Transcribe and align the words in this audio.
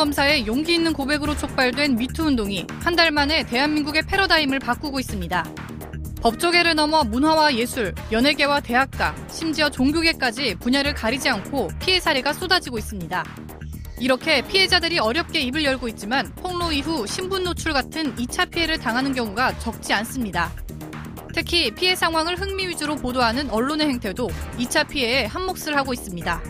검사의 0.00 0.46
용기 0.46 0.74
있는 0.74 0.94
고백으로 0.94 1.36
촉발된 1.36 1.96
미투 1.96 2.22
운동이 2.24 2.66
한 2.82 2.96
달 2.96 3.10
만에 3.10 3.44
대한민국의 3.44 4.02
패러다임을 4.06 4.58
바꾸고 4.58 4.98
있습니다. 4.98 5.44
법조계를 6.22 6.74
넘어 6.74 7.04
문화와 7.04 7.54
예술, 7.54 7.94
연예계와 8.10 8.60
대학가, 8.60 9.14
심지어 9.30 9.68
종교계까지 9.68 10.54
분야를 10.54 10.94
가리지 10.94 11.28
않고 11.28 11.68
피해 11.80 12.00
사례가 12.00 12.32
쏟아지고 12.32 12.78
있습니다. 12.78 13.24
이렇게 14.00 14.40
피해자들이 14.40 14.98
어렵게 14.98 15.40
입을 15.40 15.64
열고 15.64 15.88
있지만 15.88 16.34
폭로 16.34 16.72
이후 16.72 17.06
신분 17.06 17.44
노출 17.44 17.74
같은 17.74 18.16
2차 18.16 18.50
피해를 18.50 18.78
당하는 18.78 19.12
경우가 19.12 19.58
적지 19.58 19.92
않습니다. 19.92 20.50
특히 21.34 21.70
피해 21.70 21.94
상황을 21.94 22.40
흥미 22.40 22.66
위주로 22.68 22.96
보도하는 22.96 23.50
언론의 23.50 23.88
행태도 23.88 24.28
2차 24.58 24.88
피해에 24.88 25.26
한몫을 25.26 25.76
하고 25.76 25.92
있습니다. 25.92 26.42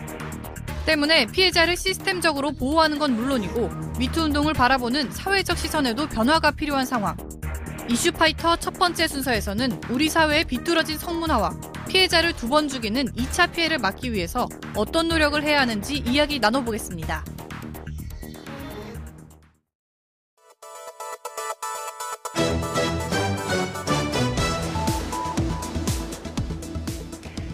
때문에 0.85 1.27
피해자를 1.27 1.77
시스템적으로 1.77 2.51
보호하는 2.51 2.99
건 2.99 3.15
물론이고 3.15 3.69
미투 3.99 4.21
운동을 4.21 4.53
바라보는 4.53 5.11
사회적 5.11 5.57
시선에도 5.57 6.07
변화가 6.07 6.51
필요한 6.51 6.85
상황. 6.85 7.15
이슈파이터 7.89 8.55
첫 8.57 8.73
번째 8.73 9.07
순서에서는 9.07 9.81
우리 9.89 10.09
사회의 10.09 10.45
비뚤어진 10.45 10.97
성문화와 10.97 11.51
피해자를 11.89 12.33
두 12.33 12.47
번 12.47 12.67
죽이는 12.69 13.11
2차 13.13 13.51
피해를 13.51 13.77
막기 13.79 14.13
위해서 14.13 14.47
어떤 14.75 15.07
노력을 15.07 15.41
해야 15.43 15.61
하는지 15.61 15.97
이야기 15.97 16.39
나눠보겠습니다. 16.39 17.23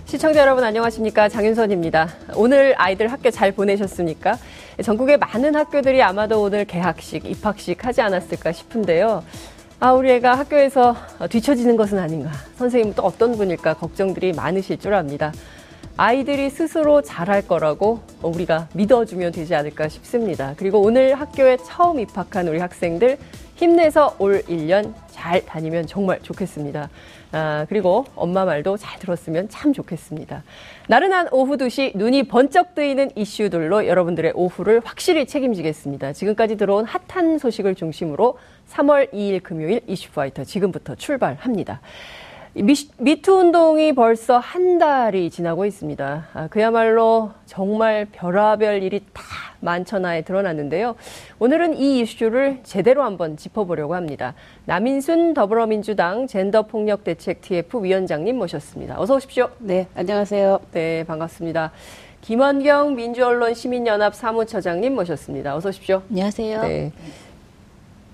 시청자 0.08 0.40
여러분 0.40 0.64
안녕하십니까 0.64 1.28
장윤선입니다. 1.28 2.08
오늘 2.36 2.74
아이들 2.78 3.12
학교 3.12 3.30
잘 3.30 3.52
보내셨습니까? 3.52 4.38
전국의 4.82 5.18
많은 5.18 5.54
학교들이 5.54 6.02
아마도 6.02 6.42
오늘 6.42 6.64
개학식, 6.64 7.26
입학식 7.26 7.86
하지 7.86 8.00
않았을까 8.02 8.54
싶은데요. 8.54 9.22
아, 9.82 9.92
우리 9.92 10.10
애가 10.12 10.36
학교에서 10.36 10.96
뒤처지는 11.30 11.76
것은 11.76 12.00
아닌가. 12.00 12.32
선생님은 12.56 12.96
또 12.96 13.04
어떤 13.04 13.34
분일까 13.36 13.74
걱정들이 13.74 14.32
많으실 14.32 14.80
줄 14.80 14.94
압니다. 14.94 15.34
아이들이 15.98 16.50
스스로 16.52 17.02
잘할 17.02 17.46
거라고 17.46 18.00
우리가 18.22 18.70
믿어주면 18.76 19.34
되지 19.34 19.56
않을까 19.56 19.90
싶습니다. 19.90 20.54
그리고 20.56 20.80
오늘 20.80 21.16
학교에 21.16 21.58
처음 21.58 22.00
입학한 22.00 22.48
우리 22.48 22.60
학생들 22.60 23.18
힘내서 23.56 24.16
올 24.20 24.42
1년 24.44 24.94
잘 25.12 25.44
다니면 25.46 25.86
정말 25.86 26.22
좋겠습니다. 26.22 26.90
아, 27.32 27.66
그리고 27.68 28.06
엄마 28.16 28.46
말도 28.46 28.78
잘 28.78 29.00
들었으면 29.00 29.50
참 29.50 29.74
좋겠습니다. 29.74 30.44
나른한 30.88 31.30
오후 31.32 31.58
2시 31.58 31.98
눈이 31.98 32.24
번쩍 32.24 32.74
뜨이는 32.74 33.12
이슈들로 33.16 33.88
여러분들의 33.88 34.32
오후를 34.34 34.82
확실히 34.84 35.26
책임지겠습니다. 35.26 36.14
지금까지 36.14 36.56
들어온 36.56 36.86
핫한 36.86 37.38
소식을 37.38 37.76
중심으로 37.76 38.38
3월 38.70 39.12
2일 39.14 39.44
금요일 39.44 39.82
이슈파이터 39.88 40.46
지금부터 40.46 40.96
출발합니다. 40.96 41.82
미투 42.64 43.34
운동이 43.34 43.94
벌써 43.94 44.40
한 44.40 44.80
달이 44.80 45.30
지나고 45.30 45.66
있습니다. 45.66 46.28
아, 46.34 46.48
그야말로 46.48 47.32
정말 47.46 48.08
별의별 48.12 48.82
일이 48.82 49.02
다 49.14 49.24
만천하에 49.60 50.24
드러났는데요. 50.24 50.96
오늘은 51.38 51.78
이 51.78 52.00
이슈를 52.00 52.62
제대로 52.64 53.04
한번 53.04 53.38
짚어보려고 53.38 53.94
합니다. 53.94 54.34
남인순 54.66 55.36
더불어민주당 55.36 56.26
젠더폭력대책 56.26 57.42
TF 57.42 57.84
위원장님 57.84 58.36
모셨습니다. 58.36 59.00
어서 59.00 59.16
오십시오. 59.16 59.50
네, 59.60 59.86
안녕하세요. 59.94 60.60
네, 60.72 61.04
반갑습니다. 61.04 61.72
김원경 62.22 62.96
민주언론 62.96 63.54
시민연합 63.54 64.16
사무처장님 64.16 64.96
모셨습니다. 64.96 65.56
어서 65.56 65.70
오십시오. 65.70 66.02
안녕하세요. 66.10 66.62
네. 66.64 66.92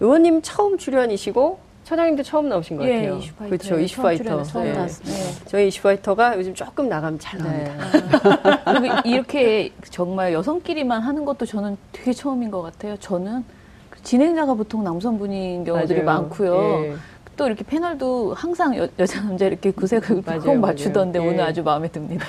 의원님 0.02 0.42
처음 0.42 0.78
출연이시고 0.78 1.73
처장님도 1.84 2.24
처음 2.24 2.50
나오신 2.50 2.78
것 2.78 2.86
예, 2.86 2.96
같아요. 2.96 3.18
이슈파이터. 3.18 3.50
그렇죠, 3.50 3.80
이슈파이터. 3.80 4.44
처음 4.44 4.64
네. 4.66 4.74
나왔습니다. 4.74 5.18
네. 5.18 5.46
저희 5.48 5.68
이슈파이터가 5.68 6.38
요즘 6.38 6.54
조금 6.54 6.88
나가면 6.88 7.20
잘 7.20 7.40
나옵니다. 7.40 7.74
네. 7.92 8.80
그리고 8.80 8.96
이렇게 9.06 9.72
정말 9.90 10.34
여성끼리만 10.34 11.02
하는 11.02 11.26
것도 11.26 11.46
저는 11.46 11.78
되게 11.92 12.14
처음인 12.14 12.52
것 12.52 12.62
같아요. 12.62 12.96
저는 12.98 13.44
그 13.90 14.02
진행자가 14.02 14.54
보통 14.54 14.84
남성분인 14.84 15.66
경우들이 15.66 16.04
맞아요. 16.04 16.22
많고요. 16.22 16.86
예. 16.86 16.96
또 17.36 17.48
이렇게 17.48 17.64
패널도 17.64 18.36
항상 18.36 18.78
여, 18.78 18.88
자 19.06 19.22
남자 19.24 19.48
이렇게 19.48 19.72
구색을 19.72 20.22
꼭 20.22 20.56
맞추던데 20.60 21.20
예. 21.20 21.28
오늘 21.28 21.42
아주 21.42 21.64
마음에 21.64 21.88
듭니다. 21.88 22.26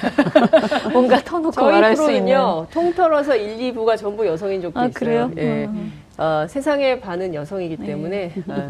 뭔가 0.93 1.23
터놓고 1.23 1.61
말할 1.63 1.95
수 1.95 2.11
있는. 2.11 2.35
통틀어서 2.73 3.37
1, 3.37 3.75
2부가 3.75 3.99
전부 3.99 4.27
여성인 4.27 4.63
적도 4.63 4.81
아, 4.81 4.87
있어요. 4.87 4.95
그래요? 4.95 5.31
예. 5.37 5.67
음. 5.67 5.93
어, 6.17 6.47
세상의 6.49 7.01
반은 7.01 7.35
여성이기 7.35 7.77
네. 7.77 7.87
때문에 7.87 8.33
어, 8.49 8.69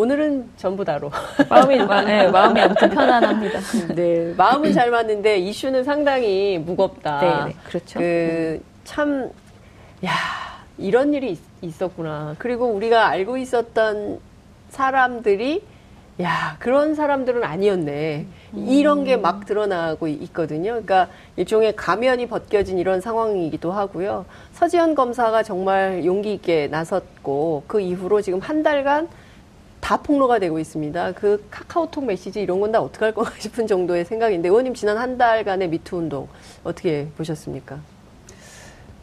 오늘은 0.00 0.48
전부 0.56 0.82
다로. 0.82 1.10
마음이, 1.50 1.76
네, 1.76 2.26
마음이 2.30 2.58
아무튼 2.58 2.88
편안합니다. 2.90 3.60
네, 3.94 4.32
마음은 4.34 4.72
잘 4.72 4.90
맞는데 4.90 5.38
이슈는 5.40 5.84
상당히 5.84 6.58
무겁다. 6.58 7.20
네, 7.20 7.52
네 7.52 7.56
그렇죠. 7.64 7.98
그, 7.98 8.62
참, 8.84 9.30
야, 10.06 10.12
이런 10.78 11.12
일이 11.12 11.38
있, 11.60 11.82
었구나 11.82 12.34
그리고 12.38 12.68
우리가 12.68 13.08
알고 13.08 13.36
있었던 13.36 14.18
사람들이 14.70 15.62
야, 16.22 16.56
그런 16.58 16.94
사람들은 16.94 17.44
아니었네. 17.44 18.26
음. 18.54 18.66
이런 18.68 19.04
게 19.04 19.18
막 19.18 19.44
드러나고 19.44 20.08
있거든요. 20.08 20.70
그러니까 20.72 21.08
일종의 21.36 21.76
가면이 21.76 22.26
벗겨진 22.26 22.78
이런 22.78 23.02
상황이기도 23.02 23.70
하고요. 23.70 24.24
서지현 24.52 24.94
검사가 24.94 25.42
정말 25.42 26.06
용기 26.06 26.32
있게 26.32 26.68
나섰고 26.68 27.64
그 27.66 27.80
이후로 27.80 28.22
지금 28.22 28.38
한 28.40 28.62
달간 28.62 29.08
다 29.80 29.96
폭로가 29.96 30.38
되고 30.38 30.58
있습니다. 30.58 31.12
그 31.12 31.44
카카오톡 31.50 32.04
메시지 32.04 32.40
이런 32.40 32.60
건 32.60 32.70
다 32.70 32.80
어떻게 32.80 33.04
할 33.06 33.14
건가 33.14 33.32
싶은 33.38 33.66
정도의 33.66 34.04
생각인데 34.04 34.48
의원님 34.48 34.74
지난 34.74 34.96
한 34.98 35.18
달간의 35.18 35.68
미투 35.68 35.96
운동 35.96 36.28
어떻게 36.62 37.08
보셨습니까? 37.16 37.78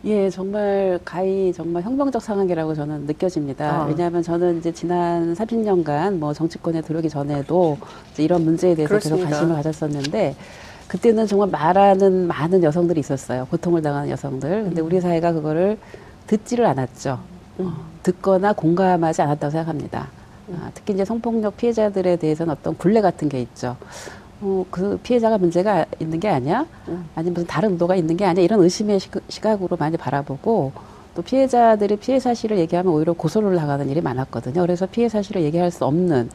예, 0.05 0.29
정말 0.29 0.99
가히 1.03 1.51
정말 1.51 1.83
혁명적 1.83 2.21
상황이라고 2.21 2.75
저는 2.75 3.07
느껴집니다. 3.07 3.81
아. 3.81 3.85
왜냐하면 3.85 4.21
저는 4.23 4.59
이제 4.59 4.71
지난 4.71 5.33
30년간 5.33 6.13
뭐 6.19 6.33
정치권에 6.33 6.81
들어오기 6.81 7.09
전에도 7.09 7.77
이런 8.17 8.45
문제에 8.45 8.75
대해서 8.75 8.89
그렇습니다. 8.89 9.17
계속 9.25 9.29
관심을 9.29 9.55
가졌었는데 9.55 10.35
그때는 10.88 11.27
정말 11.27 11.49
말하는 11.49 12.27
많은 12.27 12.63
여성들이 12.63 12.99
있었어요. 13.01 13.47
고통을 13.49 13.81
당하는 13.81 14.09
여성들. 14.09 14.63
근데 14.65 14.81
우리 14.81 15.01
사회가 15.01 15.33
그거를 15.33 15.77
듣지를 16.27 16.65
않았죠. 16.67 17.19
음. 17.59 17.65
어, 17.67 17.73
듣거나 18.03 18.53
공감하지 18.53 19.21
않았다고 19.23 19.51
생각합니다. 19.51 20.07
아, 20.53 20.71
특히 20.73 20.93
이제 20.93 21.03
성폭력 21.03 21.57
피해자들에 21.57 22.15
대해서는 22.17 22.53
어떤 22.53 22.77
굴레 22.77 23.01
같은 23.01 23.27
게 23.29 23.41
있죠. 23.41 23.75
어, 24.41 24.65
그 24.69 24.99
피해자가 25.03 25.37
문제가 25.37 25.85
있는 25.99 26.19
게 26.19 26.29
아니야? 26.29 26.65
아니면 27.15 27.33
무슨 27.33 27.47
다른 27.47 27.71
의도가 27.71 27.95
있는 27.95 28.15
게 28.15 28.25
아니야? 28.25 28.43
이런 28.43 28.61
의심의 28.61 28.99
시각으로 29.29 29.77
많이 29.77 29.97
바라보고 29.97 30.71
또 31.15 31.21
피해자들이 31.21 31.97
피해 31.97 32.19
사실을 32.19 32.59
얘기하면 32.59 32.93
오히려 32.93 33.13
고소를 33.13 33.55
나가는 33.55 33.89
일이 33.89 34.01
많았거든요. 34.01 34.61
그래서 34.61 34.85
피해 34.85 35.09
사실을 35.09 35.41
얘기할 35.41 35.71
수 35.71 35.83
없는 35.85 36.29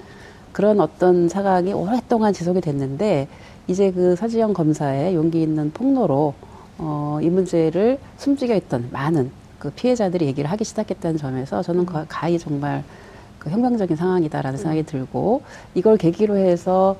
그런 0.53 0.81
어떤 0.81 1.29
상황이 1.29 1.73
오랫동안 1.73 2.33
지속이 2.33 2.61
됐는데 2.61 3.29
이제 3.69 3.93
그 3.93 4.17
서지영 4.17 4.53
검사의 4.53 5.15
용기 5.15 5.41
있는 5.41 5.71
폭로로 5.73 6.35
어, 6.79 7.19
이 7.23 7.31
문제를 7.31 7.99
숨지게 8.19 8.55
했던 8.55 8.89
많은 8.91 9.31
그 9.61 9.71
피해자들이 9.71 10.27
얘기를 10.27 10.51
하기 10.51 10.65
시작했다는 10.65 11.17
점에서 11.17 11.63
저는 11.63 11.87
음. 11.89 12.05
가히 12.09 12.39
정말 12.39 12.83
그 13.43 13.51
혁명적인 13.51 13.97
상황이다라는 13.97 14.57
음. 14.57 14.63
생각이 14.63 14.85
들고 14.85 15.43
이걸 15.75 15.97
계기로 15.97 16.37
해서 16.37 16.95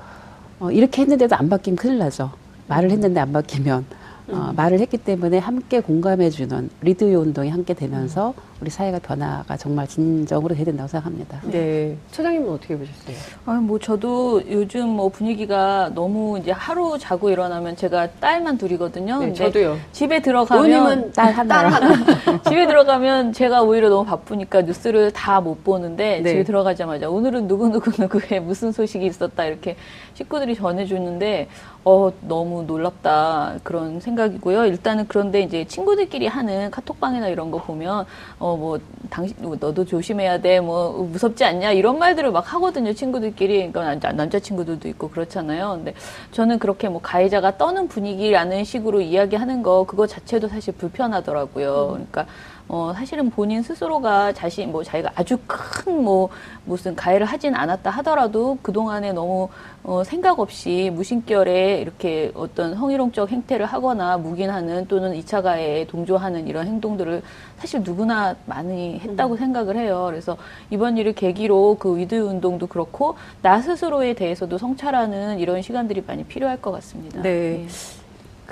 어, 0.59 0.71
이렇게 0.71 1.01
했는데도 1.01 1.37
안 1.37 1.47
바뀌면 1.47 1.77
큰일 1.77 1.99
나죠. 1.99 2.31
말을 2.67 2.91
했는데 2.91 3.21
안 3.21 3.31
바뀌면 3.31 3.85
어, 4.29 4.49
음. 4.51 4.55
말을 4.55 4.79
했기 4.79 4.97
때문에 4.97 5.37
함께 5.37 5.79
공감해주는 5.81 6.69
리드요 6.81 7.19
운동이 7.19 7.49
함께 7.49 7.73
되면서 7.73 8.33
우리 8.61 8.69
사회가 8.69 8.99
변화가 8.99 9.57
정말 9.57 9.85
진정으로 9.87 10.55
돼야 10.55 10.63
된다고 10.63 10.87
생각합니다. 10.87 11.41
네. 11.43 11.97
처장님은 12.11 12.49
어떻게 12.49 12.77
보셨어요? 12.77 13.15
아, 13.45 13.53
뭐 13.55 13.77
저도 13.77 14.41
요즘 14.49 14.87
뭐 14.87 15.09
분위기가 15.09 15.91
너무 15.93 16.39
이제 16.39 16.51
하루 16.51 16.97
자고 16.97 17.29
일어나면 17.29 17.75
제가 17.75 18.09
딸만 18.21 18.57
둘이거든요. 18.57 19.19
네, 19.19 19.33
저도요. 19.33 19.77
집에 19.91 20.21
들어가면 20.21 21.11
딸 21.11 21.33
하나. 21.33 21.55
딸 21.55 21.73
하나. 21.73 22.03
집에 22.47 22.65
들어가면 22.65 23.33
제가 23.33 23.61
오히려 23.63 23.89
너무 23.89 24.05
바쁘니까 24.05 24.61
뉴스를 24.61 25.11
다 25.11 25.33
못 25.43 25.63
보는데 25.63 26.21
네. 26.21 26.29
집에 26.29 26.43
들어가자마자 26.43 27.09
오늘은 27.09 27.47
누구 27.47 27.67
누구 27.67 27.91
누구의 28.01 28.39
무슨 28.45 28.71
소식이 28.71 29.05
있었다 29.05 29.43
이렇게 29.45 29.75
식구들이 30.13 30.55
전해주는데 30.55 31.49
어 31.83 32.11
너무 32.21 32.63
놀랍다 32.63 33.55
그런 33.63 33.99
생각 33.99 34.12
이고요. 34.15 34.65
일단은 34.65 35.05
그런데 35.07 35.41
이제 35.41 35.65
친구들끼리 35.65 36.27
하는 36.27 36.71
카톡방이나 36.71 37.27
이런 37.27 37.51
거 37.51 37.57
보면 37.59 38.05
어 38.39 38.55
뭐 38.55 38.79
당신 39.09 39.35
너도 39.59 39.83
조심해야 39.85 40.39
돼 40.39 40.59
뭐 40.59 41.03
무섭지 41.11 41.43
않냐 41.43 41.71
이런 41.71 41.97
말들을 41.99 42.31
막 42.31 42.53
하거든요 42.53 42.93
친구들끼리 42.93 43.57
그러니까 43.71 43.83
남자, 43.83 44.11
남자 44.13 44.39
친구들도 44.39 44.87
있고 44.89 45.09
그렇잖아요 45.09 45.71
근데 45.75 45.93
저는 46.31 46.59
그렇게 46.59 46.87
뭐 46.89 47.01
가해자가 47.01 47.57
떠는 47.57 47.87
분위기라는 47.89 48.63
식으로 48.63 49.01
이야기하는 49.01 49.63
거 49.63 49.83
그거 49.85 50.07
자체도 50.07 50.47
사실 50.47 50.73
불편하더라고요 50.75 51.87
음. 51.99 52.07
그러니까 52.11 52.25
어, 52.67 52.93
사실은 52.95 53.29
본인 53.29 53.61
스스로가 53.61 54.33
자신, 54.33 54.71
뭐, 54.71 54.83
자기가 54.83 55.11
아주 55.15 55.37
큰, 55.45 56.03
뭐, 56.03 56.29
무슨 56.65 56.95
가해를 56.95 57.25
하진 57.25 57.55
않았다 57.55 57.89
하더라도 57.89 58.57
그동안에 58.61 59.11
너무, 59.11 59.49
어, 59.83 60.03
생각 60.03 60.39
없이 60.39 60.89
무심결에 60.93 61.81
이렇게 61.81 62.31
어떤 62.35 62.75
성희롱적 62.75 63.31
행태를 63.31 63.65
하거나 63.65 64.17
묵인하는 64.17 64.87
또는 64.87 65.13
2차 65.13 65.43
가해에 65.43 65.85
동조하는 65.87 66.47
이런 66.47 66.67
행동들을 66.67 67.21
사실 67.57 67.81
누구나 67.83 68.35
많이 68.45 68.99
했다고 68.99 69.33
음. 69.33 69.37
생각을 69.37 69.77
해요. 69.77 70.05
그래서 70.09 70.37
이번 70.69 70.97
일을 70.97 71.13
계기로 71.13 71.77
그 71.79 71.97
with 71.97 72.15
운동도 72.15 72.67
그렇고 72.67 73.15
나 73.41 73.61
스스로에 73.61 74.13
대해서도 74.13 74.57
성찰하는 74.57 75.39
이런 75.39 75.61
시간들이 75.61 76.03
많이 76.05 76.23
필요할 76.23 76.61
것 76.61 76.71
같습니다. 76.71 77.21
네. 77.21 77.63
예. 77.63 78.02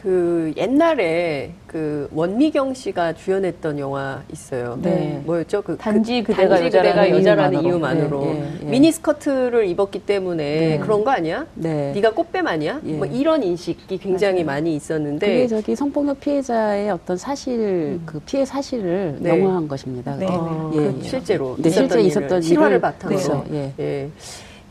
그 0.01 0.51
옛날에 0.57 1.51
그 1.67 2.09
원미경 2.11 2.73
씨가 2.73 3.13
주연했던 3.13 3.77
영화 3.77 4.23
있어요. 4.31 4.79
네. 4.81 5.21
뭐였죠? 5.25 5.61
그 5.61 5.77
단지 5.77 6.23
그대가, 6.23 6.55
단지 6.55 6.65
여자라는, 6.65 6.91
그대가 6.91 7.17
여자라는 7.17 7.63
이유만으로, 7.63 8.07
이유만으로. 8.07 8.33
네, 8.33 8.53
예, 8.63 8.65
예. 8.65 8.69
미니 8.69 8.91
스커트를 8.91 9.67
입었기 9.67 9.99
때문에 9.99 10.43
네. 10.43 10.79
그런 10.79 11.03
거 11.03 11.11
아니야? 11.11 11.45
네. 11.53 11.91
네가 11.93 12.11
꽃뱀 12.13 12.47
아니야? 12.47 12.81
예. 12.83 12.93
뭐 12.93 13.05
이런 13.05 13.43
인식이 13.43 13.99
굉장히 13.99 14.43
맞아요. 14.43 14.57
많이 14.57 14.75
있었는데 14.75 15.27
그게 15.27 15.47
저기 15.47 15.75
성폭력 15.75 16.19
피해자의 16.19 16.89
어떤 16.89 17.15
사실 17.15 17.53
음. 17.59 18.03
그 18.05 18.19
피해 18.21 18.43
사실을 18.43 19.17
네. 19.19 19.29
영화한 19.29 19.67
것입니다. 19.67 20.15
네. 20.15 20.25
아, 20.29 20.71
예, 20.73 20.77
그 20.77 20.99
실제로 21.03 21.55
네, 21.59 21.69
실제 21.69 22.01
있었던 22.01 22.41
실화를 22.41 22.81
바탕으로. 22.81 23.45
예. 23.53 23.73
예. 23.79 24.09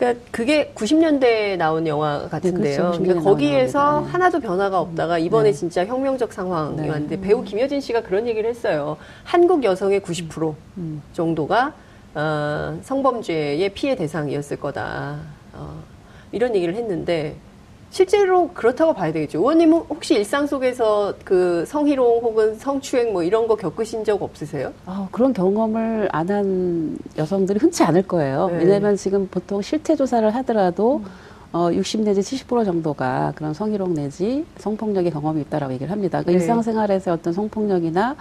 그러니까 0.01 0.25
그게 0.31 0.73
90년대에 0.75 1.59
나온 1.59 1.87
영화 1.87 2.27
같은데요. 2.29 2.63
네, 2.63 2.77
그렇죠. 2.77 3.03
그러니까 3.03 3.23
거기에서 3.23 4.01
네. 4.01 4.11
하나도 4.11 4.41
변화가 4.41 4.81
없다가 4.81 5.19
이번에 5.19 5.51
네. 5.51 5.53
진짜 5.53 5.85
혁명적 5.85 6.33
상황이 6.33 6.77
네. 6.77 6.89
왔는데 6.89 7.21
배우 7.21 7.45
김여진 7.45 7.83
씨가 7.83 8.01
그런 8.01 8.27
얘기를 8.27 8.49
했어요. 8.49 8.97
한국 9.25 9.63
여성의 9.63 10.01
90% 10.01 10.55
음. 10.79 11.03
정도가 11.13 11.75
어, 12.15 12.79
성범죄의 12.83 13.69
피해 13.75 13.95
대상이었을 13.95 14.57
거다. 14.59 15.19
어, 15.53 15.83
이런 16.33 16.57
얘기를 16.57 16.75
했는데 16.75 17.37
실제로 17.91 18.49
그렇다고 18.55 18.93
봐야 18.95 19.13
되겠죠. 19.13 19.39
의원님은 19.41 19.79
혹시 19.91 20.15
일상 20.15 20.47
속에서 20.47 21.13
그 21.25 21.65
성희롱 21.67 22.21
혹은 22.23 22.55
성추행 22.57 23.13
뭐 23.13 23.23
이런 23.25 23.49
거 23.49 23.57
겪으신 23.57 24.05
적 24.05 24.23
없으세요? 24.23 24.73
아, 24.87 25.09
그런 25.11 25.33
경험을 25.33 26.09
안 26.13 26.31
한 26.31 26.97
여성들이 27.19 27.59
흔치 27.59 27.83
않을 27.83 28.03
거예요. 28.07 28.47
네. 28.51 28.59
왜냐하면 28.59 28.95
지금 28.95 29.27
보통 29.29 29.61
실태 29.61 29.97
조사를 29.97 30.33
하더라도 30.37 30.99
음. 30.99 31.05
어, 31.53 31.69
60 31.73 32.03
내지 32.03 32.21
70% 32.21 32.65
정도가 32.65 33.33
그런 33.35 33.53
성희롱 33.53 33.95
내지 33.95 34.45
성폭력의 34.59 35.11
경험이 35.11 35.41
있다라고 35.41 35.73
얘기를 35.73 35.91
합니다. 35.91 36.21
그러니까 36.23 36.31
네. 36.31 36.35
일상생활에서 36.39 37.13
어떤 37.15 37.33
성폭력이나 37.33 38.15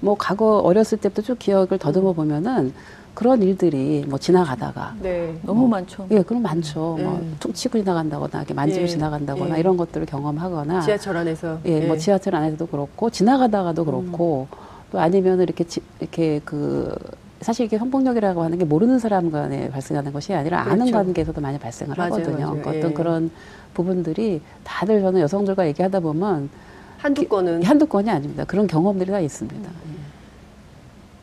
뭐 0.00 0.16
과거 0.18 0.60
어렸을 0.60 0.96
때부터 0.96 1.20
쭉 1.20 1.38
기억을 1.38 1.76
더듬어 1.78 2.14
보면은 2.14 2.72
그런 3.20 3.42
일들이 3.42 4.02
뭐 4.08 4.18
지나가다가 4.18 4.94
네. 4.98 5.38
너무 5.42 5.60
뭐, 5.60 5.68
많죠. 5.68 6.06
예, 6.10 6.22
그럼 6.22 6.40
많죠. 6.40 6.94
네. 6.96 7.04
뭐툭 7.04 7.54
치고 7.54 7.76
지나간다거나 7.76 8.38
이렇게 8.38 8.54
만지고 8.54 8.80
예. 8.80 8.86
지나간다거나 8.86 9.56
예. 9.56 9.60
이런 9.60 9.76
것들을 9.76 10.06
경험하거나 10.06 10.80
지하철 10.80 11.18
안에서 11.18 11.58
예, 11.66 11.82
예, 11.82 11.86
뭐 11.86 11.98
지하철 11.98 12.34
안에서도 12.34 12.66
그렇고 12.68 13.10
지나가다가도 13.10 13.84
그렇고 13.84 14.48
음. 14.50 14.56
또 14.90 15.00
아니면 15.00 15.38
이렇게 15.42 15.64
지, 15.64 15.82
이렇게 16.00 16.40
그 16.46 16.94
사실 17.42 17.66
이게 17.66 17.76
성폭력이라고 17.76 18.42
하는 18.42 18.56
게 18.56 18.64
모르는 18.64 18.98
사람 18.98 19.30
간에 19.30 19.68
발생하는 19.68 20.14
것이 20.14 20.32
아니라 20.32 20.64
그렇죠. 20.64 20.80
아는 20.80 20.90
관계에서도 20.90 21.38
많이 21.42 21.58
발생을 21.58 21.96
맞아요, 21.98 22.14
하거든요. 22.14 22.38
맞아요. 22.38 22.48
그러니까 22.52 22.70
어떤 22.70 22.90
예. 22.90 22.94
그런 22.94 23.30
부분들이 23.74 24.40
다들 24.64 25.02
저는 25.02 25.20
여성들과 25.20 25.66
얘기하다 25.66 26.00
보면 26.00 26.48
한두 26.96 27.28
건은 27.28 27.64
한두 27.64 27.84
건이 27.84 28.08
아닙니다. 28.08 28.44
그런 28.46 28.66
경험들이 28.66 29.10
다 29.10 29.20
있습니다. 29.20 29.68
음. 29.68 29.99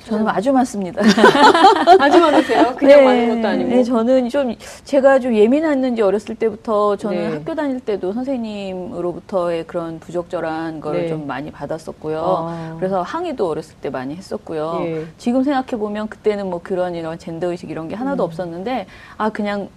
저는 0.07 0.27
아주 0.29 0.53
많습니다. 0.53 1.01
아주 1.99 2.19
많으세요? 2.19 2.73
그냥 2.79 2.99
네, 2.99 3.05
많은 3.05 3.35
것도 3.35 3.47
아니고. 3.47 3.69
네, 3.69 3.83
저는 3.83 4.29
좀 4.29 4.55
제가 4.85 5.19
좀 5.19 5.35
예민했는지 5.35 6.01
어렸을 6.01 6.35
때부터 6.35 6.95
저는 6.95 7.17
네. 7.17 7.27
학교 7.33 7.53
다닐 7.55 7.79
때도 7.81 8.13
선생님으로부터의 8.13 9.67
그런 9.67 9.99
부적절한 9.99 10.79
걸좀 10.79 11.19
네. 11.21 11.25
많이 11.25 11.51
받았었고요. 11.51 12.23
아. 12.49 12.75
그래서 12.79 13.01
항의도 13.01 13.49
어렸을 13.49 13.75
때 13.81 13.89
많이 13.89 14.15
했었고요. 14.15 14.79
예. 14.83 15.05
지금 15.17 15.43
생각해 15.43 15.71
보면 15.71 16.07
그때는 16.07 16.49
뭐 16.49 16.61
그런 16.63 16.95
이런 16.95 17.19
젠더 17.19 17.51
의식 17.51 17.69
이런 17.69 17.87
게 17.89 17.95
하나도 17.95 18.23
음. 18.23 18.25
없었는데 18.25 18.87
아 19.17 19.29
그냥 19.29 19.67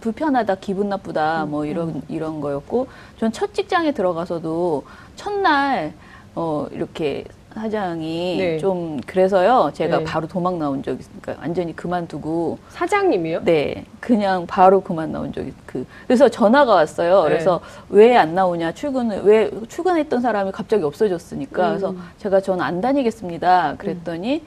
불편하다, 0.00 0.56
기분 0.56 0.88
나쁘다 0.88 1.44
뭐 1.46 1.64
이런 1.66 1.88
음. 1.88 2.02
이런 2.08 2.40
거였고 2.40 2.88
전 3.18 3.30
첫 3.36 3.52
직장에 3.52 3.92
들어가서도 3.92 4.84
첫날 5.16 5.92
어 6.34 6.66
이렇게 6.72 7.24
사장이 7.60 8.36
네. 8.36 8.58
좀 8.58 9.00
그래서요. 9.06 9.70
제가 9.72 9.98
네. 9.98 10.04
바로 10.04 10.26
도망 10.28 10.58
나온 10.58 10.82
적이 10.82 11.00
있으니까 11.00 11.36
완전히 11.40 11.74
그만두고 11.74 12.58
사장님이요? 12.68 13.44
네, 13.44 13.86
그냥 13.98 14.46
바로 14.46 14.80
그만 14.82 15.10
나온 15.10 15.32
적이 15.32 15.54
그 15.64 15.86
그래서 16.06 16.28
전화가 16.28 16.74
왔어요. 16.74 17.22
네. 17.24 17.28
그래서 17.30 17.60
왜 17.88 18.14
안 18.16 18.34
나오냐 18.34 18.72
출근을 18.72 19.22
왜 19.24 19.50
출근했던 19.68 20.20
사람이 20.20 20.52
갑자기 20.52 20.84
없어졌으니까 20.84 21.62
음. 21.64 21.68
그래서 21.70 21.94
제가 22.18 22.40
저는 22.40 22.62
안 22.62 22.80
다니겠습니다. 22.82 23.76
그랬더니 23.78 24.42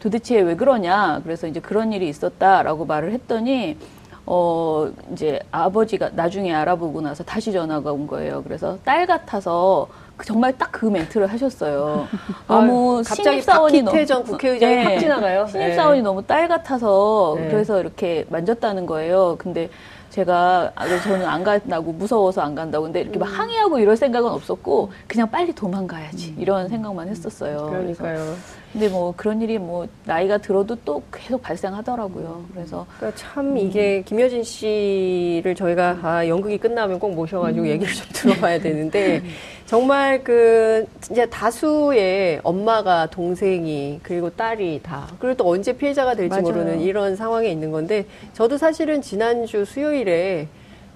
도대체 0.00 0.40
왜 0.40 0.56
그러냐? 0.56 1.20
그래서 1.24 1.46
이제 1.46 1.60
그런 1.60 1.92
일이 1.92 2.08
있었다라고 2.08 2.86
말을 2.86 3.12
했더니 3.12 3.76
어, 4.24 4.90
이제 5.12 5.40
아버지가 5.50 6.10
나중에 6.14 6.52
알아보고 6.54 7.00
나서 7.00 7.22
다시 7.22 7.52
전화가 7.52 7.92
온 7.92 8.06
거예요. 8.06 8.42
그래서 8.42 8.76
딸 8.84 9.06
같아서 9.06 9.86
그 9.88 10.05
정말 10.24 10.56
딱 10.56 10.66
그 10.76 10.84
멘트를 10.84 11.26
하셨어요. 11.28 12.06
너무 12.46 13.02
신입사원이 13.02 13.80
너무 13.80 14.04
전 14.04 14.22
국회의장이 14.22 14.76
네, 14.76 14.82
확 14.82 14.98
지나가요. 14.98 15.46
신입사원이 15.46 16.00
네. 16.00 16.02
너무 16.02 16.22
딸 16.22 16.48
같아서 16.48 17.34
네. 17.38 17.48
그래서 17.48 17.80
이렇게 17.80 18.26
만졌다는 18.28 18.84
거예요. 18.84 19.36
근데 19.38 19.70
제가 20.10 20.72
아, 20.74 20.86
저는 21.00 21.24
안 21.24 21.42
간다고 21.42 21.92
무서워서 21.92 22.42
안 22.42 22.54
간다고 22.54 22.84
근데 22.84 23.00
이렇게 23.00 23.18
막 23.18 23.26
음. 23.30 23.34
항의하고 23.34 23.78
이럴 23.78 23.96
생각은 23.96 24.28
없었고 24.30 24.92
그냥 25.06 25.30
빨리 25.30 25.54
도망가야지 25.54 26.34
음. 26.36 26.42
이런 26.42 26.68
생각만 26.68 27.08
했었어요. 27.08 27.68
그러니까요. 27.70 28.34
근데 28.72 28.88
뭐 28.88 29.14
그런 29.16 29.40
일이 29.40 29.58
뭐 29.58 29.86
나이가 30.04 30.38
들어도 30.38 30.76
또 30.84 31.02
계속 31.12 31.40
발생하더라고요. 31.42 32.44
그래서 32.52 32.86
그러니까 32.98 33.18
참 33.18 33.52
음. 33.52 33.56
이게 33.58 34.02
김여진 34.02 34.42
씨를 34.42 35.54
저희가 35.54 35.98
아, 36.02 36.28
연극이 36.28 36.58
끝나면 36.58 36.98
꼭 36.98 37.14
모셔가지고 37.14 37.64
음. 37.64 37.68
얘기를 37.70 37.92
좀 37.94 38.06
들어봐야 38.12 38.58
되는데 38.60 39.22
정말 39.64 40.22
그 40.22 40.84
진짜 41.00 41.24
다수의 41.26 42.40
엄마가 42.42 43.06
동생이 43.06 44.00
그리고 44.02 44.28
딸이 44.30 44.80
다 44.82 45.08
그리고 45.18 45.36
또 45.36 45.48
언제 45.48 45.72
피해자가 45.72 46.14
될지 46.14 46.30
맞아요. 46.30 46.42
모르는 46.42 46.80
이런 46.80 47.16
상황에 47.16 47.48
있는 47.48 47.70
건데 47.70 48.04
저도 48.34 48.58
사실은 48.58 49.00
지난주 49.00 49.64
수요일에 49.64 50.48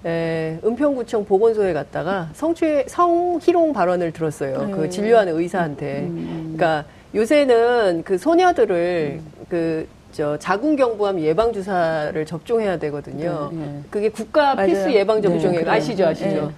에, 0.05 0.59
은평구청 0.65 1.25
보건소에 1.27 1.73
갔다가 1.73 2.31
성추 2.33 2.85
성희롱 2.87 3.73
발언을 3.73 4.12
들었어요. 4.12 4.55
그 4.59 4.65
네. 4.65 4.73
그 4.73 4.91
진료하는 4.91 5.37
의사한테. 5.39 6.00
음. 6.00 6.55
그러니까 6.57 6.85
요새는 7.14 8.02
그 8.05 8.19
소녀들을 8.19 9.21
그, 9.49 9.88
저 10.12 10.37
자궁경부암 10.38 11.21
예방 11.21 11.52
주사를 11.52 12.26
접종해야 12.26 12.79
되거든요. 12.79 13.50
네, 13.52 13.59
네. 13.64 13.83
그게 13.90 14.09
국가 14.09 14.57
맞아요. 14.57 14.67
필수 14.67 14.93
예방 14.93 15.23
접종에 15.23 15.62
네, 15.62 15.71
아시죠, 15.71 16.07
아시죠? 16.07 16.47
네. 16.47 16.50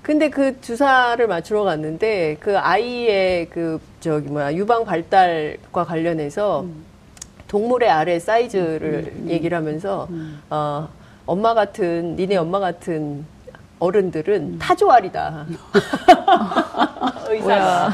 근데 0.00 0.30
그 0.30 0.60
주사를 0.60 1.26
맞추러 1.26 1.64
갔는데 1.64 2.36
그 2.40 2.58
아이의 2.58 3.48
그 3.50 3.78
저기 4.00 4.28
뭐야 4.28 4.54
유방 4.54 4.84
발달과 4.84 5.84
관련해서 5.84 6.62
음. 6.62 6.84
동물의 7.48 7.90
알의 7.90 8.20
사이즈를 8.20 9.12
음, 9.14 9.22
음, 9.24 9.30
얘기를 9.30 9.56
하면서 9.56 10.06
음. 10.10 10.40
어 10.50 10.88
엄마 11.26 11.54
같은 11.54 12.16
니네 12.16 12.36
엄마 12.36 12.58
같은 12.58 13.24
어른들은 13.78 14.34
음. 14.34 14.58
타조알이다. 14.58 15.46
의사가. 17.28 17.92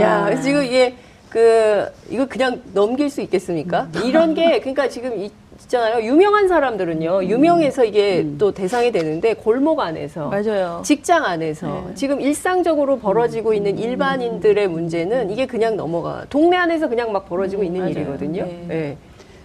야 0.00 0.40
지금 0.40 0.64
이게 0.64 0.94
그 1.28 1.86
이거 2.10 2.26
그냥 2.26 2.62
넘길 2.72 3.10
수 3.10 3.20
있겠습니까? 3.20 3.88
이런 4.04 4.34
게 4.34 4.60
그러니까 4.60 4.88
지금 4.88 5.18
이, 5.18 5.30
있잖아요. 5.62 6.04
유명한 6.04 6.48
사람들은요. 6.48 7.18
음. 7.18 7.24
유명해서 7.28 7.84
이게 7.84 8.20
음. 8.20 8.36
또 8.38 8.52
대상이 8.52 8.90
되는데 8.90 9.34
골목 9.34 9.80
안에서 9.80 10.28
맞아요. 10.28 10.82
직장 10.84 11.24
안에서 11.24 11.84
네. 11.88 11.94
지금 11.94 12.20
일상적으로 12.20 12.98
벌어지고 12.98 13.52
있는 13.52 13.72
음. 13.72 13.78
일반인들의 13.78 14.68
문제는 14.68 15.30
이게 15.30 15.46
그냥 15.46 15.76
넘어가. 15.76 16.24
동네 16.30 16.56
안에서 16.56 16.88
그냥 16.88 17.12
막 17.12 17.28
벌어지고 17.28 17.62
있는 17.62 17.80
맞아요. 17.80 17.92
일이거든요. 17.92 18.44
네. 18.44 18.64
네. 18.68 18.96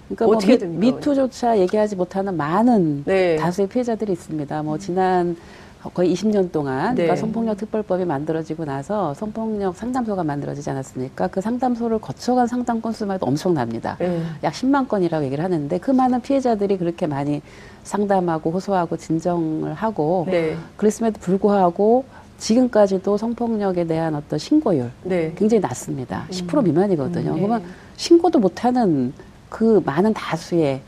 그러니까 0.07 0.25
뭐 0.25 0.35
어떻게 0.35 0.57
뭐 0.57 0.67
미, 0.79 0.91
미투조차 0.91 1.57
얘기하지 1.59 1.95
못하는 1.95 2.37
많은 2.37 3.03
네. 3.05 3.35
다수의 3.35 3.67
피해자들이 3.67 4.11
있습니다. 4.13 4.63
뭐 4.63 4.77
지난 4.77 5.35
거의 5.89 6.13
20년 6.13 6.51
동안 6.51 6.95
네. 6.95 7.03
그러니까 7.03 7.15
성폭력 7.15 7.57
특별법이 7.57 8.05
만들어지고 8.05 8.65
나서 8.65 9.13
성폭력 9.13 9.75
상담소가 9.75 10.23
만들어지지 10.23 10.69
않았습니까? 10.69 11.27
그 11.27 11.41
상담소를 11.41 11.99
거쳐간 11.99 12.47
상담 12.47 12.81
건수만 12.81 13.15
해도 13.15 13.25
엄청납니다. 13.25 13.97
네. 13.99 14.21
약 14.43 14.53
10만 14.53 14.87
건이라고 14.87 15.25
얘기를 15.25 15.43
하는데 15.43 15.77
그 15.77 15.91
많은 15.91 16.21
피해자들이 16.21 16.77
그렇게 16.77 17.07
많이 17.07 17.41
상담하고 17.83 18.51
호소하고 18.51 18.97
진정을 18.97 19.73
하고 19.73 20.25
네. 20.29 20.55
그랬음에도 20.77 21.19
불구하고 21.19 22.05
지금까지도 22.37 23.17
성폭력에 23.17 23.85
대한 23.85 24.15
어떤 24.15 24.39
신고율 24.39 24.91
네. 25.03 25.33
굉장히 25.37 25.61
낮습니다. 25.61 26.25
10% 26.29 26.57
음. 26.57 26.63
미만이거든요. 26.63 27.31
음, 27.31 27.35
네. 27.35 27.41
그러면 27.41 27.63
신고도 27.95 28.39
못하는 28.39 29.13
그 29.49 29.81
많은 29.85 30.13
다수의 30.13 30.81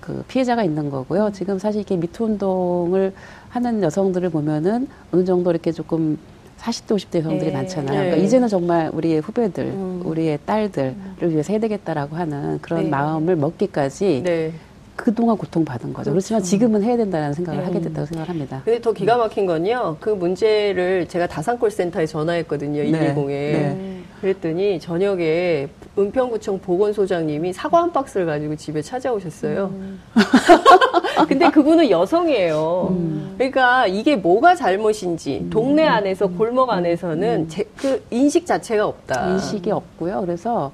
그 0.00 0.24
피해자가 0.28 0.64
있는 0.64 0.90
거고요. 0.90 1.30
지금 1.32 1.58
사실 1.58 1.80
이렇게 1.80 1.96
미투 1.96 2.24
운동을 2.24 3.14
하는 3.52 3.82
여성들을 3.82 4.30
보면은 4.30 4.88
어느 5.12 5.24
정도 5.24 5.50
이렇게 5.50 5.72
조금 5.72 6.16
40대, 6.58 6.96
50대 6.96 7.18
여성들이 7.18 7.50
네. 7.50 7.56
많잖아요. 7.56 7.90
그러니까 7.98 8.16
네. 8.16 8.22
이제는 8.22 8.48
정말 8.48 8.90
우리의 8.94 9.20
후배들, 9.20 9.64
음. 9.64 10.02
우리의 10.06 10.38
딸들을 10.46 10.94
위해서 11.20 11.52
해야 11.52 11.60
되겠다라고 11.60 12.16
하는 12.16 12.58
그런 12.62 12.84
네. 12.84 12.88
마음을 12.88 13.36
먹기까지 13.36 14.22
네. 14.24 14.52
그동안 14.96 15.36
고통받은 15.36 15.92
거죠. 15.92 16.10
그렇죠. 16.10 16.12
그렇지만 16.12 16.42
지금은 16.42 16.82
해야 16.82 16.96
된다는 16.96 17.32
생각을 17.32 17.60
네. 17.60 17.66
하게 17.66 17.80
됐다고 17.80 18.06
생각을 18.06 18.28
합니다. 18.28 18.62
근데 18.64 18.80
더 18.80 18.92
기가 18.92 19.16
막힌 19.16 19.46
건요. 19.46 19.96
그 20.00 20.10
문제를 20.10 21.08
제가 21.08 21.26
다산콜센터에 21.26 22.06
전화했거든요. 22.06 22.82
110에. 22.82 23.26
네. 23.28 24.02
그랬더니 24.20 24.78
저녁에 24.78 25.68
은평구청 25.98 26.60
보건소장님이 26.60 27.52
사과 27.52 27.82
한 27.82 27.92
박스를 27.92 28.24
가지고 28.24 28.54
집에 28.54 28.80
찾아오셨어요. 28.80 29.66
음. 29.74 30.00
근데 31.28 31.50
그분은 31.50 31.90
여성이에요. 31.90 32.88
음. 32.90 33.34
그러니까 33.36 33.88
이게 33.88 34.14
뭐가 34.14 34.54
잘못인지 34.54 35.40
음. 35.42 35.50
동네 35.50 35.86
안에서 35.86 36.28
골목 36.28 36.70
안에서는 36.70 37.40
음. 37.40 37.48
제, 37.48 37.64
그 37.76 38.04
인식 38.10 38.46
자체가 38.46 38.86
없다. 38.86 39.30
인식이 39.32 39.72
없고요. 39.72 40.20
그래서 40.20 40.70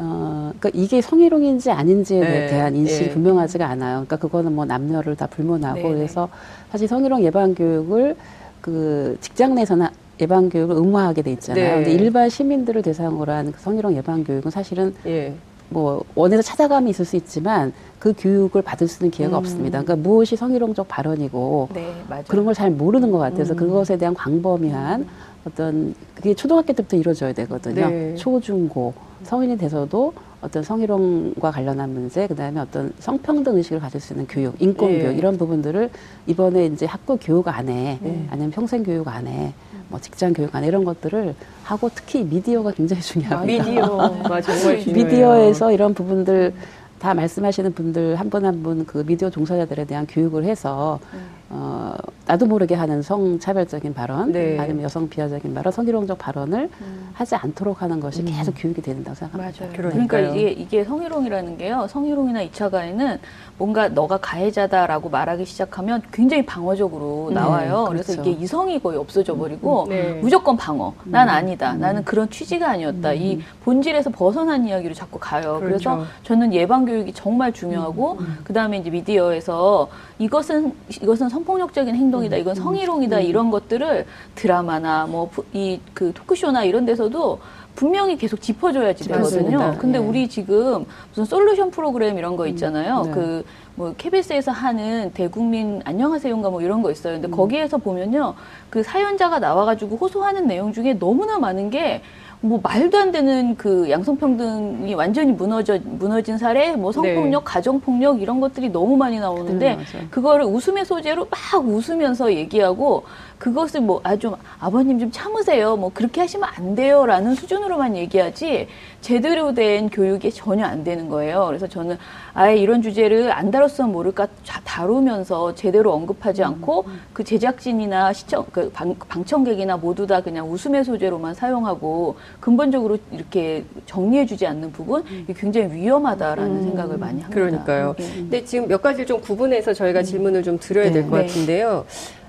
어, 0.00 0.52
그러니까 0.58 0.70
이게 0.80 1.00
성희롱인지 1.00 1.70
아닌지에 1.70 2.20
네. 2.20 2.46
대한 2.46 2.76
인식이 2.76 3.06
네. 3.06 3.10
분명하지가 3.10 3.66
않아요. 3.66 3.94
그러니까 4.06 4.16
그거는 4.16 4.54
뭐 4.54 4.64
남녀를 4.64 5.16
다 5.16 5.26
불문하고 5.26 5.80
네. 5.80 5.94
그래서 5.94 6.28
사실 6.70 6.86
성희롱 6.86 7.22
예방 7.24 7.54
교육을 7.54 8.16
그 8.60 9.16
직장 9.20 9.54
내에서는 9.56 9.88
예방 10.20 10.48
교육을 10.48 10.76
의무화하게 10.76 11.22
돼 11.22 11.32
있잖아요. 11.32 11.64
네. 11.64 11.74
근데 11.84 11.92
일반 11.92 12.28
시민들을 12.28 12.82
대상으로 12.82 13.32
한그 13.32 13.60
성희롱 13.60 13.96
예방 13.96 14.24
교육은 14.24 14.50
사실은 14.50 14.94
예. 15.06 15.34
뭐 15.70 16.02
원에서 16.14 16.42
찾아감이 16.42 16.90
있을 16.90 17.04
수 17.04 17.16
있지만 17.16 17.72
그 17.98 18.14
교육을 18.16 18.62
받을 18.62 18.88
수 18.88 19.02
있는 19.02 19.10
기회가 19.10 19.36
음. 19.36 19.38
없습니다. 19.38 19.82
그러니까 19.82 19.96
무엇이 20.08 20.34
성희롱적 20.36 20.86
발언이고 20.88 21.68
네, 21.74 21.92
그런 22.28 22.44
걸 22.44 22.54
잘 22.54 22.70
모르는 22.70 23.10
것 23.10 23.18
같아서 23.18 23.52
음. 23.54 23.56
그것에 23.56 23.96
대한 23.98 24.14
광범위한 24.14 25.00
음. 25.02 25.06
어떤 25.44 25.94
그게 26.14 26.34
초등학교 26.34 26.72
때부터 26.72 26.96
이루어져야 26.96 27.32
되거든요. 27.32 27.88
네. 27.88 28.14
초, 28.16 28.40
중, 28.40 28.68
고 28.68 28.94
성인이 29.24 29.58
돼서도 29.58 30.12
어떤 30.40 30.62
성희롱과 30.62 31.50
관련한 31.50 31.92
문제, 31.92 32.26
그 32.28 32.34
다음에 32.34 32.60
어떤 32.60 32.92
성평등 33.00 33.56
의식을 33.56 33.80
가질 33.80 34.00
수 34.00 34.12
있는 34.12 34.26
교육, 34.28 34.54
인권 34.60 34.92
네. 34.92 35.02
교육 35.02 35.18
이런 35.18 35.36
부분들을 35.36 35.90
이번에 36.26 36.66
이제 36.66 36.86
학교 36.86 37.16
교육 37.16 37.48
안에 37.48 37.98
네. 38.00 38.26
아니면 38.30 38.50
평생 38.52 38.84
교육 38.84 39.08
안에 39.08 39.52
뭐 39.88 39.98
직장 40.00 40.32
교육 40.32 40.54
안에 40.54 40.68
이런 40.68 40.84
것들을 40.84 41.34
하고 41.64 41.90
특히 41.94 42.22
미디어가 42.22 42.70
굉장히 42.72 43.02
중요합니다. 43.02 43.64
미디어가 43.64 44.40
정말 44.42 44.80
중요해요. 44.80 44.94
미디어에서 45.04 45.72
이런 45.72 45.92
부분들 45.94 46.54
다 47.00 47.14
말씀하시는 47.14 47.72
분들 47.74 48.16
한 48.16 48.28
분 48.30 48.44
한 48.44 48.62
분 48.62 48.84
그 48.86 49.04
미디어 49.06 49.30
종사자들에 49.30 49.84
대한 49.86 50.06
교육을 50.06 50.44
해서 50.44 51.00
음. 51.14 51.37
어, 51.50 51.94
나도 52.26 52.44
모르게 52.44 52.74
하는 52.74 53.00
성차별적인 53.00 53.94
발언, 53.94 54.32
네. 54.32 54.58
아니면 54.58 54.82
여성 54.82 55.08
비하적인 55.08 55.54
발언, 55.54 55.72
성희롱적 55.72 56.18
발언을 56.18 56.68
음. 56.80 57.10
하지 57.14 57.36
않도록 57.36 57.80
하는 57.80 58.00
것이 58.00 58.20
음. 58.20 58.26
계속 58.26 58.52
교육이 58.52 58.82
된다고 58.82 59.14
생각합니다. 59.14 59.64
맞아요. 59.64 59.72
그러니까 59.74 60.18
이게, 60.20 60.50
이게 60.50 60.84
성희롱이라는 60.84 61.56
게요. 61.56 61.86
성희롱이나 61.88 62.44
2차 62.48 62.70
가해는 62.70 63.18
뭔가 63.56 63.88
너가 63.88 64.18
가해자다라고 64.18 65.08
말하기 65.08 65.46
시작하면 65.46 66.02
굉장히 66.12 66.44
방어적으로 66.44 67.28
네, 67.30 67.36
나와요. 67.36 67.84
네, 67.84 67.92
그래서 67.92 68.20
이게 68.20 68.30
이성이 68.30 68.78
거의 68.78 68.98
없어져 68.98 69.34
버리고 69.34 69.84
음, 69.84 69.88
네. 69.88 70.20
무조건 70.20 70.56
방어. 70.56 70.92
난 71.04 71.28
음. 71.28 71.34
아니다. 71.34 71.72
음. 71.72 71.80
나는 71.80 72.04
그런 72.04 72.28
취지가 72.28 72.68
아니었다. 72.68 73.14
이 73.14 73.36
음. 73.36 73.42
본질에서 73.64 74.10
벗어난 74.10 74.66
이야기로 74.66 74.92
자꾸 74.92 75.18
가요. 75.18 75.60
그렇죠. 75.60 75.96
그래서 75.96 76.04
저는 76.24 76.52
예방 76.52 76.84
교육이 76.84 77.14
정말 77.14 77.52
중요하고 77.52 78.18
그다음에 78.44 78.78
이제 78.78 78.90
미디어에서 78.90 79.88
이것은 80.18 80.74
이것은 81.02 81.28
성폭력적인 81.38 81.94
행동이다. 81.94 82.36
이건 82.36 82.54
성희롱이다. 82.54 83.20
이런 83.20 83.50
것들을 83.50 84.06
드라마나 84.34 85.06
뭐 85.06 85.28
이 85.54 85.78
그 85.94 86.12
토크쇼나 86.12 86.64
이런 86.64 86.84
데서도 86.84 87.38
분명히 87.74 88.16
계속 88.16 88.40
짚어줘야지 88.40 89.08
되거든요. 89.08 89.76
근데 89.78 89.98
네. 90.00 90.04
우리 90.04 90.28
지금 90.28 90.84
무슨 91.10 91.24
솔루션 91.24 91.70
프로그램 91.70 92.18
이런 92.18 92.36
거 92.36 92.44
음. 92.44 92.48
있잖아요. 92.48 93.02
네. 93.04 93.10
그 93.12 93.44
뭐 93.78 93.94
KBS에서 93.96 94.50
하는 94.50 95.12
대국민 95.14 95.80
안녕하세요인가 95.84 96.50
뭐 96.50 96.60
이런 96.60 96.82
거 96.82 96.90
있어요. 96.90 97.12
근데 97.14 97.28
음. 97.28 97.30
거기에서 97.30 97.78
보면요. 97.78 98.34
그 98.70 98.82
사연자가 98.82 99.38
나와가지고 99.38 99.96
호소하는 99.98 100.48
내용 100.48 100.72
중에 100.72 100.94
너무나 100.98 101.38
많은 101.38 101.70
게 101.70 102.02
뭐 102.40 102.60
말도 102.62 102.96
안 102.98 103.10
되는 103.10 103.56
그 103.56 103.90
양성평등이 103.90 104.94
완전히 104.94 105.32
무너져 105.32 105.78
무너진 105.82 106.38
사례, 106.38 106.76
뭐 106.76 106.92
성폭력, 106.92 107.40
네. 107.40 107.44
가정폭력 107.44 108.22
이런 108.22 108.40
것들이 108.40 108.68
너무 108.68 108.96
많이 108.96 109.18
나오는데 109.18 109.76
네, 109.76 110.06
그거를 110.10 110.44
웃음의 110.44 110.84
소재로 110.84 111.26
막 111.28 111.66
웃으면서 111.66 112.32
얘기하고 112.32 113.04
그것을 113.38 113.80
뭐 113.80 114.00
아 114.04 114.16
좀 114.18 114.34
아버님 114.58 114.98
좀 114.98 115.10
참으세요. 115.12 115.76
뭐 115.76 115.90
그렇게 115.94 116.20
하시면 116.20 116.48
안 116.56 116.74
돼요 116.74 117.06
라는 117.06 117.34
수준으로만 117.34 117.96
얘기하지 117.96 118.66
제대로 119.00 119.54
된 119.54 119.88
교육이 119.90 120.32
전혀 120.32 120.64
안 120.66 120.82
되는 120.82 121.08
거예요. 121.08 121.46
그래서 121.46 121.68
저는 121.68 121.96
아예 122.34 122.56
이런 122.56 122.82
주제를 122.82 123.30
안 123.32 123.50
다뤘으면 123.52 123.92
모를까 123.92 124.26
다루면서 124.64 125.54
제대로 125.54 125.92
언급하지 125.92 126.42
음, 126.42 126.46
않고 126.48 126.84
음. 126.88 127.00
그 127.12 127.22
제작진이나 127.22 128.12
시청 128.12 128.44
그 128.50 128.70
방, 128.70 128.94
방청객이나 128.96 129.76
모두 129.76 130.06
다 130.06 130.20
그냥 130.20 130.50
웃음의 130.50 130.84
소재로만 130.84 131.34
사용하고 131.34 132.16
근본적으로 132.40 132.98
이렇게 133.12 133.64
정리해주지 133.86 134.46
않는 134.46 134.72
부분 134.72 135.04
음. 135.06 135.26
굉장히 135.36 135.72
위험하다라는 135.74 136.56
음. 136.56 136.62
생각을 136.62 136.98
많이 136.98 137.20
합니다. 137.22 137.28
그러니까요. 137.34 137.94
네. 137.98 138.12
근데 138.16 138.44
지금 138.44 138.66
몇 138.66 138.82
가지를 138.82 139.06
좀 139.06 139.20
구분해서 139.20 139.72
저희가 139.74 140.00
음. 140.00 140.04
질문을 140.04 140.42
좀 140.42 140.58
드려야 140.58 140.90
될것 140.90 141.10
네. 141.12 141.26
같은데요. 141.26 141.84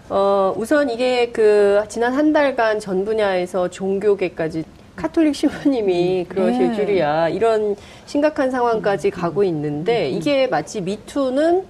어, 0.10 0.54
우선 0.58 0.90
이게 0.90 1.30
그 1.32 1.84
지난 1.88 2.14
한 2.14 2.34
달간 2.34 2.80
전 2.80 3.06
분야에서 3.06 3.70
종교계까지 3.70 4.64
카톨릭 4.96 5.36
신부님이 5.36 6.26
그러실 6.28 6.70
네. 6.70 6.76
줄이야. 6.76 7.30
이런 7.30 7.76
심각한 8.06 8.52
상황까지 8.52 9.12
가고 9.12 9.44
있는데 9.44 10.10
이게 10.10 10.48
마치 10.48 10.82
미투는 10.82 11.64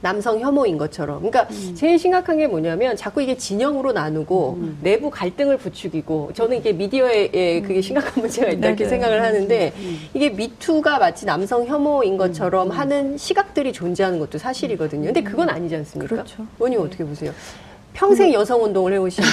남성 0.00 0.38
혐오인 0.40 0.78
것처럼. 0.78 1.18
그러니까 1.18 1.48
음. 1.50 1.74
제일 1.74 1.98
심각한 1.98 2.38
게 2.38 2.46
뭐냐면 2.46 2.96
자꾸 2.96 3.20
이게 3.20 3.36
진영으로 3.36 3.92
나누고 3.92 4.58
음. 4.60 4.78
내부 4.82 5.10
갈등을 5.10 5.56
부추기고 5.56 6.30
저는 6.34 6.58
이게 6.58 6.72
미디어에 6.72 7.30
예, 7.34 7.60
그게 7.60 7.80
심각한 7.80 8.22
문제가 8.22 8.50
있다 8.50 8.68
이렇게 8.68 8.86
생각을 8.86 9.22
하는데 9.22 9.72
음. 9.76 9.98
이게 10.14 10.30
미투가 10.30 10.98
마치 10.98 11.26
남성 11.26 11.66
혐오인 11.66 12.16
것처럼 12.16 12.70
하는 12.70 13.16
시각들이 13.16 13.72
존재하는 13.72 14.18
것도 14.18 14.38
사실이거든요. 14.38 15.06
근데 15.06 15.22
그건 15.22 15.48
아니지 15.48 15.74
않습니까? 15.76 16.14
그렇죠. 16.14 16.46
원님 16.58 16.80
어떻게 16.80 17.04
보세요? 17.04 17.32
평생 17.92 18.32
여성 18.32 18.62
운동을 18.62 18.92
해오신 18.92 19.24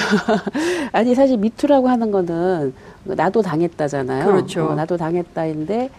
아니 0.90 1.14
사실 1.14 1.36
미투라고 1.36 1.88
하는 1.88 2.10
거는 2.10 2.74
나도 3.04 3.42
당했다잖아요. 3.42 4.26
그렇죠. 4.26 4.66
어, 4.66 4.74
나도 4.74 4.96
당했다인데 4.96 5.90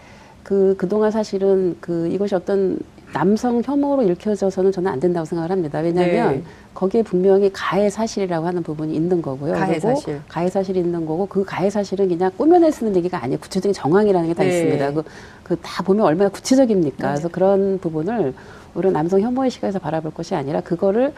그 0.42 0.74
그동안 0.76 1.10
사실은 1.10 1.76
그 1.80 2.08
이것이 2.08 2.34
어떤 2.34 2.78
남성 3.12 3.62
혐오로 3.64 4.02
읽혀져서는 4.02 4.70
저는 4.72 4.90
안 4.90 5.00
된다고 5.00 5.24
생각을 5.24 5.50
합니다. 5.50 5.78
왜냐하면 5.80 6.32
네. 6.32 6.42
거기에 6.74 7.02
분명히 7.02 7.50
가해 7.52 7.90
사실이라고 7.90 8.46
하는 8.46 8.62
부분이 8.62 8.94
있는 8.94 9.22
거고요. 9.22 9.54
가해 9.54 9.80
사실. 9.80 10.20
가해 10.28 10.48
사실이 10.48 10.78
있는 10.80 11.06
거고 11.06 11.26
그 11.26 11.44
가해 11.44 11.70
사실은 11.70 12.08
그냥 12.08 12.30
꾸며내 12.36 12.70
쓰는 12.70 12.94
얘기가 12.96 13.22
아니에요. 13.22 13.38
구체적인 13.40 13.72
정황이라는 13.72 14.28
게다 14.28 14.42
네. 14.44 14.48
있습니다. 14.50 14.92
그, 14.92 15.02
그 15.42 15.56
다 15.62 15.82
보면 15.82 16.04
얼마나 16.04 16.28
구체적입니까? 16.30 16.96
네. 16.96 17.12
그래서 17.14 17.28
그런 17.28 17.78
부분을 17.80 18.34
우리 18.74 18.90
남성 18.90 19.20
혐오의 19.20 19.50
시각에서 19.50 19.78
바라볼 19.78 20.12
것이 20.12 20.34
아니라 20.34 20.60
그거를 20.60 21.12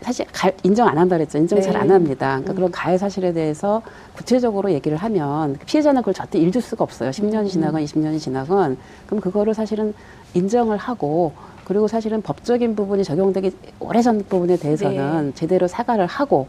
사실 0.00 0.24
가, 0.32 0.50
인정 0.62 0.88
안 0.88 0.96
한다 0.96 1.16
그랬죠. 1.16 1.36
인정 1.36 1.58
네. 1.58 1.62
잘안 1.62 1.90
합니다. 1.90 2.28
그러니까 2.28 2.52
음. 2.52 2.56
그런 2.56 2.70
가해 2.70 2.96
사실에 2.96 3.34
대해서 3.34 3.82
구체적으로 4.16 4.72
얘기를 4.72 4.96
하면 4.96 5.58
피해자는 5.66 6.00
그걸 6.00 6.14
절대 6.14 6.38
잃을 6.38 6.62
수가 6.62 6.82
없어요. 6.84 7.10
10년이 7.10 7.42
음. 7.42 7.46
지나건 7.48 7.84
20년이 7.84 8.18
지나건 8.18 8.78
그럼 9.06 9.20
그거를 9.20 9.52
사실은 9.52 9.92
인정을 10.34 10.76
하고 10.76 11.32
그리고 11.64 11.86
사실은 11.86 12.20
법적인 12.20 12.74
부분이 12.74 13.04
적용되기 13.04 13.52
오래전 13.78 14.24
부분에 14.28 14.56
대해서는 14.56 15.26
네. 15.26 15.34
제대로 15.34 15.68
사과를 15.68 16.06
하고 16.06 16.48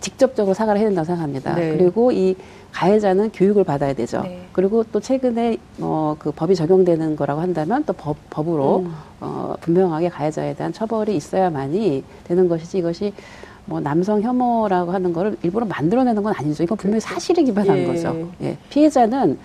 직접적으로 0.00 0.54
사과를 0.54 0.80
해야 0.80 0.88
된다고 0.88 1.06
생각합니다. 1.06 1.54
네. 1.54 1.76
그리고 1.76 2.12
이 2.12 2.36
가해자는 2.72 3.30
교육을 3.32 3.64
받아야 3.64 3.94
되죠. 3.94 4.20
네. 4.22 4.46
그리고 4.52 4.84
또 4.84 5.00
최근에 5.00 5.56
뭐그 5.78 6.32
법이 6.32 6.54
적용되는 6.54 7.16
거라고 7.16 7.40
한다면 7.40 7.84
또 7.86 7.94
법, 7.94 8.16
법으로 8.28 8.80
음. 8.80 8.94
어, 9.20 9.54
분명하게 9.62 10.10
가해자에 10.10 10.54
대한 10.54 10.72
처벌이 10.72 11.16
있어야만이 11.16 12.04
되는 12.24 12.48
것이지 12.48 12.78
이것이 12.78 13.14
뭐 13.64 13.80
남성 13.80 14.20
혐오라고 14.20 14.92
하는 14.92 15.12
거를 15.12 15.36
일부러 15.42 15.64
만들어내는 15.66 16.22
건 16.22 16.34
아니죠. 16.36 16.62
이건 16.62 16.76
분명히 16.76 17.00
그렇죠. 17.00 17.14
사실에 17.14 17.42
기반한 17.42 17.78
예. 17.78 17.86
거죠. 17.86 18.28
예. 18.42 18.56
피해자는 18.68 19.38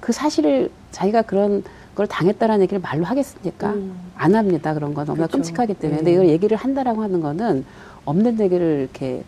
그 0.00 0.12
사실을 0.12 0.70
자기가 0.92 1.22
그런 1.22 1.62
걸 1.96 2.06
당했다라는 2.06 2.62
얘기를 2.62 2.80
말로 2.80 3.04
하겠습니까? 3.04 3.70
음. 3.70 3.96
안 4.14 4.34
합니다. 4.34 4.74
그런 4.74 4.94
건 4.94 5.06
너무나 5.06 5.26
그렇죠. 5.26 5.38
끔찍하기 5.38 5.74
때문에. 5.74 5.96
네. 5.96 6.04
근데 6.04 6.12
이걸 6.12 6.28
얘기를 6.28 6.56
한다라고 6.56 7.02
하는 7.02 7.20
거는 7.20 7.64
없는 8.04 8.38
얘기를 8.38 8.82
이렇게 8.82 9.24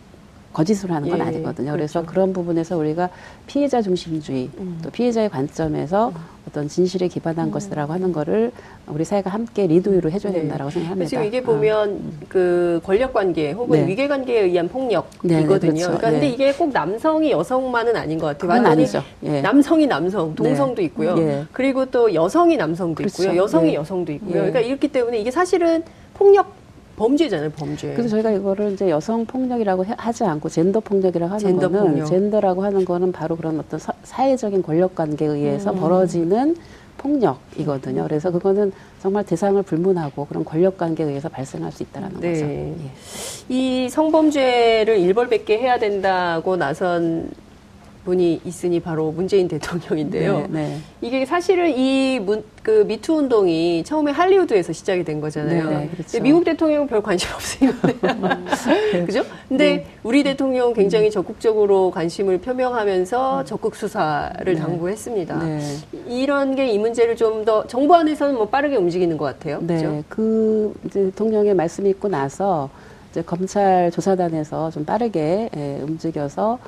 거짓으로 0.53 0.93
하는 0.93 1.09
건 1.09 1.19
예, 1.19 1.23
아니거든요. 1.23 1.71
그렇죠. 1.71 2.01
그래서 2.01 2.05
그런 2.05 2.33
부분에서 2.33 2.77
우리가 2.77 3.09
피해자 3.45 3.81
중심주의 3.81 4.49
음. 4.57 4.79
또 4.83 4.89
피해자의 4.89 5.29
관점에서 5.29 6.09
음. 6.09 6.15
어떤 6.47 6.67
진실에 6.67 7.07
기반한 7.07 7.47
음. 7.47 7.51
것이라고 7.51 7.93
하는 7.93 8.11
거를 8.11 8.51
우리 8.87 9.05
사회가 9.05 9.29
함께 9.29 9.67
리드로 9.67 10.09
해줘야 10.09 10.33
네. 10.33 10.39
된다라고 10.39 10.71
네. 10.71 10.73
생각합니다. 10.75 11.09
지금 11.09 11.23
이게 11.25 11.43
보면 11.43 12.13
아. 12.21 12.25
그 12.27 12.81
권력 12.83 13.13
관계 13.13 13.51
혹은 13.51 13.79
네. 13.79 13.87
위계 13.87 14.07
관계에 14.07 14.41
의한 14.41 14.67
폭력이거든요. 14.67 15.21
네, 15.23 15.41
네 15.41 15.45
그렇죠. 15.45 15.85
그러니까 15.85 16.09
근데 16.09 16.19
네. 16.21 16.29
이게 16.29 16.53
꼭 16.53 16.71
남성이 16.71 17.31
여성만은 17.31 17.95
아닌 17.95 18.17
것 18.17 18.37
같아요. 18.37 18.65
아니죠. 18.65 19.03
예. 19.23 19.41
남성이 19.41 19.85
남성, 19.85 20.33
동성도 20.33 20.81
있고요. 20.81 21.15
예. 21.19 21.45
그리고 21.51 21.85
또 21.85 22.11
여성이 22.13 22.57
남성도 22.57 22.95
그렇죠. 22.95 23.23
있고요. 23.23 23.43
여성이 23.43 23.75
여성도 23.75 24.11
있고요. 24.13 24.33
그러니까 24.33 24.59
이렇기 24.61 24.87
때문에 24.87 25.19
이게 25.19 25.29
사실은 25.29 25.83
폭력 26.15 26.58
범죄잖아요, 26.99 27.49
범죄. 27.51 27.93
그래서 27.93 28.09
저희가 28.09 28.31
이거를 28.31 28.73
이제 28.73 28.89
여성 28.89 29.25
폭력이라고 29.25 29.85
하지 29.97 30.25
않고 30.25 30.49
젠더 30.49 30.81
폭력이라고 30.81 31.31
하는 31.31 31.39
젠더 31.39 31.69
거는 31.69 31.91
폭력. 31.91 32.05
젠더라고 32.07 32.63
하는 32.63 32.83
거는 32.83 33.13
바로 33.13 33.37
그런 33.37 33.57
어떤 33.57 33.79
사, 33.79 33.93
회적인 34.19 34.61
권력 34.61 34.95
관계에 34.95 35.29
의해서 35.29 35.71
음. 35.71 35.79
벌어지는 35.79 36.57
폭력이거든요. 36.97 38.03
그래서 38.03 38.29
그거는 38.31 38.73
정말 39.01 39.25
대상을 39.25 39.61
불문하고 39.63 40.25
그런 40.25 40.43
권력 40.43 40.77
관계에 40.77 41.07
의해서 41.07 41.29
발생할 41.29 41.71
수 41.71 41.83
있다라는 41.83 42.19
네. 42.19 42.33
거죠. 42.33 42.45
예. 42.45 42.75
이 43.47 43.87
성범죄를 43.89 44.97
일벌백계 44.99 45.57
해야 45.57 45.79
된다고 45.79 46.57
나선 46.57 47.29
분이 48.09 48.41
있으니 48.45 48.79
바로 48.79 49.11
문재인 49.11 49.47
대통령인데요. 49.47 50.47
네, 50.49 50.67
네. 50.67 50.77
이게 51.01 51.25
사실은 51.25 51.75
이 51.77 52.19
문, 52.19 52.43
그 52.63 52.83
미투 52.87 53.13
운동이 53.13 53.83
처음에 53.83 54.11
할리우드에서 54.11 54.73
시작이 54.73 55.03
된 55.03 55.21
거잖아요. 55.21 55.69
네, 55.69 55.77
네 55.77 55.89
그렇죠. 55.89 56.21
미국 56.21 56.43
대통령은 56.43 56.87
별 56.87 57.01
관심 57.01 57.29
없어요. 57.33 57.69
음. 57.69 58.45
그죠? 59.05 59.23
근데 59.47 59.77
네. 59.77 59.87
우리 60.03 60.23
대통령 60.23 60.73
굉장히 60.73 61.07
음. 61.07 61.11
적극적으로 61.11 61.91
관심을 61.91 62.39
표명하면서 62.39 63.41
음. 63.41 63.45
적극 63.45 63.75
수사를 63.75 64.53
네. 64.53 64.59
당부했습니다. 64.59 65.41
이런 66.07 66.55
게 66.55 66.69
이 66.69 66.77
문제를 66.77 67.15
좀 67.15 67.39
더 67.45 67.65
정부 67.67 67.95
안에서는 67.95 68.35
뭐 68.35 68.47
빠르게 68.47 68.75
움직이는 68.75 69.17
것 69.17 69.25
같아요. 69.25 69.59
네, 69.61 69.75
그죠? 69.75 70.03
그 70.09 70.73
대통령의 70.91 71.53
말씀이 71.55 71.89
있고 71.91 72.07
나서 72.09 72.69
이제 73.11 73.21
검찰 73.21 73.89
조사단에서 73.91 74.69
좀 74.71 74.83
빠르게 74.85 75.49
예, 75.55 75.81
움직여서 75.81 76.59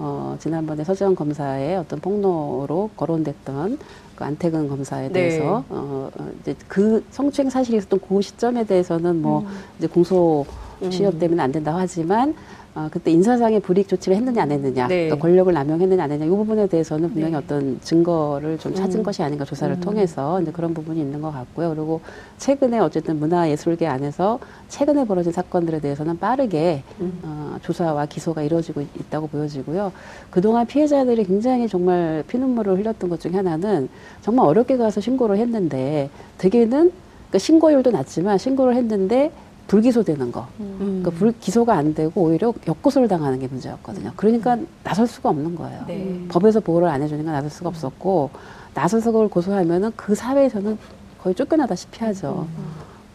어, 0.00 0.36
지난번에 0.38 0.84
서지원 0.84 1.16
검사의 1.16 1.76
어떤 1.76 1.98
폭로로 1.98 2.90
거론됐던 2.96 3.78
그 4.14 4.24
안태근 4.24 4.68
검사에 4.68 5.08
네. 5.08 5.12
대해서 5.12 5.64
네. 5.68 5.76
어, 5.76 6.10
이제 6.40 6.54
그 6.68 7.04
성추행 7.10 7.50
사실이 7.50 7.76
있었던 7.78 8.00
그 8.08 8.22
시점에 8.22 8.64
대해서는 8.64 9.20
뭐 9.20 9.40
음. 9.40 9.46
이제 9.78 9.88
공소 9.88 10.46
시효 10.88 11.08
음. 11.10 11.18
때문에 11.18 11.42
안 11.42 11.50
된다고 11.50 11.78
하지만 11.78 12.34
어, 12.78 12.88
그때 12.92 13.10
인사상의 13.10 13.58
불이익 13.58 13.88
조치를 13.88 14.16
했느냐 14.16 14.42
안 14.42 14.52
했느냐, 14.52 14.86
네. 14.86 15.08
또 15.08 15.18
권력을 15.18 15.52
남용했느냐 15.52 16.04
안 16.04 16.12
했느냐 16.12 16.32
이 16.32 16.36
부분에 16.36 16.68
대해서는 16.68 17.10
분명히 17.10 17.32
네. 17.32 17.38
어떤 17.38 17.80
증거를 17.80 18.56
좀 18.58 18.72
찾은 18.72 19.00
음. 19.00 19.02
것이 19.02 19.20
아닌가 19.20 19.44
조사를 19.44 19.74
음. 19.74 19.80
통해서 19.80 20.40
이제 20.40 20.52
그런 20.52 20.72
부분이 20.74 21.00
있는 21.00 21.20
것 21.20 21.32
같고요. 21.32 21.70
그리고 21.70 22.00
최근에 22.36 22.78
어쨌든 22.78 23.18
문화예술계 23.18 23.88
안에서 23.88 24.38
최근에 24.68 25.06
벌어진 25.06 25.32
사건들에 25.32 25.80
대해서는 25.80 26.20
빠르게 26.20 26.84
음. 27.00 27.18
어, 27.24 27.56
조사와 27.62 28.06
기소가 28.06 28.42
이루어지고 28.42 28.82
있다고 28.82 29.26
보여지고요. 29.26 29.90
그동안 30.30 30.64
피해자들이 30.64 31.24
굉장히 31.24 31.66
정말 31.66 32.22
피눈물을 32.28 32.78
흘렸던 32.78 33.10
것 33.10 33.18
중에 33.18 33.32
하나는 33.32 33.88
정말 34.22 34.46
어렵게 34.46 34.76
가서 34.76 35.00
신고를 35.00 35.38
했는데 35.38 36.10
대개는 36.38 36.92
그 37.32 37.38
신고율도 37.40 37.90
낮지만 37.90 38.38
신고를 38.38 38.76
했는데 38.76 39.32
불기소되는 39.68 40.32
거. 40.32 40.48
음. 40.60 40.76
그러니까 41.02 41.10
불기소가 41.10 41.74
안 41.74 41.94
되고 41.94 42.22
오히려 42.22 42.52
역고소를 42.66 43.06
당하는 43.06 43.38
게 43.38 43.46
문제였거든요. 43.46 44.12
그러니까 44.16 44.58
나설 44.82 45.06
수가 45.06 45.28
없는 45.28 45.54
거예요. 45.54 45.84
네. 45.86 46.24
법에서 46.28 46.60
보호를 46.60 46.88
안 46.88 47.02
해주니까 47.02 47.30
나설 47.30 47.50
수가 47.50 47.68
없었고 47.68 48.30
나서서 48.74 49.12
그걸 49.12 49.28
고소하면은 49.28 49.92
그 49.94 50.14
사회에서는 50.14 50.78
거의 51.22 51.34
쫓겨나다시피 51.34 52.02
하죠. 52.04 52.48
음. 52.56 52.64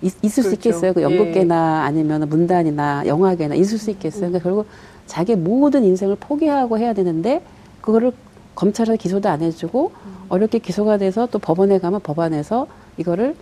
있, 0.04 0.14
을수 0.24 0.44
그렇죠. 0.44 0.70
있겠어요. 0.70 0.94
그 0.94 1.02
연극계나 1.02 1.82
예. 1.84 1.88
아니면 1.88 2.30
문단이나 2.30 3.04
영화계나 3.08 3.56
있을 3.56 3.78
수 3.78 3.90
있겠어요. 3.90 4.28
그러니까 4.28 4.44
결국 4.44 4.68
자기 5.08 5.36
모든 5.36 5.84
인생을 5.84 6.18
포기하고 6.20 6.78
해야 6.78 6.94
되는데 6.94 7.44
그거를 7.82 8.12
검찰에서 8.54 8.96
기소도 8.96 9.28
안 9.30 9.42
해주고 9.42 9.92
음. 10.06 10.14
어렵게 10.30 10.60
기소가 10.60 10.98
돼서 10.98 11.28
또 11.32 11.40
법원에 11.40 11.80
가면 11.80 12.02
법안에서 12.02 12.68
이거를 12.98 13.36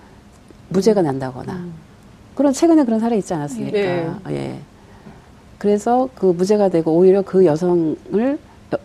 무죄가 0.69 1.01
난다거나 1.01 1.53
음. 1.53 1.73
그런 2.35 2.53
최근에 2.53 2.85
그런 2.85 2.99
사례 2.99 3.17
있지 3.17 3.33
않았습니까? 3.33 3.77
네. 3.77 4.09
예. 4.29 4.55
그래서 5.57 6.09
그 6.15 6.25
무죄가 6.27 6.69
되고 6.69 6.91
오히려 6.91 7.21
그 7.21 7.45
여성을 7.45 8.39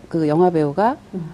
그 0.08 0.28
영화 0.28 0.50
배우가 0.50 0.96
음. 1.14 1.30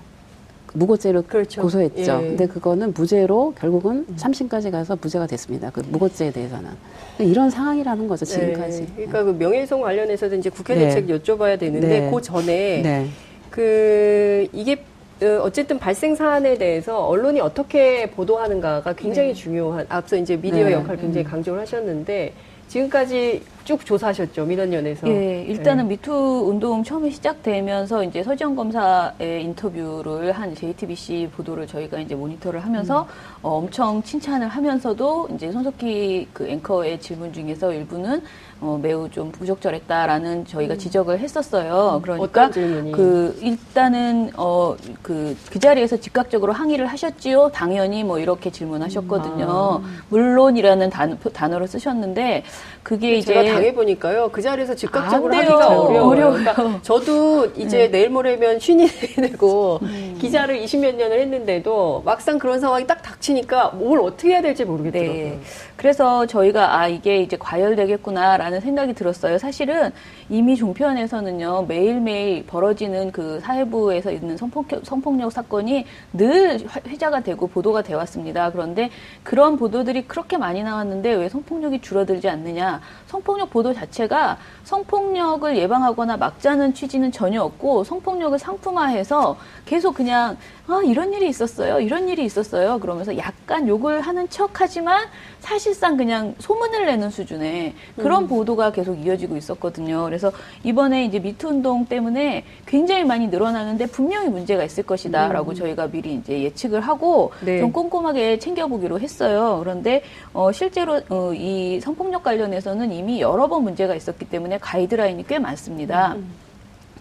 무고죄로 0.74 1.22
그렇죠. 1.22 1.62
고소했죠. 1.62 2.20
예. 2.22 2.28
근데 2.28 2.46
그거는 2.46 2.94
무죄로 2.94 3.54
결국은 3.58 4.06
음. 4.08 4.16
3심까지 4.16 4.70
가서 4.70 4.96
무죄가 5.00 5.26
됐습니다. 5.26 5.70
그 5.70 5.80
무고죄에 5.80 6.30
대해서는. 6.30 6.70
이런 7.18 7.50
상황이라는 7.50 8.08
거죠, 8.08 8.24
네. 8.24 8.30
지금까지. 8.30 8.80
네. 8.80 8.88
그러니까 8.94 9.24
그 9.24 9.30
명예훼손 9.30 9.80
관련해서도 9.80 10.36
이제 10.36 10.48
국회 10.48 10.74
대책 10.74 11.06
네. 11.06 11.18
여쭤봐야 11.18 11.58
되는데 11.58 11.88
네. 11.88 12.10
그 12.10 12.22
전에 12.22 12.82
네. 12.82 13.08
그 13.50 14.46
이게 14.52 14.82
어, 15.22 15.42
어쨌든 15.42 15.78
발생 15.78 16.14
사안에 16.14 16.58
대해서 16.58 17.06
언론이 17.06 17.40
어떻게 17.40 18.10
보도하는가가 18.10 18.92
굉장히 18.94 19.28
네. 19.28 19.34
중요한 19.34 19.86
앞서 19.88 20.16
이제 20.16 20.36
미디어 20.36 20.64
네. 20.64 20.72
역할 20.72 20.96
굉장히 20.96 21.24
음. 21.26 21.30
강조를 21.30 21.62
하셨는데 21.62 22.32
지금까지 22.66 23.42
쭉 23.64 23.84
조사하셨죠 23.84 24.46
민원연에서. 24.46 25.06
예, 25.08 25.42
일단은 25.42 25.84
네. 25.84 25.90
미투 25.90 26.44
운동 26.48 26.82
처음에 26.82 27.10
시작되면서 27.10 28.02
이제 28.02 28.22
서지영 28.22 28.56
검사의 28.56 29.44
인터뷰를 29.44 30.32
한 30.32 30.54
JTBC 30.54 31.28
보도를 31.36 31.66
저희가 31.66 32.00
이제 32.00 32.14
모니터를 32.14 32.60
하면서 32.60 33.02
음. 33.02 33.06
어, 33.42 33.58
엄청 33.58 34.02
칭찬을 34.02 34.48
하면서도 34.48 35.28
이제 35.34 35.52
손석희 35.52 36.28
그 36.32 36.48
앵커의 36.48 36.98
질문 36.98 37.32
중에서 37.32 37.72
일부는 37.72 38.22
어, 38.62 38.78
매우 38.80 39.10
좀 39.10 39.32
부적절했다라는 39.32 40.46
저희가 40.46 40.74
음. 40.74 40.78
지적을 40.78 41.18
했었어요. 41.18 41.96
음, 41.96 42.02
그러니까 42.02 42.48
그 42.48 43.36
일단은 43.40 44.30
어그그 44.36 45.36
그 45.50 45.58
자리에서 45.58 45.96
즉각적으로 45.96 46.52
항의를 46.52 46.86
하셨지요. 46.86 47.50
당연히 47.52 48.04
뭐 48.04 48.20
이렇게 48.20 48.50
질문하셨거든요. 48.50 49.80
음. 49.82 49.84
아. 49.84 50.02
물론이라는 50.10 50.90
단, 50.90 51.18
단어를 51.32 51.66
쓰셨는데 51.66 52.44
그게 52.82 53.14
이제 53.14 53.32
제가 53.32 53.54
당해 53.54 53.72
보니까요. 53.72 54.30
그 54.32 54.42
자리에서 54.42 54.74
즉각적으로 54.74 55.34
하기가 55.34 55.68
어려워요. 55.68 56.02
어려워요. 56.04 56.44
그러니까 56.44 56.80
저도 56.82 57.46
이제 57.56 57.78
네. 57.78 57.90
내일 57.90 58.10
모레면 58.10 58.58
쉰이 58.58 58.86
되고 59.16 59.78
음. 59.82 60.16
기자를 60.20 60.60
20몇 60.60 60.96
년을 60.96 61.20
했는데도 61.20 62.02
막상 62.04 62.38
그런 62.38 62.58
상황이 62.58 62.86
딱 62.86 63.00
닥치니까 63.02 63.70
뭘 63.70 64.00
어떻게 64.00 64.30
해야 64.30 64.42
될지 64.42 64.64
모르겠더라고요. 64.64 65.14
네. 65.14 65.38
그래서 65.76 66.26
저희가 66.26 66.78
아 66.78 66.88
이게 66.88 67.18
이제 67.18 67.36
과열되겠구나라는 67.38 68.60
생각이 68.60 68.94
들었어요. 68.94 69.38
사실은 69.38 69.90
이미 70.28 70.56
종편에서는요 70.56 71.66
매일매일 71.68 72.46
벌어지는 72.46 73.12
그 73.12 73.38
사회부에서 73.40 74.10
있는 74.10 74.36
성폭력, 74.36 74.84
성폭력 74.84 75.30
사건이 75.30 75.84
늘 76.12 76.58
회자가 76.88 77.20
되고 77.20 77.46
보도가 77.46 77.82
되어 77.82 77.98
왔습니다. 77.98 78.50
그런데 78.50 78.90
그런 79.22 79.56
보도들이 79.56 80.06
그렇게 80.08 80.36
많이 80.36 80.62
나왔는데 80.62 81.12
왜 81.14 81.28
성폭력이 81.28 81.80
줄어들지 81.80 82.28
않느냐? 82.28 82.71
성폭력 83.06 83.50
보도 83.50 83.72
자체가 83.72 84.38
성폭력을 84.64 85.56
예방하거나 85.56 86.16
막자는 86.16 86.74
취지는 86.74 87.12
전혀 87.12 87.42
없고 87.42 87.84
성폭력을 87.84 88.38
상품화해서 88.38 89.36
계속 89.64 89.94
그냥 89.94 90.36
아 90.68 90.80
이런 90.84 91.12
일이 91.12 91.28
있었어요 91.28 91.80
이런 91.80 92.08
일이 92.08 92.24
있었어요 92.24 92.78
그러면서 92.78 93.16
약간 93.18 93.66
욕을 93.66 94.00
하는 94.00 94.28
척 94.28 94.60
하지만 94.60 95.06
사실상 95.40 95.96
그냥 95.96 96.36
소문을 96.38 96.86
내는 96.86 97.10
수준의 97.10 97.74
그런 97.96 98.24
음. 98.24 98.28
보도가 98.28 98.70
계속 98.70 98.94
이어지고 98.94 99.36
있었거든요 99.36 100.04
그래서 100.04 100.30
이번에 100.62 101.04
이제 101.04 101.18
미투 101.18 101.48
운동 101.48 101.84
때문에 101.86 102.44
굉장히 102.64 103.04
많이 103.04 103.26
늘어나는데 103.26 103.86
분명히 103.86 104.28
문제가 104.28 104.62
있을 104.62 104.84
것이다라고 104.84 105.50
음. 105.50 105.54
저희가 105.56 105.88
미리 105.88 106.14
이제 106.14 106.42
예측을 106.44 106.80
하고 106.80 107.32
네. 107.44 107.58
좀 107.58 107.72
꼼꼼하게 107.72 108.38
챙겨보기로 108.38 109.00
했어요 109.00 109.58
그런데 109.60 110.04
어, 110.32 110.52
실제로 110.52 111.00
어, 111.08 111.32
이 111.34 111.80
성폭력 111.80 112.22
관련해서는 112.22 112.92
이미 112.92 113.20
여러 113.20 113.48
번 113.48 113.64
문제가 113.64 113.94
있었기 113.94 114.26
때문에 114.26 114.58
가이드라인이 114.58 115.26
꽤 115.26 115.38
많습니다. 115.38 116.14
음. 116.14 116.32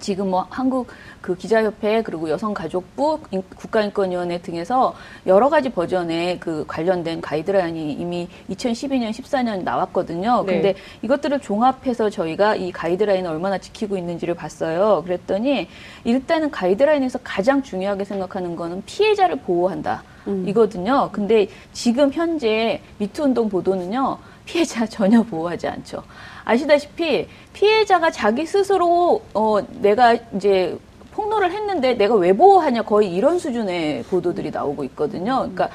지금 0.02 0.32
뭐 0.32 0.46
한국 0.50 0.88
그 1.22 1.36
기자협회 1.36 2.02
그리고 2.02 2.30
여성가족부 2.30 3.20
국가인권위원회 3.56 4.42
등에서 4.42 4.96
여러 5.28 5.50
가지 5.50 5.70
버전의 5.70 6.40
그 6.40 6.66
관련된 6.68 7.22
가이드라인이 7.22 7.94
이미 7.94 8.28
2012년 8.50 9.12
14년 9.12 9.64
나왔거든요. 9.64 10.44
네. 10.46 10.54
근데 10.54 10.76
이것들을 11.04 11.40
종합해서 11.40 12.10
저희가 12.10 12.56
이 12.56 12.72
가이드라인을 12.72 13.30
얼마나 13.30 13.58
지키고 13.60 13.98
있는지를 13.98 14.34
봤어요. 14.34 15.04
그랬더니 15.06 15.70
일단은 16.04 16.52
가이드라인에서 16.52 17.20
가장 17.24 17.62
중요하게 17.62 18.04
생각하는 18.04 18.56
거는 18.56 18.84
피해자를 18.86 19.38
보호한다. 19.38 20.04
음. 20.28 20.48
이거든요. 20.48 21.10
근데 21.12 21.48
지금 21.74 22.12
현재 22.12 22.82
미투 22.98 23.24
운동 23.24 23.50
보도는요. 23.50 24.18
피해자 24.52 24.86
전혀 24.86 25.24
보호하지 25.24 25.68
않죠. 25.68 26.04
아시다시피 26.44 27.28
피해자가 27.54 28.12
자기 28.12 28.46
스스로 28.46 29.22
어 29.34 29.60
내가 29.80 30.14
이제 30.36 30.78
폭로를 31.14 31.52
했는데 31.52 31.94
내가 31.94 32.16
왜 32.16 32.34
보호하냐 32.34 32.84
거의 32.84 33.14
이런 33.14 33.40
수준의 33.40 34.04
보도들이 34.04 34.52
나오고 34.52 34.84
있거든요. 34.86 35.40
그러니까 35.40 35.70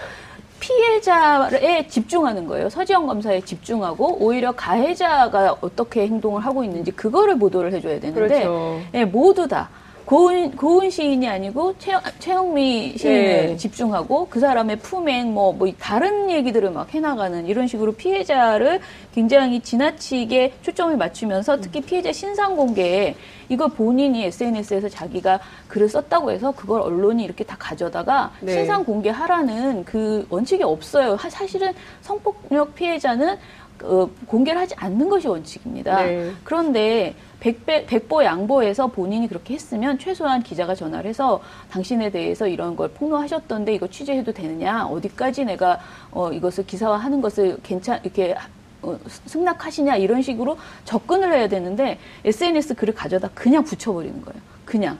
피해자에 0.60 1.86
집중하는 1.86 2.46
거예요. 2.46 2.68
서지영 2.70 3.06
검사에 3.06 3.40
집중하고 3.42 4.18
오히려 4.20 4.52
가해자가 4.52 5.56
어떻게 5.60 6.06
행동을 6.06 6.44
하고 6.44 6.64
있는지 6.64 6.90
그거를 6.90 7.38
보도를 7.38 7.72
해줘야 7.72 8.00
되는데 8.00 8.28
그렇죠. 8.28 8.80
예, 8.94 9.04
모두 9.04 9.46
다 9.46 9.68
고은, 10.06 10.52
고은 10.52 10.88
시인이 10.88 11.28
아니고 11.28 11.74
최, 11.78 11.92
최영미 12.20 12.96
시인을 12.96 13.46
네. 13.46 13.56
집중하고 13.56 14.28
그 14.28 14.38
사람의 14.38 14.76
품행 14.76 15.34
뭐, 15.34 15.52
뭐 15.52 15.68
다른 15.80 16.30
얘기들을 16.30 16.70
막 16.70 16.94
해나가는 16.94 17.44
이런 17.44 17.66
식으로 17.66 17.90
피해자를 17.92 18.78
굉장히 19.12 19.58
지나치게 19.60 20.54
초점을 20.62 20.96
맞추면서 20.96 21.60
특히 21.60 21.80
피해자 21.80 22.12
신상 22.12 22.54
공개에 22.54 23.16
이걸 23.48 23.68
본인이 23.70 24.24
SNS에서 24.26 24.88
자기가 24.88 25.40
글을 25.66 25.88
썼다고 25.88 26.30
해서 26.30 26.52
그걸 26.52 26.82
언론이 26.82 27.24
이렇게 27.24 27.42
다 27.42 27.56
가져다가 27.58 28.30
네. 28.40 28.52
신상 28.52 28.84
공개하라는 28.84 29.84
그 29.84 30.24
원칙이 30.30 30.62
없어요. 30.62 31.16
사실은 31.16 31.72
성폭력 32.02 32.76
피해자는 32.76 33.36
어, 33.82 34.08
공개를 34.26 34.60
하지 34.60 34.74
않는 34.76 35.08
것이 35.08 35.28
원칙입니다. 35.28 36.02
네. 36.02 36.32
그런데 36.44 37.14
백배, 37.40 37.86
백보 37.86 38.24
양보해서 38.24 38.88
본인이 38.88 39.28
그렇게 39.28 39.54
했으면 39.54 39.98
최소한 39.98 40.42
기자가 40.42 40.74
전화를 40.74 41.08
해서 41.08 41.42
당신에 41.70 42.10
대해서 42.10 42.48
이런 42.48 42.76
걸 42.76 42.88
폭로하셨던데 42.88 43.74
이거 43.74 43.86
취재해도 43.86 44.32
되느냐 44.32 44.86
어디까지 44.86 45.44
내가 45.44 45.80
어, 46.10 46.32
이것을 46.32 46.66
기사화하는 46.66 47.20
것을 47.20 47.58
괜찮 47.62 48.00
이렇게 48.02 48.34
어, 48.82 48.98
승낙하시냐 49.26 49.96
이런 49.96 50.22
식으로 50.22 50.56
접근을 50.84 51.32
해야 51.32 51.48
되는데 51.48 51.98
SNS 52.24 52.74
글을 52.74 52.94
가져다 52.94 53.30
그냥 53.34 53.64
붙여버리는 53.64 54.22
거예요. 54.22 54.40
그냥. 54.64 54.98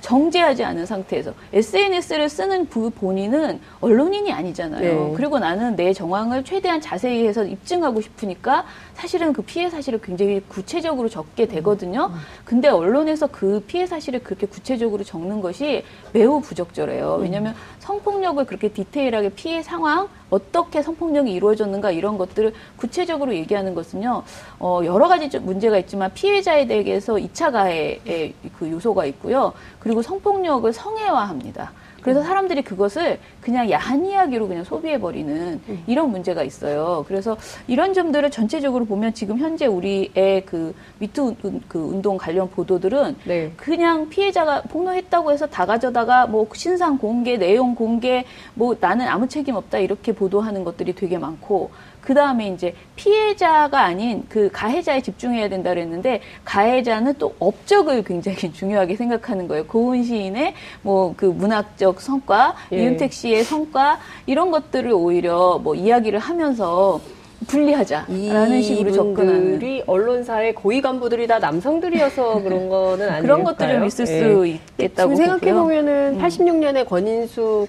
정제하지 0.00 0.64
않은 0.64 0.86
상태에서 0.86 1.32
SNS를 1.52 2.28
쓰는 2.28 2.68
그 2.68 2.90
본인은 2.90 3.60
언론인이 3.80 4.32
아니잖아요. 4.32 5.08
네. 5.08 5.12
그리고 5.16 5.38
나는 5.38 5.76
내 5.76 5.92
정황을 5.92 6.44
최대한 6.44 6.80
자세히 6.80 7.26
해서 7.26 7.44
입증하고 7.44 8.00
싶으니까 8.00 8.64
사실은 8.94 9.32
그 9.32 9.42
피해 9.42 9.68
사실을 9.68 10.00
굉장히 10.00 10.40
구체적으로 10.48 11.08
적게 11.08 11.46
되거든요. 11.46 12.10
근데 12.44 12.68
언론에서 12.68 13.26
그 13.26 13.62
피해 13.66 13.86
사실을 13.86 14.20
그렇게 14.20 14.46
구체적으로 14.46 15.04
적는 15.04 15.40
것이 15.40 15.84
매우 16.12 16.40
부적절해요. 16.40 17.18
왜냐하면 17.20 17.54
성폭력을 17.80 18.44
그렇게 18.46 18.68
디테일하게 18.68 19.30
피해 19.30 19.62
상황 19.62 20.08
어떻게 20.30 20.82
성폭력이 20.82 21.32
이루어졌는가 21.32 21.90
이런 21.90 22.18
것들을 22.18 22.52
구체적으로 22.76 23.34
얘기하는 23.34 23.74
것은요 23.74 24.22
어, 24.58 24.80
여러 24.84 25.08
가지 25.08 25.38
문제가 25.38 25.78
있지만 25.78 26.12
피해자에 26.14 26.66
대해서 26.66 27.14
2차 27.14 27.52
가해의 27.52 28.34
그 28.58 28.70
요소가 28.70 29.04
있고요 29.06 29.52
그리고 29.78 30.02
성폭력을 30.02 30.72
성애화합니다. 30.72 31.72
그래서 32.06 32.22
사람들이 32.22 32.62
그것을 32.62 33.18
그냥 33.40 33.68
야한 33.68 34.06
이야기로 34.06 34.46
그냥 34.46 34.62
소비해버리는 34.62 35.60
음. 35.68 35.84
이런 35.88 36.12
문제가 36.12 36.44
있어요. 36.44 37.04
그래서 37.08 37.36
이런 37.66 37.94
점들을 37.94 38.30
전체적으로 38.30 38.84
보면 38.84 39.12
지금 39.12 39.38
현재 39.38 39.66
우리의 39.66 40.44
그 40.46 40.72
미투 41.00 41.34
그 41.66 41.80
운동 41.80 42.16
관련 42.16 42.48
보도들은 42.48 43.16
네. 43.24 43.50
그냥 43.56 44.08
피해자가 44.08 44.62
폭로했다고 44.62 45.32
해서 45.32 45.48
다 45.48 45.66
가져다가 45.66 46.28
뭐 46.28 46.46
신상 46.54 46.96
공개, 46.96 47.36
내용 47.36 47.74
공개, 47.74 48.24
뭐 48.54 48.76
나는 48.78 49.08
아무 49.08 49.26
책임 49.26 49.56
없다 49.56 49.78
이렇게 49.78 50.12
보도하는 50.12 50.62
것들이 50.62 50.94
되게 50.94 51.18
많고 51.18 51.72
그 52.06 52.14
다음에 52.14 52.48
이제 52.48 52.72
피해자가 52.94 53.80
아닌 53.80 54.24
그 54.28 54.48
가해자에 54.52 55.00
집중해야 55.00 55.48
된다 55.48 55.70
그랬는데 55.70 56.20
가해자는 56.44 57.14
또 57.18 57.34
업적을 57.40 58.04
굉장히 58.04 58.38
중요하게 58.54 58.94
생각하는 58.94 59.48
거예요. 59.48 59.66
고은 59.66 60.04
시인의 60.04 60.54
뭐 60.82 61.16
그 61.16 61.26
문학적 61.26 62.00
성과, 62.00 62.54
예. 62.72 62.82
이은택 62.82 63.12
씨의 63.12 63.44
성과 63.44 63.98
이런 64.26 64.50
것들을 64.50 64.92
오히려 64.92 65.58
뭐 65.62 65.74
이야기를 65.74 66.18
하면서 66.18 67.00
분리하자라는 67.46 68.62
식으로 68.62 68.92
접근하는. 68.92 69.62
이 69.62 69.82
언론사의 69.86 70.54
고위 70.54 70.80
간부들이 70.80 71.26
다 71.26 71.38
남성들이어서 71.38 72.40
그런 72.44 72.68
거는 72.68 73.08
아니에요. 73.08 73.22
그런 73.22 73.44
것들은 73.44 73.86
있을 73.86 74.06
예. 74.08 74.20
수 74.20 74.46
있겠다고 74.46 75.14
지금 75.14 75.38
생각해 75.38 75.52
보면은 75.54 76.18
음. 76.18 76.22
86년에 76.22 76.88
권인숙 76.88 77.68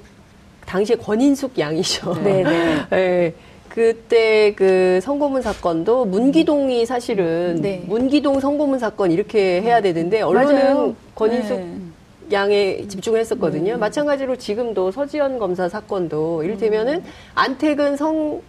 당시에 0.65 0.95
권인숙 0.97 1.57
양이죠. 1.57 2.13
네네. 2.23 2.85
네. 2.89 3.33
네. 3.77 3.93
그때 3.93 4.53
그 4.55 4.99
성고문 5.03 5.43
사건도 5.43 6.05
문기동이 6.05 6.87
사실은 6.87 7.59
네. 7.61 7.83
문기동 7.85 8.39
성고문 8.39 8.79
사건 8.79 9.11
이렇게 9.11 9.61
해야 9.61 9.81
되는데 9.81 10.21
언론은 10.21 10.95
권인숙 11.13 11.59
네. 11.59 11.77
양에 12.31 12.87
집중을 12.87 13.19
했었거든요. 13.19 13.75
음. 13.75 13.79
마찬가지로 13.79 14.35
지금도 14.37 14.91
서지현 14.91 15.37
검사 15.37 15.69
사건도 15.69 16.43
이를테면은 16.43 16.95
음. 16.95 17.03
안택은 17.35 17.97
성 17.97 18.41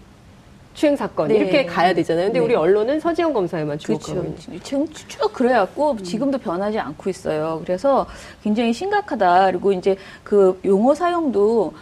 추행 0.72 0.96
사건 0.96 1.28
네. 1.28 1.36
이렇게 1.36 1.66
가야 1.66 1.92
되잖아요. 1.92 2.26
근데 2.26 2.38
네. 2.38 2.44
우리 2.44 2.54
언론은 2.54 2.98
서지현 3.00 3.34
검사에만 3.34 3.78
주목하고 3.78 4.22
그렇죠. 4.22 4.86
쭉 5.08 5.32
그래갖고 5.34 5.92
음. 5.92 6.02
지금도 6.02 6.38
변하지 6.38 6.78
않고 6.78 7.10
있어요. 7.10 7.60
그래서 7.64 8.06
굉장히 8.42 8.72
심각하다. 8.72 9.46
그리고 9.46 9.72
이제 9.72 9.96
그 10.24 10.58
용어 10.64 10.94
사용도 10.94 11.74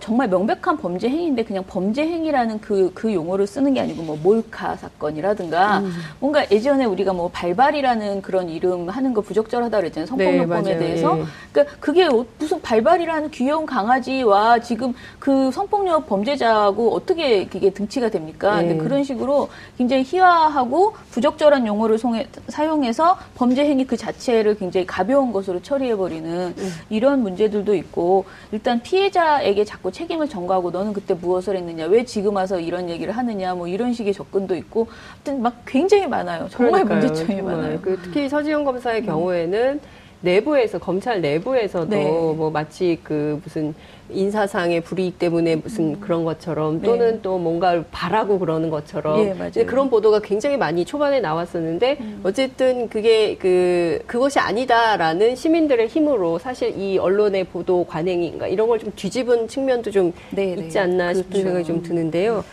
정말 0.00 0.28
명백한 0.28 0.78
범죄 0.78 1.08
행위인데 1.08 1.44
그냥 1.44 1.62
범죄 1.66 2.02
행위라는 2.02 2.60
그, 2.60 2.90
그 2.94 3.12
용어를 3.12 3.46
쓰는 3.46 3.74
게 3.74 3.80
아니고 3.80 4.02
뭐 4.02 4.18
몰카 4.22 4.76
사건이라든가 4.76 5.80
음. 5.80 5.92
뭔가 6.18 6.50
예전에 6.50 6.86
우리가 6.86 7.12
뭐 7.12 7.28
발발이라는 7.28 8.22
그런 8.22 8.48
이름 8.48 8.88
하는 8.88 9.12
거 9.12 9.20
부적절하다 9.20 9.76
그랬잖아요. 9.76 10.06
성폭력범에 10.06 10.62
네, 10.62 10.78
대해서. 10.78 11.18
예. 11.18 11.24
그러니까 11.52 11.76
그게 11.78 12.08
무슨 12.38 12.60
발발이라는 12.62 13.30
귀여운 13.30 13.66
강아지와 13.66 14.60
지금 14.60 14.94
그 15.18 15.50
성폭력 15.52 16.06
범죄자하고 16.06 16.94
어떻게 16.94 17.46
그게 17.46 17.70
등치가 17.70 18.08
됩니까? 18.08 18.60
네. 18.62 18.68
근데 18.68 18.82
그런 18.82 19.04
식으로 19.04 19.50
굉장히 19.76 20.04
희화하고 20.04 20.94
부적절한 21.10 21.66
용어를 21.66 21.98
송해, 21.98 22.26
사용해서 22.48 23.18
범죄 23.34 23.66
행위 23.66 23.86
그 23.86 23.96
자체를 23.96 24.56
굉장히 24.56 24.86
가벼운 24.86 25.32
것으로 25.32 25.60
처리해버리는 25.60 26.54
음. 26.56 26.72
이런 26.88 27.22
문제들도 27.22 27.74
있고 27.74 28.24
일단 28.52 28.80
피해자에게 28.82 29.65
자꾸 29.66 29.92
책임을 29.92 30.28
전가하고 30.28 30.70
너는 30.70 30.94
그때 30.94 31.12
무엇을 31.12 31.56
했느냐, 31.56 31.86
왜 31.86 32.04
지금 32.04 32.36
와서 32.36 32.58
이런 32.58 32.88
얘기를 32.88 33.14
하느냐, 33.14 33.54
뭐 33.54 33.68
이런 33.68 33.92
식의 33.92 34.14
접근도 34.14 34.54
있고, 34.56 34.86
하여튼 35.16 35.42
막 35.42 35.56
굉장히 35.66 36.06
많아요. 36.06 36.48
정말 36.50 36.84
그러니까요, 36.84 37.00
문제점이 37.00 37.36
정말. 37.40 37.56
많아요. 37.56 37.80
그 37.82 37.98
특히 38.02 38.28
서지영 38.28 38.64
검사의 38.64 39.02
음. 39.02 39.06
경우에는 39.06 39.80
내부에서 40.22 40.78
검찰 40.78 41.20
내부에서도 41.20 41.90
네. 41.90 42.04
뭐 42.04 42.50
마치 42.50 42.98
그 43.02 43.38
무슨 43.44 43.74
인사상의 44.08 44.82
불이익 44.82 45.18
때문에 45.18 45.56
무슨 45.56 45.94
음. 45.94 46.00
그런 46.00 46.24
것처럼 46.24 46.80
또는 46.80 47.14
네. 47.14 47.20
또 47.22 47.38
뭔가 47.38 47.84
바라고 47.90 48.38
그러는 48.38 48.70
것처럼 48.70 49.20
예, 49.56 49.64
그런 49.64 49.90
보도가 49.90 50.20
굉장히 50.20 50.56
많이 50.56 50.84
초반에 50.84 51.20
나왔었는데 51.20 51.96
음. 52.00 52.20
어쨌든 52.22 52.88
그게 52.88 53.36
그 53.36 54.00
그것이 54.06 54.38
아니다라는 54.38 55.34
시민들의 55.34 55.88
힘으로 55.88 56.38
사실 56.38 56.78
이 56.78 56.98
언론의 56.98 57.44
보도 57.44 57.84
관행인가 57.84 58.46
이런 58.46 58.68
걸 58.68 58.76
좀 58.76 58.92
뒤집은 58.94 59.48
측면도 59.48 59.90
좀 59.90 60.12
네, 60.30 60.54
네. 60.54 60.62
있지 60.64 60.78
않나 60.78 61.12
그렇죠. 61.12 61.22
싶은 61.22 61.42
생각이 61.42 61.64
좀 61.64 61.82
드는데요. 61.82 62.44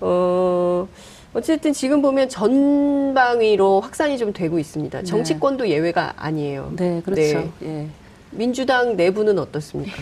어. 0.00 0.86
어쨌든 1.34 1.72
지금 1.72 2.00
보면 2.00 2.28
전방위로 2.28 3.80
확산이 3.80 4.18
좀 4.18 4.32
되고 4.32 4.56
있습니다. 4.58 4.98
네. 5.00 5.04
정치권도 5.04 5.68
예외가 5.68 6.12
아니에요. 6.16 6.72
네, 6.76 7.02
그렇죠. 7.04 7.20
네. 7.20 7.50
예. 7.64 7.86
민주당 8.30 8.96
내부는 8.96 9.38
어떻습니까? 9.40 9.96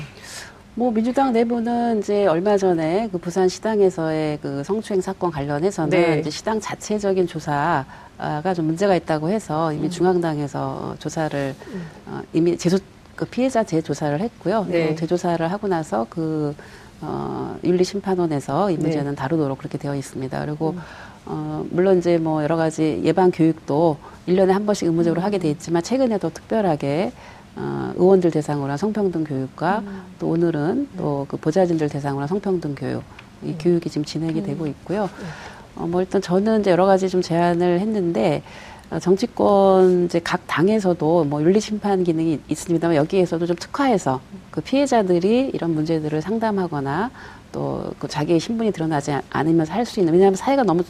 뭐 0.75 0.91
민주당 0.91 1.33
내부는 1.33 1.99
이제 1.99 2.27
얼마 2.27 2.57
전에 2.57 3.09
그 3.13 3.19
부산 3.19 3.49
시당에서의 3.49 4.39
그 4.41 4.65
성추행 4.65 5.03
사건 5.03 5.31
관련해서는 5.31 5.91
네. 5.91 6.21
이제 6.21 6.31
시당 6.31 6.61
자체적인 6.61 7.27
조사 7.27 7.85
가 8.19 8.55
좀 8.55 8.67
문제가 8.67 8.95
있다고 8.95 9.29
해서 9.31 9.73
이미 9.73 9.87
음. 9.87 9.91
중앙당에서 9.91 10.95
조사를 10.99 11.55
음. 11.75 11.87
어, 12.07 12.21
이미 12.33 12.57
재조 12.57 12.79
그 13.17 13.25
피해자 13.27 13.65
재조사를 13.65 14.19
했고요. 14.21 14.67
네. 14.69 14.95
재조사를 14.95 15.51
하고 15.51 15.69
나서 15.69 16.07
그 16.09 16.55
어, 17.01 17.57
윤리심판원에서 17.65 18.71
이 18.71 18.77
네. 18.77 18.83
문제는 18.83 19.11
네. 19.11 19.17
다루도록 19.17 19.59
그렇게 19.59 19.77
되어 19.77 19.95
있습니다. 19.97 20.45
그리고 20.45 20.71
음. 20.71 20.81
어, 21.27 21.67
물론 21.71 21.99
이제 21.99 22.17
뭐 22.17 22.43
여러 22.43 22.57
가지 22.57 23.01
예방 23.05 23.31
교육도 23.31 23.99
일년에한 24.27 24.65
번씩 24.67 24.87
의무적으로 24.87 25.21
음. 25.21 25.25
하게 25.25 25.39
돼 25.39 25.51
있지만 25.51 25.83
최근에도 25.83 26.31
특별하게 26.31 27.13
어, 27.57 27.93
의원들 27.97 28.31
대상으로 28.31 28.71
한 28.71 28.79
성평등 28.79 29.25
교육과 29.25 29.81
음. 29.81 30.03
또 30.19 30.29
오늘은 30.29 30.89
또 30.97 31.27
그 31.29 31.37
보좌진들 31.37 31.89
대상으로 31.89 32.23
한 32.23 32.29
성평등 32.29 32.75
교육 32.75 33.03
이 33.43 33.49
음. 33.51 33.59
교육이 33.59 33.89
지금 33.91 34.05
진행이 34.05 34.41
음. 34.41 34.45
되고 34.47 34.67
있고요. 34.67 35.03
네. 35.03 35.27
어, 35.77 35.87
뭐 35.87 36.01
일단 36.01 36.21
저는 36.23 36.61
이제 36.61 36.71
여러 36.71 36.87
가지 36.87 37.09
좀 37.09 37.21
제안을 37.23 37.81
했는데 37.81 38.43
어, 38.91 38.99
정치권 38.99 40.05
이제 40.07 40.21
각 40.23 40.47
당에서도 40.47 41.25
뭐 41.25 41.43
윤리 41.43 41.61
심판 41.61 42.05
기능이 42.05 42.41
있습니다만 42.49 42.97
여기에서도 42.97 43.45
좀 43.47 43.57
특화해서 43.57 44.21
그 44.51 44.61
피해자들이 44.61 45.51
이런 45.55 45.75
문제들을 45.75 46.21
상담하거나 46.23 47.11
또 47.53 47.93
그 47.99 48.09
자기의 48.09 48.41
신분이 48.41 48.73
드러나지 48.73 49.13
않으면서 49.31 49.73
할 49.75 49.85
수 49.87 50.01
있는 50.01 50.13
왜냐하면 50.15 50.37
사회가 50.37 50.63
너무 50.63 50.83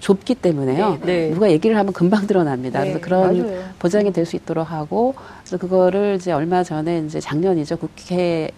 좁기 0.00 0.34
때문에요. 0.36 0.98
네, 1.04 1.28
네. 1.28 1.30
누가 1.30 1.50
얘기를 1.50 1.76
하면 1.76 1.92
금방 1.92 2.26
드러납니다. 2.26 2.80
네, 2.80 2.86
그래서 2.86 3.04
그런 3.04 3.38
맞아요. 3.42 3.64
보장이 3.78 4.12
될 4.12 4.26
수 4.26 4.36
있도록 4.36 4.70
하고 4.70 5.14
그래서 5.42 5.56
그거를 5.58 6.16
이제 6.16 6.32
얼마 6.32 6.62
전에 6.62 7.00
이제 7.06 7.20
작년이죠 7.20 7.76
국회의 7.76 8.50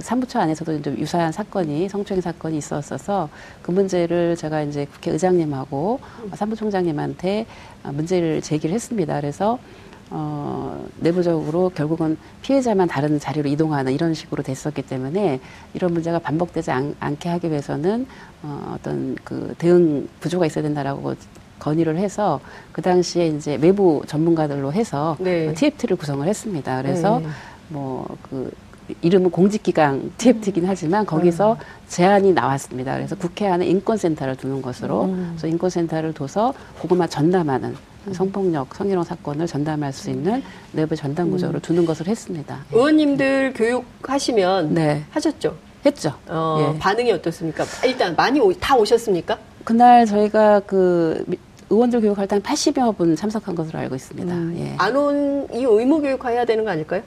사무처 0.00 0.38
안에서도 0.40 0.72
이제 0.74 0.94
유사한 0.98 1.32
사건이 1.32 1.88
성추행 1.88 2.20
사건이 2.20 2.56
있었어서 2.58 3.28
그 3.62 3.70
문제를 3.70 4.36
제가 4.36 4.62
이제 4.62 4.86
국회 4.92 5.10
의장님하고 5.10 6.00
사무총장님한테 6.34 7.46
문제를 7.84 8.40
제기를 8.42 8.74
했습니다. 8.74 9.20
그래서 9.20 9.58
어, 10.14 10.84
내부적으로 11.00 11.70
결국은 11.70 12.18
피해자만 12.42 12.86
다른 12.86 13.18
자리로 13.18 13.48
이동하는 13.48 13.92
이런 13.92 14.12
식으로 14.12 14.42
됐었기 14.42 14.82
때문에 14.82 15.40
이런 15.72 15.94
문제가 15.94 16.18
반복되지 16.18 16.70
않, 16.70 16.94
게 17.18 17.30
하기 17.30 17.50
위해서는 17.50 18.06
어, 18.42 18.76
어떤 18.76 19.16
그 19.24 19.54
대응 19.56 20.06
구조가 20.20 20.46
있어야 20.46 20.62
된다라고 20.62 21.14
건의를 21.58 21.96
해서 21.96 22.40
그 22.72 22.82
당시에 22.82 23.28
이제 23.28 23.56
외부 23.56 24.02
전문가들로 24.06 24.72
해서 24.72 25.16
네. 25.18 25.54
TFT를 25.54 25.96
구성을 25.96 26.26
했습니다. 26.26 26.82
그래서 26.82 27.20
네. 27.20 27.26
뭐그 27.68 28.52
이름은 29.00 29.30
공직기강 29.30 30.12
TFT이긴 30.18 30.64
하지만 30.66 31.06
거기서 31.06 31.52
음. 31.52 31.58
제안이 31.88 32.32
나왔습니다. 32.32 32.96
그래서 32.96 33.16
국회 33.16 33.48
안에 33.48 33.64
인권센터를 33.66 34.36
두는 34.36 34.60
것으로 34.60 35.04
음. 35.04 35.28
그래서 35.30 35.46
인권센터를 35.46 36.12
둬서 36.12 36.52
그것만 36.82 37.08
전담하는 37.08 37.74
성폭력, 38.12 38.74
성희롱 38.74 39.04
사건을 39.04 39.46
전담할 39.46 39.92
수 39.92 40.10
있는 40.10 40.42
내부 40.72 40.96
전담 40.96 41.30
구조를 41.30 41.56
음. 41.56 41.60
두는 41.60 41.86
것을 41.86 42.08
했습니다. 42.08 42.64
의원님들 42.72 43.52
교육하시면 43.54 44.74
네. 44.74 45.04
하셨죠? 45.10 45.54
했죠. 45.86 46.12
어, 46.28 46.72
예. 46.74 46.78
반응이 46.78 47.10
어떻습니까? 47.12 47.64
일단 47.84 48.14
많이 48.16 48.40
오, 48.40 48.52
다 48.52 48.76
오셨습니까? 48.76 49.38
그날 49.64 50.06
저희가 50.06 50.60
그 50.66 51.24
의원들 51.70 52.00
교육할 52.00 52.26
때 52.28 52.36
한 52.36 52.42
80여 52.42 52.96
분 52.96 53.16
참석한 53.16 53.54
것으로 53.54 53.78
알고 53.78 53.94
있습니다. 53.94 54.32
음. 54.34 54.54
예. 54.58 54.74
안온 54.78 55.48
이 55.52 55.64
의무 55.64 56.00
교육해야 56.02 56.44
되는 56.44 56.64
거 56.64 56.70
아닐까요? 56.70 57.02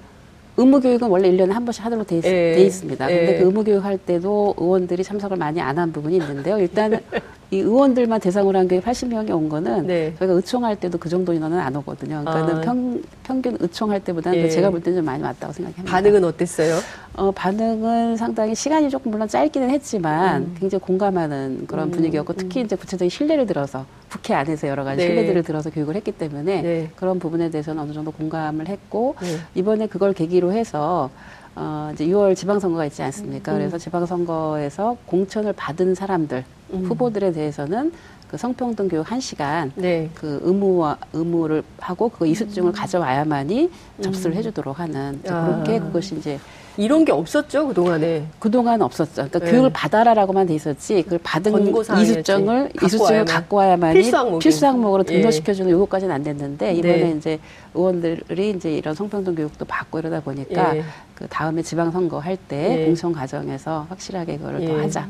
의무 0.58 0.79
교육은 0.79 1.10
원래 1.10 1.29
1년에 1.29 1.51
한 1.51 1.65
번씩 1.65 1.84
하도록 1.86 2.08
돼, 2.08 2.17
있, 2.17 2.25
예. 2.25 2.29
돼 2.55 2.62
있습니다. 2.65 3.08
근데 3.08 3.36
예. 3.36 3.39
그 3.39 3.45
의무 3.45 3.63
교육할 3.63 3.97
때도 3.97 4.55
의원들이 4.58 5.03
참석을 5.03 5.36
많이 5.38 5.60
안 5.62 5.77
한 5.77 5.91
부분이 5.91 6.15
있는데요. 6.17 6.58
일단 6.60 6.99
이 7.56 7.60
의원들만 7.60 8.20
대상으로 8.20 8.60
한 8.60 8.65
게 8.65 8.82
80명이 8.82 9.30
온 9.30 9.48
거는 9.48 9.86
네. 9.86 10.13
저희가 10.18 10.34
의총할 10.34 10.76
때도 10.76 10.98
그 10.98 11.08
정도 11.08 11.34
인원은 11.34 11.60
안 11.60 11.76
오거든요. 11.76 12.24
그러니까는 12.26 12.58
아. 12.58 12.62
평, 12.62 13.02
평균 13.24 13.58
의총할 13.60 14.04
때보다는 14.04 14.39
예. 14.39 14.50
제가 14.50 14.72
볼 14.72 14.82
때는 14.82 14.98
좀 15.00 15.06
많이 15.06 15.22
왔다고 15.22 15.54
생각합니다. 15.54 15.91
반응은 15.91 16.24
어땠어요? 16.24 16.80
어, 17.15 17.32
반응은 17.32 18.18
상당히 18.18 18.56
시간이 18.56 18.89
조금 18.89 19.12
물론 19.12 19.28
짧기는 19.28 19.70
했지만 19.70 20.41
음. 20.41 20.56
굉장히 20.60 20.82
공감하는 20.82 21.65
그런 21.68 21.89
음. 21.89 21.91
분위기였고 21.91 22.34
특히 22.34 22.62
음. 22.62 22.65
이제 22.65 22.76
구체적인 22.76 23.10
신뢰를 23.10 23.46
들어서 23.46 23.86
국회 24.12 24.34
안에서 24.34 24.68
여러 24.68 24.84
가지 24.84 24.98
네. 24.98 25.08
신뢰들을 25.08 25.44
들어서 25.44 25.70
교육을 25.70 25.96
했기 25.96 26.12
때문에 26.12 26.62
네. 26.63 26.89
그런 26.96 27.20
부분에 27.20 27.52
대해서는 27.52 27.84
어느 27.84 27.94
정도 27.94 28.10
공감을 28.12 28.68
했고 28.68 29.15
네. 29.22 29.38
이번에 29.54 29.86
그걸 29.88 30.13
계기로 30.13 30.52
해서 30.54 31.12
어, 31.58 31.89
이제 31.94 32.06
6월 32.08 32.36
지방선거가 32.36 32.86
있지 32.88 33.02
않습니까? 33.04 33.54
음. 33.54 33.58
그래서 33.60 33.78
지방선거에서 33.78 34.98
공천을 35.06 35.54
받은 35.54 35.96
사람들, 35.96 36.44
음. 36.73 36.86
후보들에 36.86 37.32
대해서는 37.32 37.91
그 38.28 38.38
성평등 38.38 38.88
교육 38.88 39.10
한 39.12 39.19
시간 39.19 39.71
네. 39.75 40.10
그 40.15 40.39
의무와 40.43 40.97
의무를 41.13 41.63
하고 41.80 42.10
그거 42.10 42.25
이수증을 42.25 42.71
음. 42.71 42.73
가져와야만이 42.73 43.69
접수를 44.01 44.36
음. 44.36 44.38
해주도록 44.38 44.80
하는 44.80 45.21
아. 45.28 45.45
그렇게 45.45 45.80
그것이 45.80 46.15
이제 46.15 46.39
이런 46.78 47.06
게 47.06 47.12
없었죠 47.12 47.68
그동안에 47.68 48.26
그동안 48.40 48.82
없었죠. 48.82 49.14
그러니까 49.14 49.40
네. 49.40 49.52
교육을 49.52 49.70
받아라라고,만 49.72 50.48
돼 50.48 50.56
있었지 50.56 51.02
그걸 51.04 51.20
받은 51.24 51.74
이수증을 52.02 52.72
이수증을 52.84 53.26
갖고 53.26 53.58
와야만이 53.58 53.94
필수, 53.94 54.18
항목이. 54.18 54.44
필수 54.44 54.66
항목으로 54.66 55.04
예. 55.10 55.14
등록시켜주는 55.14 55.72
요거까지는 55.72 56.14
안 56.14 56.24
됐는데 56.24 56.74
이번에 56.74 56.98
네. 56.98 57.12
이제 57.18 57.40
의원들이 57.74 58.52
이제 58.52 58.76
이런 58.76 58.94
성평등 58.96 59.36
교육도 59.36 59.66
받고 59.66 60.00
이러다 60.00 60.22
보니까 60.22 60.78
예. 60.78 60.84
그 61.14 61.28
다음에 61.30 61.62
지방선거 61.62 62.20
할때 62.20 62.82
예. 62.82 62.86
공천 62.86 63.14
과정에서 63.14 63.86
확실하게 63.90 64.38
그거를 64.38 64.62
예. 64.64 64.68
더 64.68 64.78
하자. 64.80 65.08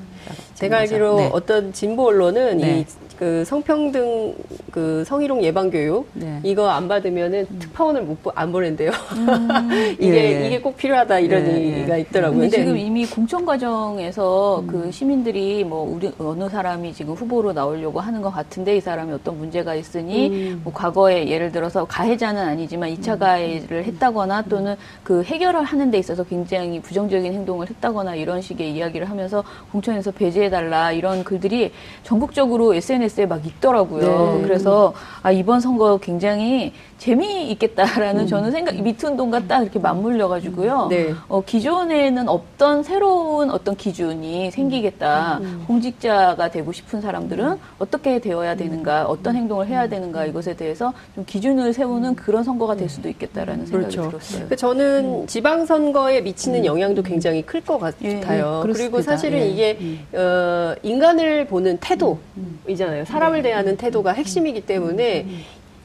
제가 0.55 0.77
알기로 0.79 1.17
네. 1.17 1.29
어떤 1.33 1.73
진보 1.73 2.07
언론은 2.07 2.57
네. 2.57 2.79
이 2.81 2.85
그 3.17 3.45
성평등 3.45 4.35
그 4.71 5.03
성희롱 5.05 5.43
예방 5.43 5.69
교육 5.69 6.07
네. 6.13 6.39
이거 6.43 6.69
안 6.69 6.87
받으면은 6.87 7.47
음. 7.49 7.59
특파원을 7.59 8.03
못 8.03 8.25
안 8.33 8.51
보낸대요. 8.51 8.91
음. 8.91 9.95
이게 9.99 10.41
예. 10.41 10.47
이게 10.47 10.61
꼭 10.61 10.75
필요하다 10.77 11.19
이런 11.19 11.47
예. 11.47 11.77
얘기가 11.77 11.97
있더라고요. 11.97 12.41
근데 12.41 12.57
지금 12.57 12.77
이미 12.77 13.05
공천 13.05 13.45
과정에서 13.45 14.59
음. 14.61 14.67
그 14.67 14.91
시민들이 14.91 15.63
뭐 15.63 15.81
우리 15.83 16.11
어느 16.17 16.49
사람이 16.49 16.93
지금 16.93 17.13
후보로 17.13 17.53
나오려고 17.53 17.99
하는 17.99 18.21
것 18.21 18.31
같은데 18.31 18.77
이 18.77 18.81
사람이 18.81 19.13
어떤 19.13 19.37
문제가 19.37 19.75
있으니 19.75 20.27
음. 20.29 20.61
뭐 20.63 20.73
과거에 20.73 21.27
예를 21.27 21.51
들어서 21.51 21.85
가해자는 21.85 22.41
아니지만 22.41 22.95
2차 22.95 23.13
음. 23.13 23.19
가해를 23.19 23.83
했다거나 23.85 24.43
또는 24.43 24.75
그 25.03 25.23
해결을 25.23 25.63
하는 25.63 25.91
데 25.91 25.97
있어서 25.97 26.23
굉장히 26.23 26.81
부정적인 26.81 27.31
행동을 27.33 27.69
했다거나 27.69 28.15
이런 28.15 28.41
식의 28.41 28.73
이야기를 28.73 29.09
하면서 29.09 29.43
공천에서 29.71 30.11
배제해 30.11 30.49
달라 30.49 30.91
이런 30.91 31.23
글들이 31.23 31.71
전국적으로 32.03 32.73
SNS 32.73 33.04
에 33.05 33.25
막 33.25 33.45
있더라고요. 33.45 34.35
네. 34.37 34.41
그래서 34.43 34.93
아, 35.23 35.31
이번 35.31 35.59
선거 35.59 35.97
굉장히 35.97 36.73
재미있겠다라는 36.97 38.21
음. 38.21 38.27
저는 38.27 38.51
생각, 38.51 38.75
미투 38.75 39.07
운동과 39.07 39.47
딱 39.47 39.61
이렇게 39.61 39.79
맞물려가지고요. 39.79 40.87
네. 40.89 41.13
어, 41.27 41.41
기존에는 41.41 42.27
없던 42.29 42.83
새로운 42.83 43.51
어떤 43.51 43.75
기준이 43.75 44.51
생기겠다. 44.51 45.39
음. 45.41 45.63
공직자가 45.67 46.49
되고 46.51 46.71
싶은 46.71 47.01
사람들은 47.01 47.57
어떻게 47.79 48.19
되어야 48.19 48.55
되는가, 48.55 49.05
어떤 49.07 49.35
행동을 49.35 49.67
해야 49.67 49.87
되는가 49.87 50.25
이것에 50.25 50.55
대해서 50.55 50.93
좀 51.15 51.25
기준을 51.25 51.73
세우는 51.73 52.15
그런 52.15 52.43
선거가 52.43 52.75
될 52.75 52.89
수도 52.89 53.09
있겠다라는 53.09 53.65
생각이 53.65 53.95
그렇죠. 53.95 54.09
들었어요. 54.11 54.47
그 54.49 54.55
저는 54.55 55.21
음. 55.23 55.27
지방선거에 55.27 56.21
미치는 56.21 56.61
음. 56.61 56.65
영향도 56.65 57.03
굉장히 57.03 57.41
클 57.41 57.61
것 57.65 57.79
같아요. 57.79 58.11
예, 58.11 58.21
예, 58.21 58.43
그리고 58.61 59.01
사실은 59.01 59.39
예. 59.39 59.47
이게 59.47 59.77
음. 59.81 59.99
어, 60.13 60.75
인간을 60.83 61.47
보는 61.47 61.79
태도이잖아요. 61.79 62.94
사람을 63.03 63.41
대하는 63.41 63.75
태도가 63.75 64.13
핵심이기 64.13 64.61
때문에 64.61 65.25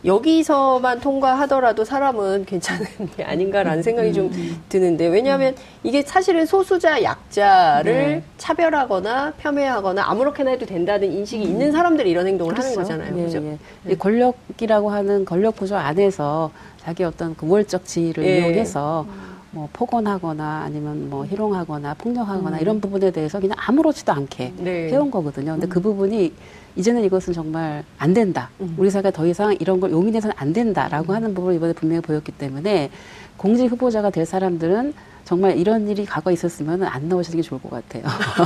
여기서만 0.05 1.01
통과하더라도 1.01 1.85
사람은 1.85 2.47
괜찮은 2.47 2.87
게 3.17 3.25
아닌가라는 3.25 3.83
생각이 3.83 4.13
좀 4.13 4.27
음. 4.33 4.63
드는데 4.69 5.09
왜냐하면 5.09 5.55
이게 5.83 6.03
사실은 6.03 6.47
소수자 6.47 7.03
약자를 7.03 7.93
네. 7.93 8.23
차별하거나 8.39 9.35
폄훼하거나 9.37 10.03
아무렇게나 10.03 10.53
해도 10.53 10.65
된다는 10.65 11.13
인식이 11.13 11.45
음. 11.45 11.51
있는 11.51 11.73
사람들이 11.73 12.11
이런 12.11 12.27
행동을 12.27 12.55
그렇죠. 12.55 12.69
하는 12.69 12.83
거잖아요. 12.83 13.19
예, 13.19 13.23
그죠? 13.25 13.59
예. 13.89 13.95
권력이라고 13.97 14.91
하는 14.91 15.25
권력 15.27 15.57
구조 15.57 15.77
안에서 15.77 16.51
자기 16.79 17.05
어떤 17.05 17.37
그 17.37 17.45
우월적 17.45 17.85
지위를 17.85 18.25
예. 18.25 18.39
이용해서 18.39 19.07
뭐 19.53 19.69
폭언하거나 19.73 20.63
아니면 20.65 21.11
뭐 21.11 21.25
희롱하거나 21.25 21.95
폭력하거나 21.95 22.57
음. 22.57 22.61
이런 22.61 22.81
부분에 22.81 23.11
대해서 23.11 23.41
그냥 23.41 23.57
아무렇지도 23.59 24.13
않게 24.13 24.55
네. 24.59 24.89
해온 24.91 25.11
거거든요. 25.11 25.53
근데 25.53 25.67
음. 25.67 25.69
그 25.69 25.81
부분이 25.81 26.33
이제는 26.77 27.03
이것은 27.05 27.33
정말 27.33 27.83
안 27.99 28.15
된다. 28.15 28.51
음. 28.61 28.75
우리 28.79 28.91
사회가 28.91 29.11
더 29.11 29.27
이상 29.27 29.57
이런 29.59 29.81
걸 29.81 29.91
용인해서는 29.91 30.35
안 30.39 30.53
된다라고 30.53 31.13
음. 31.13 31.17
하는 31.17 31.35
부분을 31.35 31.57
이번에 31.57 31.73
분명히 31.73 32.01
보였기 32.01 32.33
때문에 32.33 32.91
공직 33.37 33.67
후보자가 33.67 34.11
될 34.11 34.25
사람들은 34.25 34.95
정말 35.25 35.57
이런 35.59 35.89
일이 35.89 36.05
과거 36.05 36.31
있었으면 36.31 36.83
안 36.85 37.09
나오시는 37.09 37.37
게 37.37 37.43
좋을 37.43 37.61
것 37.61 37.71
같아요. 37.71 38.03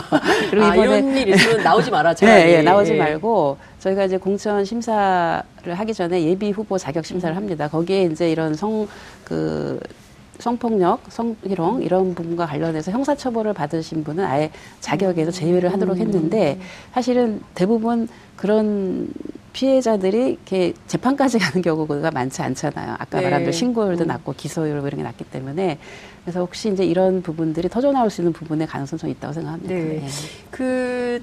그리고 0.50 0.66
아, 0.66 0.74
이번에 0.74 0.98
이런 0.98 1.16
일 1.16 1.28
있으면 1.28 1.62
나오지 1.62 1.90
말아죠. 1.90 2.26
네, 2.26 2.56
예, 2.56 2.62
나오지 2.62 2.92
예. 2.94 2.98
말고 2.98 3.56
저희가 3.78 4.04
이제 4.04 4.16
공천 4.18 4.64
심사를 4.64 5.42
하기 5.66 5.94
전에 5.94 6.22
예비 6.24 6.50
후보 6.50 6.76
자격 6.76 7.04
심사를 7.06 7.34
음. 7.34 7.36
합니다. 7.36 7.68
거기에 7.68 8.04
이제 8.04 8.30
이런 8.30 8.54
성 8.54 8.86
그 9.24 9.80
성폭력, 10.44 11.00
성희롱 11.08 11.82
이런 11.82 12.14
부분과 12.14 12.44
관련해서 12.44 12.92
형사처벌을 12.92 13.54
받으신 13.54 14.04
분은 14.04 14.22
아예 14.22 14.50
자격에서 14.80 15.30
제외를 15.30 15.72
하도록 15.72 15.96
했는데 15.96 16.60
사실은 16.92 17.40
대부분 17.54 18.08
그런 18.36 19.08
피해자들이 19.54 20.32
이렇게 20.32 20.74
재판까지 20.86 21.38
가는 21.40 21.62
경우가 21.62 22.10
많지 22.10 22.42
않잖아요. 22.42 22.96
아까 22.98 23.18
네. 23.20 23.24
말한 23.24 23.40
대로 23.40 23.52
신고율도 23.52 24.04
음. 24.04 24.08
낮고 24.08 24.34
기소율 24.36 24.80
뭐 24.80 24.88
이런 24.88 24.98
게 24.98 25.02
낮기 25.04 25.24
때문에 25.24 25.78
그래서 26.24 26.40
혹시 26.40 26.70
이제 26.70 26.84
이런 26.84 27.22
부분들이 27.22 27.70
터져 27.70 27.90
나올 27.90 28.10
수 28.10 28.20
있는 28.20 28.34
부분의 28.34 28.66
가능성이 28.66 29.00
좀 29.00 29.08
있다고 29.10 29.32
생각합니다. 29.32 29.74
네. 29.74 29.82
네. 29.82 30.06
그 30.50 31.22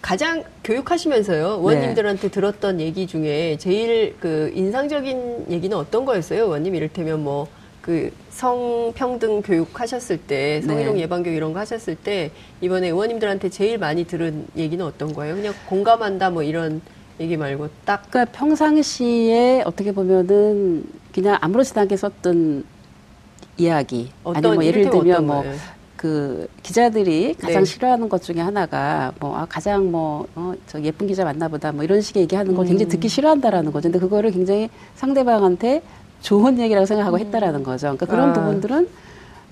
가장 0.00 0.44
교육하시면서요 0.62 1.58
의원님들한테 1.58 2.22
네. 2.22 2.28
들었던 2.28 2.80
얘기 2.80 3.08
중에 3.08 3.56
제일 3.58 4.14
그 4.20 4.52
인상적인 4.54 5.46
얘기는 5.50 5.76
어떤 5.76 6.04
거였어요, 6.04 6.44
의원님? 6.44 6.76
이를테면 6.76 7.24
뭐 7.24 7.48
그 7.80 8.12
성평등 8.30 9.42
교육 9.42 9.80
하셨을 9.80 10.18
때 10.18 10.60
성희롱 10.62 10.96
네. 10.96 11.02
예방 11.02 11.22
교육 11.22 11.36
이런 11.36 11.52
거 11.52 11.60
하셨을 11.60 11.96
때 11.96 12.30
이번에 12.60 12.88
의원님들한테 12.88 13.48
제일 13.48 13.78
많이 13.78 14.04
들은 14.04 14.46
얘기는 14.56 14.84
어떤 14.84 15.12
거예요? 15.12 15.34
그냥 15.34 15.54
공감한다 15.66 16.30
뭐 16.30 16.42
이런 16.42 16.80
얘기 17.18 17.36
말고 17.36 17.68
딱 17.84 18.10
그러니까 18.10 18.32
평상시에 18.38 19.62
어떻게 19.64 19.92
보면은 19.92 20.84
그냥 21.12 21.38
아무렇지도 21.40 21.80
않게 21.80 21.96
썼던 21.96 22.64
이야기 23.58 24.10
아니면 24.24 24.54
뭐 24.54 24.64
예를 24.64 24.90
들면 24.90 25.26
뭐 25.26 25.44
그 26.00 26.48
기자들이 26.62 27.34
가장 27.34 27.62
네. 27.62 27.64
싫어하는 27.66 28.08
것 28.08 28.22
중에 28.22 28.40
하나가 28.40 29.12
뭐 29.20 29.36
아, 29.36 29.44
가장 29.44 29.90
뭐저 29.90 30.78
어, 30.78 30.82
예쁜 30.82 31.06
기자 31.06 31.24
맞나보다 31.24 31.72
뭐 31.72 31.84
이런 31.84 32.00
식의 32.00 32.22
얘기하는 32.22 32.54
거 32.54 32.62
굉장히 32.62 32.86
음. 32.86 32.88
듣기 32.88 33.10
싫어한다라는 33.10 33.70
거죠. 33.70 33.90
근데 33.90 33.98
그거를 33.98 34.30
굉장히 34.30 34.70
상대방한테 34.94 35.82
좋은 36.20 36.58
얘기라고 36.58 36.86
생각하고 36.86 37.16
음. 37.16 37.20
했다라는 37.20 37.62
거죠. 37.62 37.86
그러니까 37.96 38.06
그런 38.06 38.30
아. 38.30 38.32
부분들은 38.32 38.88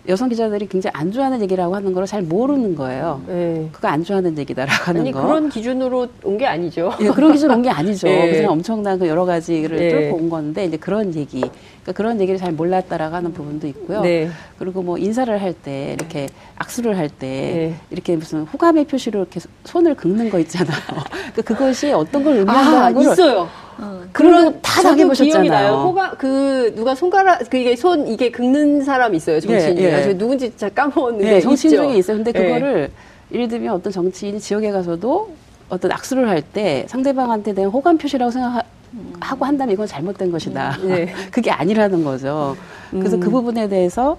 여성 0.09 0.31
기자들이 0.31 0.68
굉장히 0.68 0.92
안 0.96 1.12
좋아하는 1.12 1.42
얘기라고 1.42 1.74
하는 1.76 1.92
걸 1.92 2.07
잘 2.07 2.22
모르는 2.22 2.74
거예요. 2.76 3.20
네. 3.26 3.68
그거 3.72 3.88
안 3.88 4.02
좋아하는 4.02 4.38
얘기다라고 4.38 4.85
하는 4.85 5.00
아니, 5.02 5.12
거. 5.12 5.20
그런 5.20 5.50
기준으로 5.50 6.09
온 6.24 6.38
게 6.38 6.46
아니죠. 6.46 6.92
예, 7.00 7.11
그런 7.11 7.33
기준 7.33 7.50
으로 7.50 7.57
온 7.59 7.62
게 7.62 7.68
아니죠. 7.68 8.07
네. 8.09 8.33
그냥 8.33 8.52
엄청난 8.52 8.98
그 8.98 9.07
여러 9.07 9.26
가지를 9.26 9.76
네. 9.76 9.88
뚫고 9.90 10.16
온 10.16 10.31
건데 10.31 10.64
이제 10.64 10.78
그런 10.78 11.14
얘기, 11.14 11.40
그러니까 11.40 11.92
그런 11.94 12.18
얘기를 12.22 12.38
잘 12.40 12.52
몰랐다라고 12.52 13.16
하는 13.16 13.35
부분도 13.35 13.66
있고요. 13.66 14.00
네. 14.00 14.31
그리고 14.59 14.81
뭐 14.83 14.96
인사를 14.96 15.42
할 15.42 15.52
때 15.52 15.92
이렇게 15.92 16.28
악수를 16.57 16.96
할때 16.96 17.26
네. 17.26 17.74
이렇게 17.90 18.16
무슨 18.16 18.44
호감의 18.44 18.87
표시로 18.87 19.20
이렇게 19.20 19.40
손을 19.64 19.94
긁는 19.94 20.31
거 20.31 20.38
있잖아요. 20.38 20.78
그러니까 21.35 21.42
그것이 21.42 21.92
어떤 21.92 22.24
걸 22.24 22.37
의미한다는 22.38 22.94
걸 22.94 23.12
있어요. 23.12 23.48
어, 23.78 24.02
그런 24.12 24.60
다 24.60 24.82
당해보셨잖아요. 24.82 25.72
호가 25.74 26.10
그 26.18 26.72
누가 26.74 26.94
손가락 26.94 27.48
그 27.48 27.56
이게 27.56 27.76
손 27.76 28.06
이게 28.08 28.30
긁는 28.30 28.84
사람 28.84 29.14
있어요 29.14 29.38
정치인이. 29.40 29.80
예, 29.82 30.08
예. 30.08 30.16
누군지 30.18 30.54
잘 30.56 30.74
까먹었는데 30.74 31.36
예, 31.36 31.40
정치인 31.40 31.72
있죠. 31.72 31.82
중에 31.84 31.96
있어요. 31.98 32.16
근데 32.16 32.32
예. 32.34 32.42
그거를 32.42 32.90
예를 33.32 33.48
들면 33.48 33.74
어떤 33.74 33.92
정치인이 33.92 34.40
지역에 34.40 34.70
가서도 34.72 35.30
어떤 35.68 35.92
악수를 35.92 36.28
할 36.28 36.42
때 36.42 36.86
상대방한테 36.88 37.52
대한 37.54 37.70
호감 37.70 37.98
표시라고 37.98 38.30
생각하고 38.32 39.44
한다면 39.44 39.74
이건 39.74 39.86
잘못된 39.86 40.32
것이다. 40.32 40.76
음, 40.82 40.88
네. 40.88 41.14
그게 41.30 41.50
아니라는 41.50 42.02
거죠. 42.04 42.56
그래서 42.90 43.16
음. 43.16 43.20
그 43.20 43.30
부분에 43.30 43.68
대해서 43.68 44.16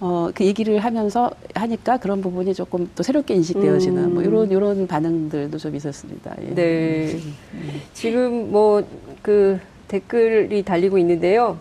어, 0.00 0.30
그 0.34 0.44
얘기를 0.44 0.78
하면서 0.78 1.30
하니까 1.54 1.96
그런 1.96 2.20
부분이 2.20 2.54
조금 2.54 2.88
또 2.94 3.02
새롭게 3.02 3.34
인식되어지는 3.34 4.04
음. 4.04 4.14
뭐 4.14 4.22
이런 4.22 4.50
이런 4.50 4.86
반응들도 4.86 5.58
좀 5.58 5.74
있었습니다. 5.74 6.34
예. 6.42 6.54
네. 6.54 7.18
음. 7.54 7.80
지금 7.92 8.50
뭐 8.52 8.82
그 9.22 9.58
댓글이 9.88 10.62
달리고 10.62 10.98
있는데요. 10.98 11.58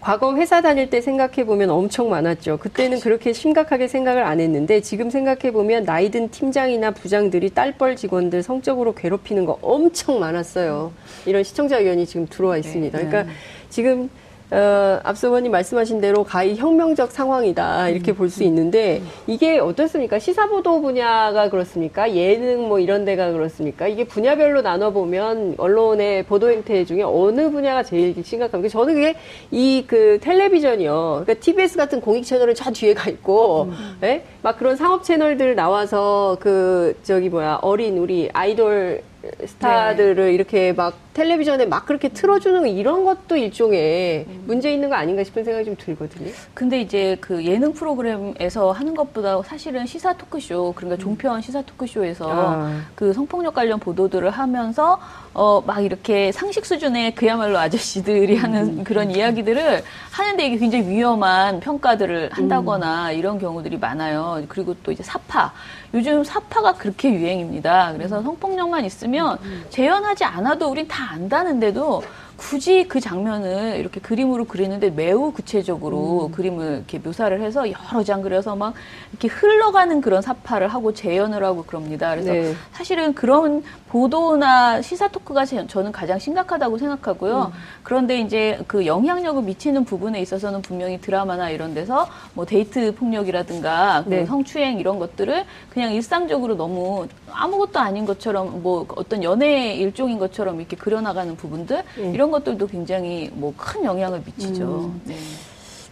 과거 0.00 0.34
회사 0.36 0.62
다닐 0.62 0.88
때 0.88 1.02
생각해 1.02 1.44
보면 1.44 1.68
엄청 1.68 2.08
많았죠. 2.08 2.56
그때는 2.56 3.00
그렇게 3.00 3.34
심각하게 3.34 3.86
생각을 3.86 4.24
안 4.24 4.40
했는데 4.40 4.80
지금 4.80 5.10
생각해 5.10 5.52
보면 5.52 5.84
나이 5.84 6.10
든 6.10 6.30
팀장이나 6.30 6.92
부장들이 6.92 7.50
딸뻘 7.50 7.96
직원들 7.96 8.42
성적으로 8.42 8.94
괴롭히는 8.94 9.44
거 9.44 9.58
엄청 9.60 10.18
많았어요. 10.18 10.92
이런 11.26 11.42
시청자 11.44 11.78
의견이 11.78 12.06
지금 12.06 12.26
들어와 12.26 12.56
있습니다. 12.56 12.96
그러니까 12.96 13.24
네. 13.24 13.30
지금 13.68 14.08
어, 14.50 15.00
앞서 15.02 15.28
의원님 15.28 15.52
말씀하신 15.52 16.00
대로 16.00 16.24
가히 16.24 16.56
혁명적 16.56 17.12
상황이다 17.12 17.90
이렇게 17.90 18.12
볼수 18.12 18.42
있는데 18.44 19.02
이게 19.26 19.58
어떻습니까? 19.58 20.18
시사보도 20.18 20.80
분야가 20.80 21.50
그렇습니까? 21.50 22.14
예능 22.14 22.68
뭐 22.68 22.78
이런 22.78 23.04
데가 23.04 23.32
그렇습니까? 23.32 23.86
이게 23.86 24.04
분야별로 24.04 24.62
나눠 24.62 24.90
보면 24.90 25.56
언론의 25.58 26.24
보도 26.24 26.50
행태 26.50 26.84
중에 26.84 27.02
어느 27.02 27.50
분야가 27.50 27.82
제일 27.82 28.14
심각합니까? 28.24 28.70
저는 28.70 28.94
그게 28.94 29.14
이 29.50 29.80
그 29.90 30.18
텔레비전이요. 30.20 31.22
그러니까 31.24 31.34
TBS 31.34 31.76
같은 31.76 32.00
공익 32.00 32.24
채널은 32.24 32.54
저 32.54 32.70
뒤에 32.70 32.94
가 32.94 33.10
있고, 33.10 33.64
음. 33.64 33.98
예? 34.04 34.24
막 34.42 34.56
그런 34.56 34.76
상업 34.76 35.02
채널들 35.02 35.54
나와서 35.56 36.36
그 36.40 36.96
저기 37.02 37.28
뭐야 37.28 37.58
어린 37.62 37.98
우리 37.98 38.28
아이돌 38.32 39.02
스타들을 39.46 40.26
네. 40.26 40.32
이렇게 40.32 40.72
막 40.72 40.94
텔레비전에 41.12 41.66
막 41.66 41.84
그렇게 41.84 42.08
틀어주는 42.08 42.68
이런 42.68 43.04
것도 43.04 43.36
일종의 43.36 44.24
음. 44.26 44.44
문제 44.46 44.72
있는 44.72 44.88
거 44.88 44.94
아닌가 44.94 45.22
싶은 45.24 45.44
생각이 45.44 45.66
좀 45.66 45.76
들거든요. 45.76 46.30
근데 46.54 46.80
이제 46.80 47.16
그 47.20 47.44
예능 47.44 47.74
프로그램에서 47.74 48.72
하는 48.72 48.94
것보다 48.94 49.42
사실은 49.42 49.86
시사 49.86 50.14
토크쇼, 50.14 50.72
그러니까 50.74 50.96
음. 50.96 50.98
종편 51.00 51.42
시사 51.42 51.62
토크쇼에서 51.62 52.26
아. 52.30 52.80
그 52.94 53.12
성폭력 53.12 53.54
관련 53.54 53.78
보도들을 53.78 54.30
하면서 54.30 54.98
어, 55.34 55.62
막 55.66 55.84
이렇게 55.84 56.32
상식 56.32 56.64
수준의 56.64 57.14
그야말로 57.14 57.58
아저씨들이 57.58 58.36
하는 58.36 58.78
음. 58.78 58.84
그런 58.84 59.10
이야기들을 59.10 59.82
하는데 60.12 60.46
이게 60.46 60.56
굉장히 60.56 60.88
위험한 60.88 61.60
평가들을 61.60 62.30
한다거나 62.32 63.10
음. 63.10 63.18
이런 63.18 63.38
경우들이 63.38 63.78
많아요. 63.78 64.42
그리고 64.48 64.74
또 64.82 64.92
이제 64.92 65.02
사파. 65.02 65.52
요즘 65.92 66.22
사파가 66.22 66.74
그렇게 66.74 67.12
유행입니다. 67.12 67.92
그래서 67.92 68.22
성폭력만 68.22 68.84
있으면 68.84 69.38
재현하지 69.70 70.24
않아도 70.24 70.70
우린 70.70 70.86
다 70.86 71.10
안다는데도 71.12 72.02
굳이 72.40 72.88
그 72.88 73.00
장면을 73.00 73.76
이렇게 73.78 74.00
그림으로 74.00 74.46
그리는데 74.46 74.88
매우 74.88 75.30
구체적으로 75.30 76.28
음. 76.28 76.32
그림을 76.32 76.76
이렇게 76.78 76.98
묘사를 76.98 77.38
해서 77.38 77.66
여러 77.70 78.02
장 78.02 78.22
그려서 78.22 78.56
막 78.56 78.72
이렇게 79.10 79.28
흘러가는 79.28 80.00
그런 80.00 80.22
사파를 80.22 80.68
하고 80.68 80.94
재현을 80.94 81.44
하고 81.44 81.62
그럽니다. 81.62 82.10
그래서 82.12 82.32
네. 82.32 82.54
사실은 82.72 83.12
그런 83.12 83.62
보도나 83.90 84.80
시사 84.80 85.08
토크가 85.08 85.44
저는 85.44 85.92
가장 85.92 86.18
심각하다고 86.18 86.78
생각하고요. 86.78 87.52
음. 87.52 87.58
그런데 87.82 88.20
이제 88.20 88.58
그 88.66 88.86
영향력을 88.86 89.42
미치는 89.42 89.84
부분에 89.84 90.22
있어서는 90.22 90.62
분명히 90.62 90.98
드라마나 90.98 91.50
이런 91.50 91.74
데서 91.74 92.08
뭐 92.32 92.46
데이트 92.46 92.94
폭력이라든가 92.94 94.04
그 94.04 94.08
네. 94.08 94.24
성추행 94.24 94.78
이런 94.78 94.98
것들을 94.98 95.44
그냥 95.68 95.92
일상적으로 95.92 96.56
너무 96.56 97.06
아무것도 97.30 97.78
아닌 97.78 98.06
것처럼 98.06 98.62
뭐 98.62 98.86
어떤 98.96 99.22
연애 99.22 99.74
일종인 99.74 100.18
것처럼 100.18 100.58
이렇게 100.58 100.76
그려나가는 100.76 101.36
부분들 101.36 101.82
네. 101.98 102.10
이런 102.12 102.29
것들도 102.30 102.66
굉장히 102.66 103.30
뭐 103.32 103.52
큰 103.56 103.84
영향을 103.84 104.22
미치죠. 104.24 104.90
음. 104.94 105.00
네. 105.04 105.14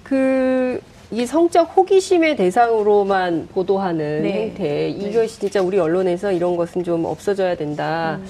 그, 0.03 0.81
이 1.11 1.25
성적 1.27 1.65
호기심의 1.77 2.37
대상으로만 2.37 3.49
보도하는 3.53 4.23
네. 4.23 4.33
행태, 4.33 4.63
네. 4.63 4.89
이것이 4.91 5.41
진짜 5.41 5.61
우리 5.63 5.79
언론에서 5.79 6.33
이런 6.33 6.57
것은 6.57 6.85
좀 6.85 7.05
없어져야 7.05 7.55
된다. 7.57 8.19
음. 8.21 8.27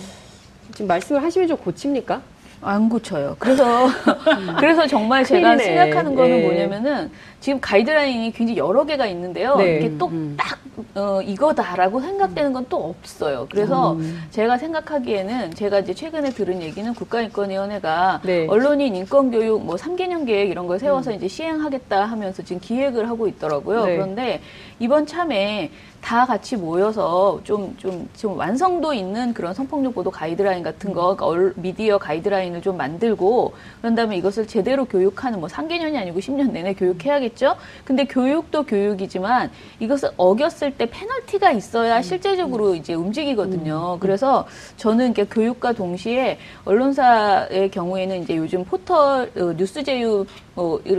지금 0.74 0.86
말씀을 0.86 1.22
하시면 1.22 1.48
좀 1.48 1.56
고칩니까? 1.56 2.20
안 2.60 2.88
고쳐요. 2.88 3.36
그래서 3.38 3.88
그래서 4.58 4.86
정말 4.86 5.24
제가. 5.24 5.56
생각하는 5.58 6.14
거는 6.14 6.38
예. 6.38 6.42
뭐냐면은 6.42 7.10
지금 7.40 7.60
가이드라인이 7.60 8.32
굉장히 8.32 8.58
여러 8.58 8.84
개가 8.84 9.06
있는데요. 9.06 9.56
네. 9.56 9.78
이게 9.78 9.98
똑딱 9.98 10.58
음. 10.78 10.86
어, 10.94 11.20
이거다라고 11.22 12.00
생각되는 12.00 12.52
건 12.52 12.68
또 12.68 12.90
없어요. 12.90 13.46
그래서 13.50 13.92
음. 13.92 14.22
제가 14.30 14.58
생각하기에는 14.58 15.54
제가 15.54 15.78
이제 15.80 15.94
최근에 15.94 16.30
들은 16.30 16.60
얘기는 16.60 16.92
국가인권위원회가 16.92 18.20
네. 18.24 18.46
언론인 18.46 18.94
인권교육 18.94 19.64
뭐 19.64 19.76
3개년 19.76 20.26
계획 20.26 20.50
이런 20.50 20.66
걸 20.66 20.78
세워서 20.78 21.12
음. 21.12 21.16
이제 21.16 21.28
시행하겠다 21.28 22.04
하면서 22.04 22.42
지금 22.42 22.60
기획을 22.60 23.08
하고 23.08 23.26
있더라고요. 23.26 23.86
네. 23.86 23.96
그런데 23.96 24.40
이번 24.80 25.06
참에 25.06 25.70
다 26.00 26.24
같이 26.26 26.56
모여서 26.56 27.40
좀, 27.42 27.74
좀, 27.76 28.08
좀 28.16 28.36
완성도 28.38 28.92
있는 28.92 29.34
그런 29.34 29.52
성폭력 29.52 29.94
보도 29.94 30.10
가이드라인 30.10 30.62
같은 30.62 30.92
거, 30.92 31.16
그러니까 31.16 31.60
미디어 31.60 31.98
가이드라인을 31.98 32.62
좀 32.62 32.76
만들고, 32.76 33.52
그런 33.80 33.94
다음에 33.96 34.16
이것을 34.16 34.46
제대로 34.46 34.84
교육하는, 34.84 35.40
뭐 35.40 35.48
3개년이 35.48 35.96
아니고 35.96 36.20
10년 36.20 36.52
내내 36.52 36.74
교육해야겠 36.74 37.27
죠? 37.34 37.56
근데 37.84 38.04
교육도 38.04 38.64
교육이지만 38.64 39.50
이것을 39.80 40.10
어겼을 40.16 40.72
때 40.72 40.86
페널티가 40.86 41.52
있어야 41.52 42.02
실제적으로 42.02 42.74
이제 42.74 42.94
움직이거든요. 42.94 43.94
음. 43.94 44.00
그래서 44.00 44.46
저는 44.76 45.06
이렇게 45.06 45.24
교육과 45.24 45.72
동시에 45.72 46.38
언론사의 46.64 47.70
경우에는 47.70 48.22
이제 48.22 48.36
요즘 48.36 48.64
포털, 48.64 49.30
어, 49.36 49.54
뉴스 49.56 49.82
제휴 49.82 50.26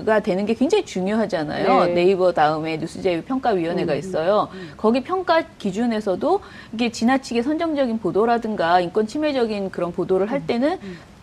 가 0.06 0.22
되는 0.22 0.46
게 0.46 0.54
굉장히 0.54 0.86
중요하잖아요. 0.86 1.94
네. 1.94 2.06
이버 2.06 2.32
다음에 2.32 2.78
뉴스 2.78 3.02
제휴 3.02 3.22
평가 3.22 3.50
위원회가 3.50 3.94
음. 3.94 3.98
있어요. 4.00 4.48
음. 4.54 4.72
거기 4.78 5.04
평가 5.04 5.44
기준에서도 5.58 6.40
이게 6.74 6.90
지나치게 6.90 7.42
선정적인 7.42 8.00
보도라든가 8.00 8.80
인권 8.80 9.06
침해적인 9.06 9.72
그런 9.72 9.92
보도를 9.92 10.32
할 10.32 10.40
음. 10.40 10.48
때는 10.48 10.80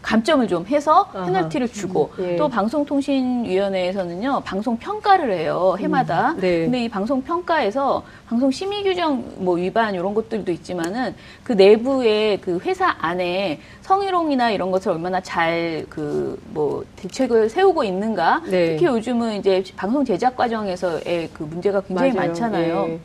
감점을 0.07 0.47
좀 0.47 0.65
해서 0.67 1.09
페널티를 1.13 1.69
주고 1.73 2.13
음, 2.21 2.25
예. 2.25 2.37
또 2.37 2.49
방송통신위원회에서는요 2.49 4.41
방송 4.45 4.77
평가를 4.79 5.33
해요 5.33 5.75
해마다. 5.81 6.31
음, 6.31 6.41
네. 6.41 6.63
근데 6.63 6.85
이 6.85 6.89
방송 6.89 7.21
평가에서 7.23 8.05
방송 8.29 8.49
심의 8.53 8.85
규정 8.85 9.25
뭐 9.39 9.57
위반 9.57 9.95
이런 9.95 10.15
것들도 10.15 10.53
있지만은 10.53 11.13
그 11.43 11.53
내부의 11.55 12.41
그 12.41 12.61
회사 12.65 12.95
안에 13.01 13.59
성희롱이나 13.83 14.53
이런 14.53 14.71
것을 14.71 14.93
얼마나 14.93 15.21
잘 15.21 15.85
그 15.91 16.39
뭐 16.51 16.85
대책을 16.97 17.49
세우고 17.51 17.83
있는가. 17.85 18.43
네. 18.49 18.71
특히 18.77 18.87
요즘은 18.87 19.37
이제 19.37 19.63
방송 19.77 20.05
제작 20.05 20.37
과정에서의 20.37 21.31
그 21.33 21.43
문제가 21.43 21.81
굉장히 21.81 22.13
맞아요. 22.13 22.29
많잖아요. 22.29 22.99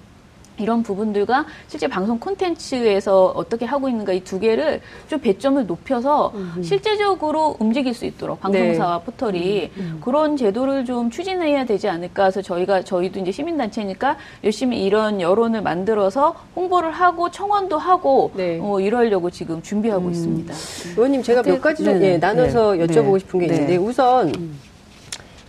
예. 0.61 0.63
이런 0.63 0.83
부분들과 0.83 1.45
실제 1.67 1.87
방송 1.87 2.19
콘텐츠에서 2.19 3.25
어떻게 3.35 3.65
하고 3.65 3.89
있는가 3.89 4.13
이 4.13 4.21
두 4.31 4.39
개를 4.39 4.79
좀 5.09 5.19
배점을 5.19 5.65
높여서 5.65 6.31
음. 6.35 6.61
실제적으로 6.63 7.57
움직일 7.59 7.93
수 7.93 8.05
있도록 8.05 8.39
방송사와 8.39 8.99
네. 8.99 9.03
포털이 9.05 9.71
음. 9.75 9.81
음. 9.95 10.01
그런 10.01 10.37
제도를 10.37 10.85
좀 10.85 11.09
추진해야 11.09 11.65
되지 11.65 11.89
않을까 11.89 12.25
해서 12.25 12.41
저희가 12.41 12.83
저희도 12.83 13.19
이제 13.19 13.31
시민단체니까 13.31 14.17
열심히 14.43 14.83
이런 14.85 15.19
여론을 15.19 15.61
만들어서 15.63 16.35
홍보를 16.55 16.91
하고 16.91 17.29
청원도 17.31 17.77
하고 17.77 18.31
네. 18.35 18.59
어, 18.61 18.79
이러려고 18.79 19.29
지금 19.29 19.61
준비하고 19.61 20.05
음. 20.05 20.11
있습니다. 20.11 20.53
의원님 20.95 21.23
제가 21.23 21.41
몇 21.43 21.59
가지 21.61 21.83
좀 21.83 22.01
예, 22.01 22.17
나눠서 22.17 22.75
네. 22.75 22.85
여쭤보고 22.85 23.19
싶은 23.19 23.39
게 23.39 23.47
네. 23.47 23.53
있는데 23.55 23.77
우선 23.77 24.27
음. 24.35 24.57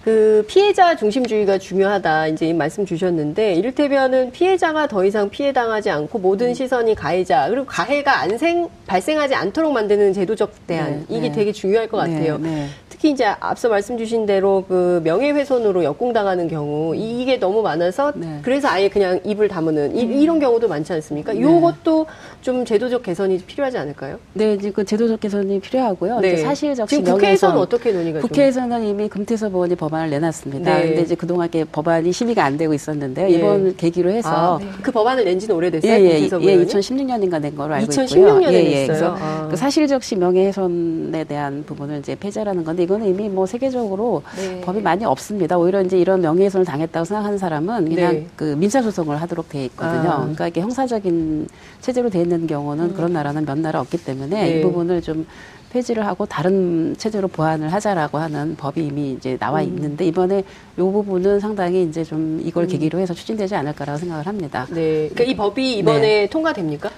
그 0.05 0.45
피해자 0.49 0.97
중심주의가 0.97 1.59
중요하다 1.59 2.29
이제 2.29 2.53
말씀 2.53 2.85
주셨는데 2.85 3.55
이를테면은 3.55 4.33
피해자가 4.33 4.89
더 4.89 5.05
이상 5.05 5.31
피해 5.31 5.53
당하지 5.53 5.91
않고 5.91 6.19
모든 6.19 6.49
음. 6.49 6.55
시선이 6.55 6.97
가해자 6.97 7.49
그리고 7.49 7.65
가해가 7.67 8.21
안생 8.21 8.69
발생하지 8.87 9.35
않도록 9.37 9.73
만드는 9.73 10.13
제도적 10.13 10.67
대안 10.67 11.07
네, 11.09 11.17
이게 11.17 11.29
네. 11.29 11.33
되게 11.33 11.53
중요할 11.53 11.89
것 11.89 12.05
네, 12.05 12.15
같아요. 12.15 12.39
네, 12.39 12.67
특히 12.89 13.11
이제 13.11 13.27
앞서 13.39 13.69
말씀 13.69 13.97
주신 13.97 14.27
대로 14.27 14.65
그 14.67 15.01
명예훼손으로 15.05 15.85
역공당하는 15.85 16.49
경우 16.49 16.97
이게 16.97 17.39
너무 17.39 17.63
많아서 17.63 18.13
네. 18.17 18.41
그래서 18.43 18.69
아예 18.69 18.89
그냥 18.89 19.21
입을 19.25 19.47
다무는 19.47 19.97
이, 19.97 20.05
음. 20.05 20.27
런 20.27 20.41
경우도 20.41 20.67
많지 20.67 20.93
않습니까? 20.95 21.33
이것도 21.33 22.07
좀 22.41 22.65
제도적 22.65 23.05
개선이 23.05 23.39
필요하지 23.39 23.79
않을까요? 23.79 24.19
네, 24.35 24.57
지금 24.57 24.73
그 24.73 24.85
제도적 24.85 25.21
개선이 25.21 25.61
필요하고요. 25.61 26.21
네. 26.21 26.39
사실적 26.39 26.89
지금 26.89 27.05
국회에서는 27.05 27.57
어떻게 27.57 27.93
논의가 27.93 28.21
국회에서는 28.21 28.85
이미 28.85 29.09
금태섭 29.09 29.55
의원이 29.55 29.77
법 29.77 29.92
안을 29.95 30.11
내놨습니다. 30.11 30.79
네. 30.79 30.89
근데 30.89 31.03
이제 31.03 31.15
그동안 31.15 31.49
법안이 31.71 32.13
심의가 32.13 32.45
안 32.45 32.57
되고 32.57 32.73
있었는데요. 32.73 33.29
네. 33.29 33.35
이번 33.35 33.77
계기로 33.77 34.11
해서 34.11 34.57
아, 34.57 34.59
네. 34.59 34.69
그 34.83 34.91
법안을 34.91 35.25
낸 35.25 35.39
지는 35.39 35.55
오래됐어요. 35.55 35.93
예, 35.93 36.01
예, 36.01 36.21
예 36.21 36.29
2016년인가 36.29 37.41
낸 37.41 37.57
걸로 37.57 37.75
알고 37.75 37.91
2016년에 37.93 38.07
있고요. 38.17 38.27
2016년에 38.41 38.53
예, 38.53 38.83
예. 38.83 38.87
그래서 38.87 39.17
아. 39.19 39.49
그 39.51 39.57
사실적시 39.57 40.17
명예훼손에 40.17 41.25
대한 41.25 41.65
부분을 41.65 41.99
이제 41.99 42.15
폐지하는 42.15 42.65
건데 42.65 42.85
이거는 42.85 43.07
이미 43.07 43.29
뭐 43.29 43.47
세계적으로 43.47 44.23
네. 44.37 44.61
법이 44.61 44.81
많이 44.81 45.05
없습니다. 45.05 45.59
오히려 45.59 45.83
이제 45.83 45.99
이런 45.99 46.21
명예훼손을 46.21 46.65
당했다고 46.65 47.05
생각하는 47.05 47.39
사람은 47.39 47.89
그냥 47.89 48.13
네. 48.13 48.27
그 48.37 48.55
민사 48.57 48.83
소송을 48.83 49.21
하도록 49.23 49.49
돼 49.49 49.65
있거든요. 49.67 50.11
아. 50.11 50.19
그러니까 50.19 50.49
이게 50.49 50.61
형사적인 50.61 51.49
체제로 51.81 52.11
돼 52.11 52.21
있는 52.21 52.47
경우는 52.47 52.85
음. 52.87 52.95
그런 52.95 53.13
나라는 53.13 53.45
몇 53.45 53.59
나라 53.59 53.81
없기 53.81 54.05
때문에 54.05 54.49
이 54.49 54.55
네. 54.55 54.61
부분을 54.63 55.03
좀 55.03 55.27
폐지를 55.73 56.07
하고 56.07 56.27
다른 56.27 56.95
체제로 56.99 57.29
보완을 57.29 57.73
하자라고 57.73 58.19
하는 58.19 58.55
법이 58.57 58.85
이미 58.87 59.13
이제 59.13 59.37
나와 59.39 59.61
음. 59.63 59.67
있는데 59.69 60.05
이번에 60.05 60.41
이 60.41 60.81
부분은 60.81 61.41
상당히 61.41 61.85
이제 61.85 62.05
좀 62.05 62.41
이걸 62.45 62.65
음. 62.65 62.69
계기로 62.69 62.99
해서 62.99 63.15
추진되지 63.15 63.55
않을까라고 63.55 63.99
생각을 63.99 64.27
합니다. 64.27 64.67
네. 64.71 65.09
그러니까 65.09 65.25
이 65.25 65.35
법이 65.35 65.79
이번에 65.79 66.01
네. 66.01 66.27
통과됩니까? 66.29 66.91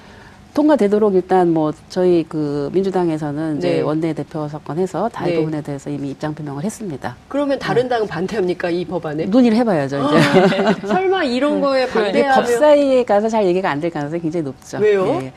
통과되도록 0.55 1.14
일단 1.16 1.53
뭐 1.53 1.72
저희 1.89 2.25
그 2.29 2.70
민주당에서는 2.72 3.59
이제 3.59 3.70
네. 3.75 3.81
원내 3.81 4.12
대표 4.12 4.47
석권해서 4.49 5.09
다이 5.09 5.31
네. 5.33 5.37
부분에 5.39 5.62
대해서 5.62 5.91
이미 5.91 6.11
입장 6.11 6.33
표명을 6.35 6.62
했습니다. 6.64 7.16
그러면 7.29 7.59
다른 7.59 7.89
당은 7.89 8.07
반대합니까 8.07 8.70
이 8.70 8.85
법안에? 8.85 9.27
논의를 9.27 9.57
해봐야죠 9.59 9.99
이제. 10.05 10.87
설마 10.87 11.25
이런 11.25 11.61
거에 11.61 11.87
반대하면 11.89 12.35
법사위에 12.37 13.05
가서 13.05 13.29
잘 13.29 13.45
얘기가 13.47 13.70
안 13.70 13.81
될 13.81 13.91
가능성이 13.91 14.22
굉장히 14.22 14.45
높죠. 14.45 14.79
왜요? 14.79 15.07
예. 15.22 15.33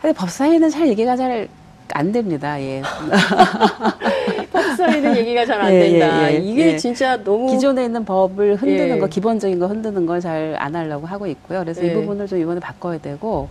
근데 0.00 0.14
법사위는 0.14 0.70
잘 0.70 0.88
얘기가 0.88 1.16
잘 1.16 1.46
안 1.94 2.12
됩니다. 2.12 2.60
예. 2.60 2.82
법사위는 4.52 5.16
얘기가 5.16 5.46
잘안 5.46 5.72
예, 5.72 5.78
된다. 5.80 6.30
예, 6.30 6.34
예, 6.34 6.38
이게 6.38 6.66
예. 6.72 6.76
진짜 6.76 7.16
너무 7.22 7.50
기존에 7.50 7.84
있는 7.84 8.04
법을 8.04 8.56
흔드는 8.56 8.96
예. 8.96 8.98
거 8.98 9.06
기본적인 9.06 9.58
거 9.58 9.66
흔드는 9.66 10.06
걸 10.06 10.20
잘 10.20 10.54
안 10.58 10.74
하려고 10.76 11.06
하고 11.06 11.26
있고요. 11.26 11.60
그래서 11.60 11.82
이 11.82 11.88
예. 11.88 11.94
부분을 11.94 12.26
좀 12.26 12.38
이번에 12.40 12.60
바꿔야 12.60 12.98
되고. 12.98 13.48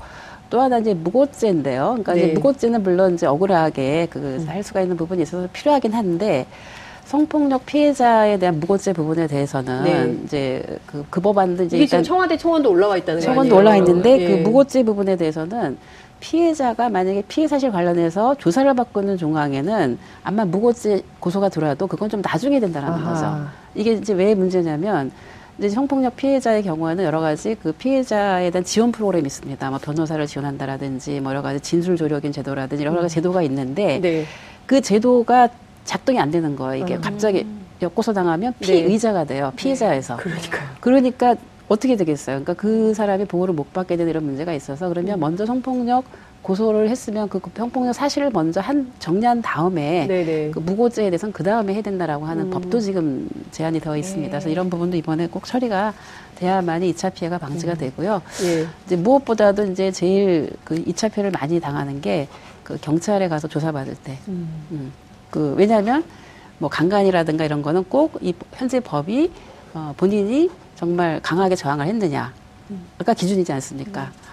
또 0.49 0.59
하나 0.59 0.79
이제 0.79 0.93
무고죄인데요. 0.95 1.89
그러니까 1.89 2.13
네. 2.15 2.23
이제 2.23 2.33
무고죄는 2.33 2.81
물론 2.81 3.13
이제 3.13 3.27
억울하게 3.27 4.07
그할 4.09 4.23
음. 4.57 4.61
수가 4.63 4.81
있는 4.81 4.97
부분이 4.97 5.21
있어서 5.21 5.47
필요하긴 5.53 5.93
한데 5.93 6.47
성폭력 7.05 7.65
피해자에 7.67 8.37
대한 8.37 8.59
무고죄 8.59 8.93
부분에 8.93 9.27
대해서는 9.27 9.83
네. 9.83 10.15
이제 10.25 10.63
그, 10.87 11.05
그 11.11 11.21
법안도 11.21 11.63
이제 11.65 11.77
이게 11.77 11.85
지금 11.85 12.03
청와대 12.03 12.35
청원도 12.37 12.69
올라와 12.71 12.97
있다는. 12.97 13.21
청원도 13.21 13.55
올라와 13.57 13.77
있는데 13.77 14.19
예. 14.21 14.27
그 14.27 14.33
무고죄 14.41 14.81
부분에 14.83 15.15
대해서는 15.15 15.77
피해자가 16.19 16.89
만약에 16.89 17.23
피해 17.27 17.47
사실 17.47 17.71
관련해서 17.71 18.35
조사를 18.35 18.73
받고 18.73 19.01
있는 19.01 19.17
종항에는 19.17 19.97
아마 20.23 20.45
무고죄 20.45 21.01
고소가 21.19 21.49
들어와도 21.49 21.87
그건 21.87 22.09
좀 22.09 22.21
나중에 22.21 22.59
된다는 22.59 23.03
거죠. 23.03 23.47
이게 23.75 23.93
이제 23.93 24.13
왜 24.13 24.35
문제냐면 24.35 25.11
이제 25.57 25.69
성폭력 25.69 26.15
피해자의 26.15 26.63
경우에는 26.63 27.03
여러 27.03 27.19
가지 27.19 27.55
그 27.61 27.71
피해자에 27.73 28.49
대한 28.49 28.63
지원 28.63 28.91
프로그램이 28.91 29.27
있습니다. 29.27 29.69
뭐 29.69 29.79
변호사를 29.79 30.25
지원한다라든지 30.25 31.19
뭐 31.19 31.31
여러 31.31 31.41
가지 31.41 31.59
진술 31.59 31.97
조력인 31.97 32.31
제도라든지 32.31 32.83
여러 32.83 33.01
가지 33.01 33.15
제도가 33.15 33.41
있는데 33.43 33.99
네. 33.99 34.25
그 34.65 34.81
제도가 34.81 35.49
작동이 35.83 36.19
안 36.19 36.31
되는 36.31 36.55
거예요. 36.55 36.83
이게 36.83 36.95
음. 36.95 37.01
갑자기 37.01 37.45
엮고서 37.81 38.13
당하면 38.13 38.53
피의자가 38.59 39.23
네. 39.23 39.35
돼요. 39.35 39.51
피해자에서. 39.55 40.15
네. 40.17 40.23
그러니까. 40.23 40.57
그러니까 40.79 41.35
어떻게 41.69 41.95
되겠어요? 41.95 42.41
그러니까 42.43 42.53
그 42.55 42.93
사람이 42.93 43.25
보호를 43.25 43.53
못 43.53 43.71
받게 43.73 43.95
되는 43.95 44.09
이런 44.09 44.25
문제가 44.25 44.53
있어서 44.53 44.89
그러면 44.89 45.17
음. 45.17 45.19
먼저 45.21 45.45
성폭력 45.45 46.03
고소를 46.41 46.89
했으면 46.89 47.29
그 47.29 47.39
성폭력 47.55 47.93
사실을 47.93 48.31
먼저 48.31 48.59
한 48.59 48.91
정리한 48.99 49.41
다음에 49.41 50.07
네네. 50.07 50.51
그 50.51 50.59
무고죄에 50.59 51.09
대해서는 51.09 51.31
그 51.33 51.43
다음에 51.43 51.73
해야 51.73 51.81
된다라고 51.81 52.25
하는 52.25 52.45
음. 52.45 52.49
법도 52.49 52.79
지금 52.79 53.29
제한이 53.51 53.79
되어 53.79 53.95
있습니다. 53.97 54.25
네. 54.27 54.29
그래서 54.31 54.49
이런 54.49 54.69
부분도 54.69 54.97
이번에 54.97 55.27
꼭 55.27 55.45
처리가 55.45 55.93
돼야만이 56.35 56.93
2차 56.93 57.13
피해가 57.13 57.37
방지가 57.37 57.73
음. 57.73 57.77
되고요. 57.77 58.21
예. 58.43 58.65
이제 58.85 58.95
무엇보다도 58.95 59.65
이제 59.65 59.91
제일 59.91 60.49
그 60.63 60.75
2차 60.75 61.11
피해를 61.13 61.31
많이 61.31 61.59
당하는 61.59 62.01
게 62.01 62.27
그 62.69 62.77
경찰에 62.79 63.27
가서 63.29 63.47
조사받을 63.47 63.95
때. 64.03 64.19
음. 64.27 64.47
음. 64.71 64.91
그 65.31 65.55
왜냐하면 65.57 66.03
뭐 66.59 66.69
강간이라든가 66.69 67.43
이런 67.43 67.63
거는 67.63 67.85
꼭 67.89 68.19
이 68.21 68.31
현재 68.53 68.79
법이 68.79 69.31
어 69.73 69.93
본인이 69.97 70.51
정말 70.79 71.19
강하게 71.21 71.55
저항을 71.57 71.87
했느냐. 71.87 72.31
음. 72.71 72.85
그러니까 72.95 73.13
기준이지 73.13 73.51
않습니까? 73.51 74.03
음. 74.03 74.29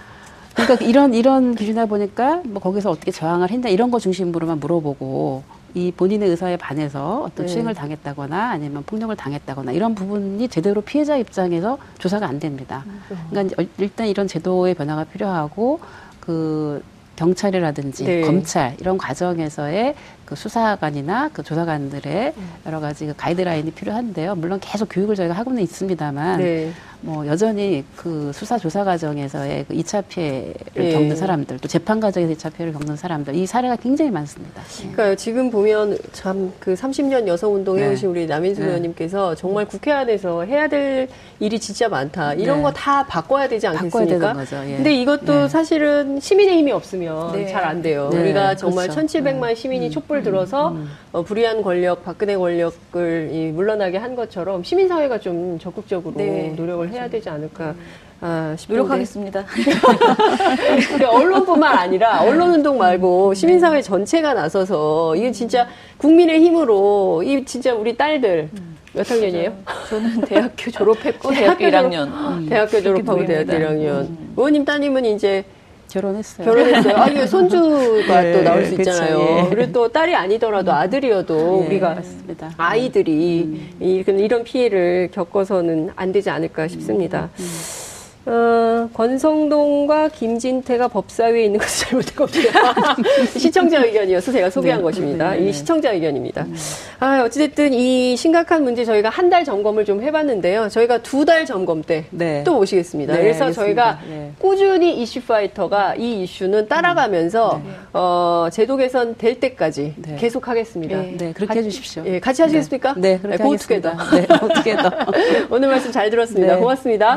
그러니까 0.55 0.87
이런 0.87 1.13
이런 1.13 1.57
기준에 1.57 1.87
보니까 1.87 2.41
뭐 2.45 2.63
거기서 2.63 2.89
어떻게 2.89 3.11
저항을 3.11 3.51
했냐 3.51 3.69
이런 3.69 3.91
거 3.91 3.99
중심으로만 3.99 4.61
물어보고 4.61 5.43
이 5.75 5.93
본인의 5.95 6.31
의사에 6.31 6.57
반해서 6.57 7.25
어떤 7.25 7.47
네. 7.47 7.53
추행을 7.53 7.75
당했다거나 7.75 8.51
아니면 8.51 8.85
폭력을 8.85 9.15
당했다거나 9.17 9.73
이런 9.73 9.97
부분이 9.97 10.47
제대로 10.47 10.81
피해자 10.83 11.17
입장에서 11.17 11.79
조사가 11.99 12.29
안 12.29 12.39
됩니다. 12.39 12.85
음. 12.87 13.17
그러니까 13.31 13.65
일단 13.79 14.07
이런 14.07 14.29
제도의 14.29 14.75
변화가 14.75 15.03
필요하고 15.05 15.81
그 16.21 16.81
경찰이라든지 17.17 18.05
네. 18.05 18.21
검찰 18.21 18.77
이런 18.79 18.97
과정에서의 18.99 19.97
그 20.27 20.35
수사관이나 20.35 21.31
그 21.33 21.43
조사관들의 21.43 22.33
음. 22.37 22.49
여러 22.67 22.81
가지 22.81 23.07
그 23.07 23.15
가이드라인이 23.17 23.71
필요한데요. 23.71 24.35
물론 24.35 24.59
계속 24.61 24.89
교육을 24.91 25.15
저희가 25.15 25.35
하고는 25.35 25.63
있습니다,만 25.63 26.39
네. 26.41 26.73
뭐 27.01 27.27
여전히 27.27 27.85
그 27.95 28.33
수사 28.35 28.59
조사 28.59 28.83
과정에서의 28.83 29.67
그 29.69 29.75
2차 29.75 30.03
피해를 30.09 30.55
네. 30.75 30.93
겪는 30.93 31.15
사람들, 31.15 31.59
또 31.61 31.69
재판 31.69 32.01
과정에서 32.01 32.33
2차 32.33 32.53
피해를 32.55 32.73
겪는 32.73 32.97
사람들 32.97 33.35
이 33.37 33.47
사례가 33.47 33.77
굉장히 33.77 34.11
많습니다. 34.11 34.63
그러니까 34.93 35.15
지금 35.15 35.51
보면 35.51 35.97
참 36.13 36.53
그 36.59 36.75
30년 36.75 37.29
여성 37.29 37.55
운동 37.55 37.79
해오신 37.79 38.13
네. 38.13 38.21
우리 38.23 38.27
남인수 38.27 38.61
네. 38.61 38.67
의원님께서 38.67 39.37
정말 39.37 39.67
국회 39.67 39.93
안에서 39.93 40.43
해야 40.45 40.67
될 40.69 41.09
일이 41.39 41.61
진짜 41.61 41.89
많다. 41.89 42.35
이런 42.35 42.57
네. 42.59 42.63
거다 42.65 43.07
바꿔야 43.07 43.47
되지 43.47 43.69
않겠습니까? 43.69 44.33
거죠. 44.33 44.57
예. 44.67 44.77
근데 44.77 44.93
이것도 44.95 45.43
네. 45.43 45.49
사실은 45.49 46.19
시민의 46.19 46.59
힘이 46.59 46.73
없으면 46.73 47.47
잘 47.49 47.67
안 47.67 47.83
돼요. 47.83 48.11
우리가 48.13 48.57
정말 48.57 48.89
그렇죠. 48.89 49.07
1,700만 49.07 49.55
시민이 49.57 49.87
음. 49.87 49.91
촛불 50.17 50.23
들어서 50.23 50.69
음. 50.71 50.89
어, 51.13 51.23
불의한 51.23 51.63
권력, 51.63 52.05
박근혜 52.05 52.37
권력을 52.37 53.31
이, 53.33 53.51
물러나게 53.53 53.99
한 53.99 54.15
것처럼 54.15 54.63
시민사회가 54.63 55.19
좀 55.19 55.59
적극적으로 55.59 56.15
노력을 56.57 56.89
해야 56.91 57.09
되지 57.09 57.29
않을까. 57.29 57.75
아, 58.21 58.57
노력하겠습니다. 58.69 59.45
근데 60.89 61.05
언론뿐만 61.05 61.77
아니라 61.77 62.23
언론 62.23 62.55
운동 62.55 62.79
말고 62.79 63.35
시민사회 63.35 63.83
전체가 63.83 64.33
나서서 64.33 65.15
이게 65.17 65.31
진짜 65.33 65.69
국민의 65.99 66.41
힘으로 66.41 67.23
이 67.23 67.45
진짜 67.45 67.75
우리 67.75 67.95
딸들 67.95 68.49
몇 68.95 69.11
학년이에요? 69.11 69.53
저는 69.91 70.21
대학교 70.23 70.71
졸업했고 70.71 71.31
대학교 71.35 71.67
1학년. 71.67 72.07
음. 72.07 72.47
대학교 72.49 72.81
졸업하고 72.81 73.27
대학교 73.27 73.53
1학년. 73.53 74.09
음. 74.09 74.33
의원님 74.35 74.65
따님은 74.65 75.05
이제 75.05 75.45
결혼했어요. 75.89 76.45
결혼했어요. 76.45 76.97
아, 76.97 77.09
이게 77.09 77.27
손주가 77.27 78.21
네, 78.23 78.33
또 78.33 78.43
나올 78.43 78.65
수 78.65 78.77
그쵸, 78.77 78.91
있잖아요. 78.91 79.21
예. 79.21 79.49
그리고 79.51 79.73
또 79.73 79.89
딸이 79.89 80.15
아니더라도 80.15 80.73
아들이어도 80.73 81.63
예, 81.63 81.67
우리가 81.67 81.95
맞습니다. 81.95 82.55
아이들이 82.57 83.71
음. 83.81 84.19
이런 84.19 84.45
피해를 84.45 85.11
겪어서는 85.13 85.91
안 85.97 86.13
되지 86.13 86.31
않을까 86.31 86.69
싶습니다. 86.69 87.31
음. 87.39 87.45
음. 87.45 87.86
어, 88.29 88.89
권성동과 88.93 90.09
김진태가 90.09 90.89
법사위에 90.89 91.45
있는 91.45 91.61
것을 91.61 91.87
잘못했거든요. 91.87 92.51
시청자 93.39 93.83
의견이어서 93.85 94.33
제가 94.33 94.51
소개한 94.51 94.81
네, 94.81 94.83
것입니다. 94.83 95.31
네, 95.31 95.39
네. 95.41 95.49
이 95.49 95.53
시청자 95.53 95.93
의견입니다. 95.93 96.43
음. 96.43 96.57
아, 96.99 97.23
어찌됐든 97.23 97.73
이 97.73 98.17
심각한 98.17 98.65
문제 98.65 98.85
저희가 98.85 99.09
한 99.11 99.27
달 99.31 99.45
점검을 99.45 99.85
좀 99.85 100.03
해봤는데요. 100.03 100.69
저희가 100.69 100.99
두 101.03 101.25
달 101.25 101.47
점검 101.47 101.83
때또 101.83 102.07
네. 102.19 102.45
모시겠습니다. 102.47 103.15
네, 103.15 103.21
그래서 103.23 103.45
알겠습니다. 103.47 103.63
저희가 103.65 103.99
네. 104.09 104.33
꾸준히 104.39 105.01
이슈 105.03 105.21
파이터가 105.23 105.95
이 105.97 106.23
이슈는 106.23 106.69
따라가면서 106.69 107.57
음. 107.65 107.75
어, 107.93 108.49
제도 108.53 108.77
개선 108.77 109.17
될 109.17 109.41
때까지 109.41 109.95
계속 110.19 110.47
하겠습니다. 110.49 110.97
네, 111.17 111.33
그렇게 111.33 111.59
해주십시오. 111.61 112.03
예, 112.07 112.21
같이 112.21 112.43
하시겠습니까? 112.43 112.95
네, 112.97 113.19
그렇게 113.19 113.43
하겠습니다. 113.43 113.97
네, 114.15 114.27
어떻게 114.31 114.77
오늘 115.51 115.69
말씀 115.69 115.91
잘 115.93 116.11
들었습니다. 116.11 116.57
고맙습니다. 116.59 117.17